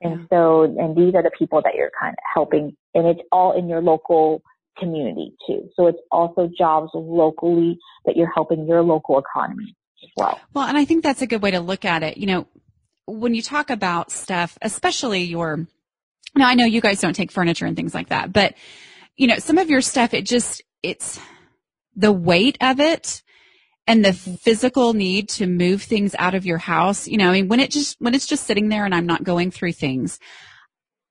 And 0.00 0.20
yeah. 0.20 0.26
so, 0.30 0.64
and 0.64 0.96
these 0.96 1.14
are 1.14 1.22
the 1.22 1.30
people 1.38 1.62
that 1.62 1.74
you're 1.74 1.90
kind 1.98 2.12
of 2.12 2.24
helping, 2.34 2.76
and 2.94 3.06
it's 3.06 3.20
all 3.32 3.58
in 3.58 3.68
your 3.68 3.80
local 3.80 4.42
community 4.78 5.32
too. 5.46 5.70
So 5.74 5.86
it's 5.86 5.98
also 6.12 6.50
jobs 6.56 6.90
locally 6.94 7.78
that 8.04 8.16
you're 8.16 8.30
helping 8.34 8.66
your 8.66 8.82
local 8.82 9.18
economy 9.18 9.74
as 10.04 10.10
well. 10.16 10.38
Well, 10.52 10.66
and 10.66 10.76
I 10.76 10.84
think 10.84 11.02
that's 11.02 11.22
a 11.22 11.26
good 11.26 11.40
way 11.40 11.52
to 11.52 11.60
look 11.60 11.84
at 11.84 12.02
it. 12.02 12.18
You 12.18 12.26
know, 12.26 12.46
when 13.06 13.34
you 13.34 13.40
talk 13.40 13.70
about 13.70 14.10
stuff, 14.10 14.58
especially 14.60 15.22
your 15.22 15.66
now 16.34 16.46
I 16.46 16.54
know 16.54 16.66
you 16.66 16.82
guys 16.82 17.00
don't 17.00 17.16
take 17.16 17.32
furniture 17.32 17.64
and 17.64 17.74
things 17.74 17.94
like 17.94 18.10
that, 18.10 18.32
but 18.32 18.54
you 19.16 19.26
know, 19.26 19.38
some 19.38 19.58
of 19.58 19.70
your 19.70 19.80
stuff, 19.80 20.12
it 20.14 20.26
just, 20.26 20.62
it's 20.82 21.18
the 21.94 22.12
weight 22.12 22.58
of 22.60 22.80
it 22.80 23.22
and 23.86 24.04
the 24.04 24.12
physical 24.12 24.94
need 24.94 25.28
to 25.30 25.46
move 25.46 25.82
things 25.82 26.14
out 26.18 26.34
of 26.34 26.44
your 26.44 26.58
house. 26.58 27.06
You 27.06 27.18
know, 27.18 27.30
I 27.30 27.32
mean, 27.32 27.48
when 27.48 27.60
it 27.60 27.70
just, 27.70 27.96
when 28.00 28.14
it's 28.14 28.26
just 28.26 28.46
sitting 28.46 28.68
there 28.68 28.84
and 28.84 28.94
I'm 28.94 29.06
not 29.06 29.24
going 29.24 29.50
through 29.50 29.72
things, 29.72 30.18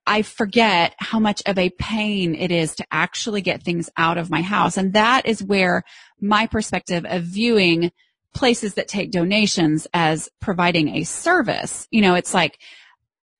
I 0.06 0.22
forget 0.22 0.94
how 0.98 1.18
much 1.18 1.42
of 1.46 1.58
a 1.58 1.70
pain 1.70 2.34
it 2.34 2.52
is 2.52 2.76
to 2.76 2.86
actually 2.92 3.40
get 3.40 3.62
things 3.62 3.90
out 3.96 4.18
of 4.18 4.30
my 4.30 4.42
house. 4.42 4.76
And 4.76 4.92
that 4.92 5.26
is 5.26 5.42
where 5.42 5.82
my 6.20 6.46
perspective 6.46 7.04
of 7.08 7.24
viewing 7.24 7.90
places 8.32 8.74
that 8.74 8.86
take 8.86 9.10
donations 9.10 9.88
as 9.94 10.28
providing 10.40 10.90
a 10.90 11.04
service, 11.04 11.88
you 11.90 12.02
know, 12.02 12.14
it's 12.14 12.34
like, 12.34 12.58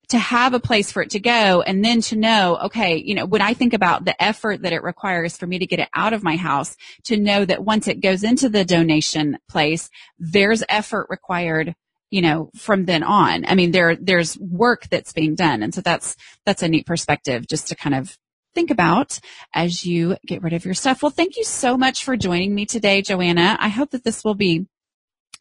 to 0.08 0.18
have 0.18 0.54
a 0.54 0.60
place 0.60 0.92
for 0.92 1.02
it 1.02 1.10
to 1.10 1.20
go 1.20 1.62
and 1.62 1.84
then 1.84 2.00
to 2.00 2.16
know, 2.16 2.58
okay, 2.64 2.96
you 2.96 3.14
know, 3.14 3.26
when 3.26 3.42
I 3.42 3.54
think 3.54 3.74
about 3.74 4.04
the 4.04 4.20
effort 4.22 4.62
that 4.62 4.72
it 4.72 4.82
requires 4.82 5.36
for 5.36 5.46
me 5.46 5.58
to 5.58 5.66
get 5.66 5.80
it 5.80 5.88
out 5.94 6.12
of 6.12 6.22
my 6.22 6.36
house, 6.36 6.76
to 7.04 7.16
know 7.16 7.44
that 7.44 7.64
once 7.64 7.88
it 7.88 8.00
goes 8.00 8.22
into 8.22 8.48
the 8.48 8.64
donation 8.64 9.38
place, 9.48 9.90
there's 10.18 10.62
effort 10.68 11.06
required 11.10 11.74
you 12.10 12.22
know, 12.22 12.50
from 12.54 12.84
then 12.84 13.02
on. 13.02 13.44
I 13.46 13.56
mean, 13.56 13.72
there, 13.72 13.96
there's 13.96 14.38
work 14.38 14.88
that's 14.90 15.12
being 15.12 15.34
done. 15.34 15.62
And 15.62 15.74
so 15.74 15.80
that's, 15.80 16.16
that's 16.44 16.62
a 16.62 16.68
neat 16.68 16.86
perspective 16.86 17.48
just 17.48 17.68
to 17.68 17.74
kind 17.74 17.96
of 17.96 18.16
think 18.54 18.70
about 18.70 19.18
as 19.52 19.84
you 19.84 20.16
get 20.26 20.42
rid 20.42 20.52
of 20.52 20.64
your 20.64 20.74
stuff. 20.74 21.02
Well, 21.02 21.10
thank 21.10 21.36
you 21.36 21.44
so 21.44 21.76
much 21.76 22.04
for 22.04 22.16
joining 22.16 22.54
me 22.54 22.64
today, 22.64 23.02
Joanna. 23.02 23.56
I 23.60 23.68
hope 23.68 23.90
that 23.90 24.04
this 24.04 24.24
will 24.24 24.34
be 24.34 24.66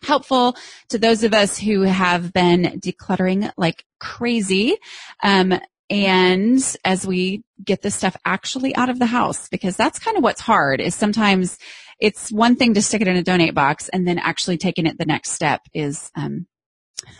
helpful 0.03 0.55
to 0.89 0.97
those 0.97 1.23
of 1.23 1.33
us 1.33 1.57
who 1.57 1.81
have 1.81 2.33
been 2.33 2.79
decluttering 2.79 3.51
like 3.57 3.85
crazy. 3.99 4.77
Um, 5.23 5.59
and 5.89 6.75
as 6.83 7.05
we 7.05 7.43
get 7.63 7.81
this 7.81 7.95
stuff 7.95 8.17
actually 8.25 8.75
out 8.75 8.89
of 8.89 8.99
the 8.99 9.05
house, 9.05 9.47
because 9.49 9.77
that's 9.77 9.99
kind 9.99 10.17
of 10.17 10.23
what's 10.23 10.41
hard 10.41 10.81
is 10.81 10.95
sometimes 10.95 11.57
it's 11.99 12.31
one 12.31 12.55
thing 12.55 12.73
to 12.73 12.81
stick 12.81 13.01
it 13.01 13.07
in 13.07 13.15
a 13.15 13.23
donate 13.23 13.53
box 13.53 13.89
and 13.89 14.07
then 14.07 14.17
actually 14.17 14.57
taking 14.57 14.85
it 14.85 14.97
the 14.97 15.05
next 15.05 15.31
step 15.31 15.61
is, 15.73 16.11
um, 16.15 16.47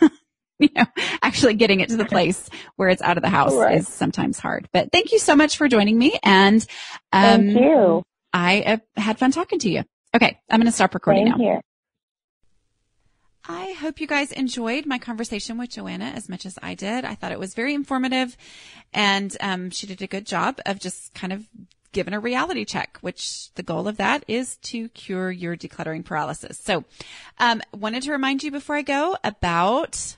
you 0.58 0.68
know, 0.74 0.84
actually 1.22 1.54
getting 1.54 1.80
it 1.80 1.90
to 1.90 1.96
the 1.96 2.04
place 2.04 2.48
where 2.76 2.88
it's 2.88 3.02
out 3.02 3.16
of 3.16 3.22
the 3.22 3.28
house 3.28 3.54
right. 3.54 3.78
is 3.78 3.88
sometimes 3.88 4.38
hard. 4.38 4.68
But 4.72 4.90
thank 4.92 5.12
you 5.12 5.18
so 5.18 5.36
much 5.36 5.56
for 5.56 5.68
joining 5.68 5.96
me. 5.96 6.18
And, 6.22 6.64
um, 7.12 7.46
thank 7.46 7.60
you. 7.60 8.02
I 8.32 8.62
uh, 8.62 9.00
had 9.00 9.18
fun 9.18 9.30
talking 9.30 9.60
to 9.60 9.70
you. 9.70 9.84
Okay. 10.14 10.38
I'm 10.50 10.60
going 10.60 10.66
to 10.66 10.72
stop 10.72 10.92
recording 10.92 11.26
Same 11.26 11.38
now. 11.38 11.38
Here. 11.38 11.60
I 13.48 13.72
hope 13.72 14.00
you 14.00 14.06
guys 14.06 14.32
enjoyed 14.32 14.86
my 14.86 14.98
conversation 14.98 15.56
with 15.56 15.70
Joanna 15.70 16.06
as 16.06 16.28
much 16.28 16.46
as 16.46 16.58
I 16.62 16.74
did. 16.74 17.04
I 17.04 17.14
thought 17.14 17.32
it 17.32 17.38
was 17.38 17.54
very 17.54 17.74
informative 17.74 18.36
and 18.92 19.36
um, 19.40 19.70
she 19.70 19.86
did 19.86 20.02
a 20.02 20.06
good 20.06 20.26
job 20.26 20.58
of 20.66 20.80
just 20.80 21.14
kind 21.14 21.32
of 21.32 21.46
giving 21.92 22.12
a 22.12 22.20
reality 22.20 22.64
check, 22.64 22.98
which 23.00 23.52
the 23.54 23.62
goal 23.62 23.88
of 23.88 23.98
that 23.98 24.24
is 24.26 24.56
to 24.58 24.88
cure 24.90 25.30
your 25.30 25.56
decluttering 25.56 26.04
paralysis. 26.04 26.58
So, 26.58 26.84
um, 27.38 27.62
wanted 27.72 28.02
to 28.02 28.12
remind 28.12 28.42
you 28.42 28.50
before 28.50 28.76
I 28.76 28.82
go 28.82 29.16
about 29.22 30.16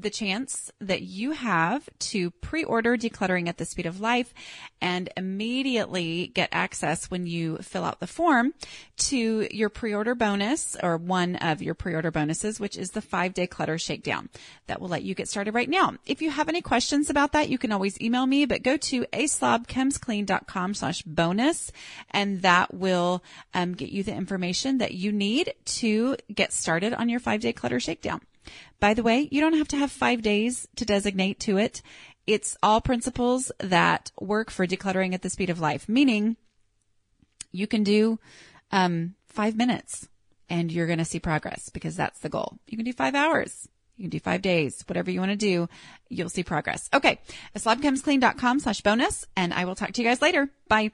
the 0.00 0.10
chance 0.10 0.70
that 0.80 1.02
you 1.02 1.32
have 1.32 1.88
to 1.98 2.30
pre-order 2.30 2.96
decluttering 2.96 3.48
at 3.48 3.58
the 3.58 3.64
speed 3.64 3.86
of 3.86 4.00
life 4.00 4.32
and 4.80 5.10
immediately 5.16 6.28
get 6.28 6.48
access 6.52 7.10
when 7.10 7.26
you 7.26 7.58
fill 7.58 7.84
out 7.84 8.00
the 8.00 8.06
form 8.06 8.54
to 8.96 9.48
your 9.50 9.68
pre-order 9.68 10.14
bonus 10.14 10.76
or 10.82 10.96
one 10.96 11.36
of 11.36 11.62
your 11.62 11.74
pre-order 11.74 12.10
bonuses, 12.10 12.58
which 12.58 12.76
is 12.76 12.90
the 12.92 13.02
five 13.02 13.34
day 13.34 13.46
clutter 13.46 13.78
shakedown 13.78 14.28
that 14.66 14.80
will 14.80 14.88
let 14.88 15.02
you 15.02 15.14
get 15.14 15.28
started 15.28 15.54
right 15.54 15.68
now. 15.68 15.94
If 16.06 16.22
you 16.22 16.30
have 16.30 16.48
any 16.48 16.62
questions 16.62 17.10
about 17.10 17.32
that, 17.32 17.48
you 17.48 17.58
can 17.58 17.72
always 17.72 18.00
email 18.00 18.26
me, 18.26 18.44
but 18.46 18.62
go 18.62 18.76
to 18.76 19.04
aslobcomesclean.com 19.06 20.74
slash 20.74 21.02
bonus 21.02 21.72
and 22.10 22.42
that 22.42 22.72
will 22.72 23.22
um, 23.54 23.74
get 23.74 23.90
you 23.90 24.02
the 24.02 24.14
information 24.14 24.78
that 24.78 24.94
you 24.94 25.12
need 25.12 25.52
to 25.64 26.16
get 26.34 26.52
started 26.52 26.94
on 26.94 27.08
your 27.08 27.20
five 27.20 27.40
day 27.40 27.52
clutter 27.52 27.80
shakedown. 27.80 28.20
By 28.78 28.94
the 28.94 29.02
way, 29.02 29.28
you 29.30 29.40
don't 29.40 29.58
have 29.58 29.68
to 29.68 29.76
have 29.76 29.92
five 29.92 30.22
days 30.22 30.68
to 30.76 30.84
designate 30.84 31.40
to 31.40 31.58
it. 31.58 31.82
It's 32.26 32.56
all 32.62 32.80
principles 32.80 33.50
that 33.58 34.12
work 34.20 34.50
for 34.50 34.66
decluttering 34.66 35.14
at 35.14 35.22
the 35.22 35.30
speed 35.30 35.50
of 35.50 35.60
life, 35.60 35.88
meaning 35.88 36.36
you 37.52 37.66
can 37.66 37.82
do 37.82 38.18
um, 38.70 39.14
five 39.26 39.56
minutes 39.56 40.08
and 40.48 40.70
you're 40.70 40.86
going 40.86 40.98
to 40.98 41.04
see 41.04 41.20
progress 41.20 41.68
because 41.70 41.96
that's 41.96 42.20
the 42.20 42.28
goal. 42.28 42.58
You 42.66 42.76
can 42.76 42.84
do 42.84 42.92
five 42.92 43.14
hours. 43.14 43.68
You 43.96 44.04
can 44.04 44.10
do 44.10 44.20
five 44.20 44.40
days, 44.40 44.82
whatever 44.86 45.10
you 45.10 45.20
want 45.20 45.32
to 45.32 45.36
do, 45.36 45.68
you'll 46.08 46.30
see 46.30 46.42
progress. 46.42 46.88
Okay. 46.94 47.20
aslobcomesclean.com 47.54 48.60
slash 48.60 48.80
bonus 48.80 49.26
and 49.36 49.52
I 49.52 49.66
will 49.66 49.74
talk 49.74 49.92
to 49.92 50.02
you 50.02 50.08
guys 50.08 50.22
later. 50.22 50.48
Bye. 50.68 50.92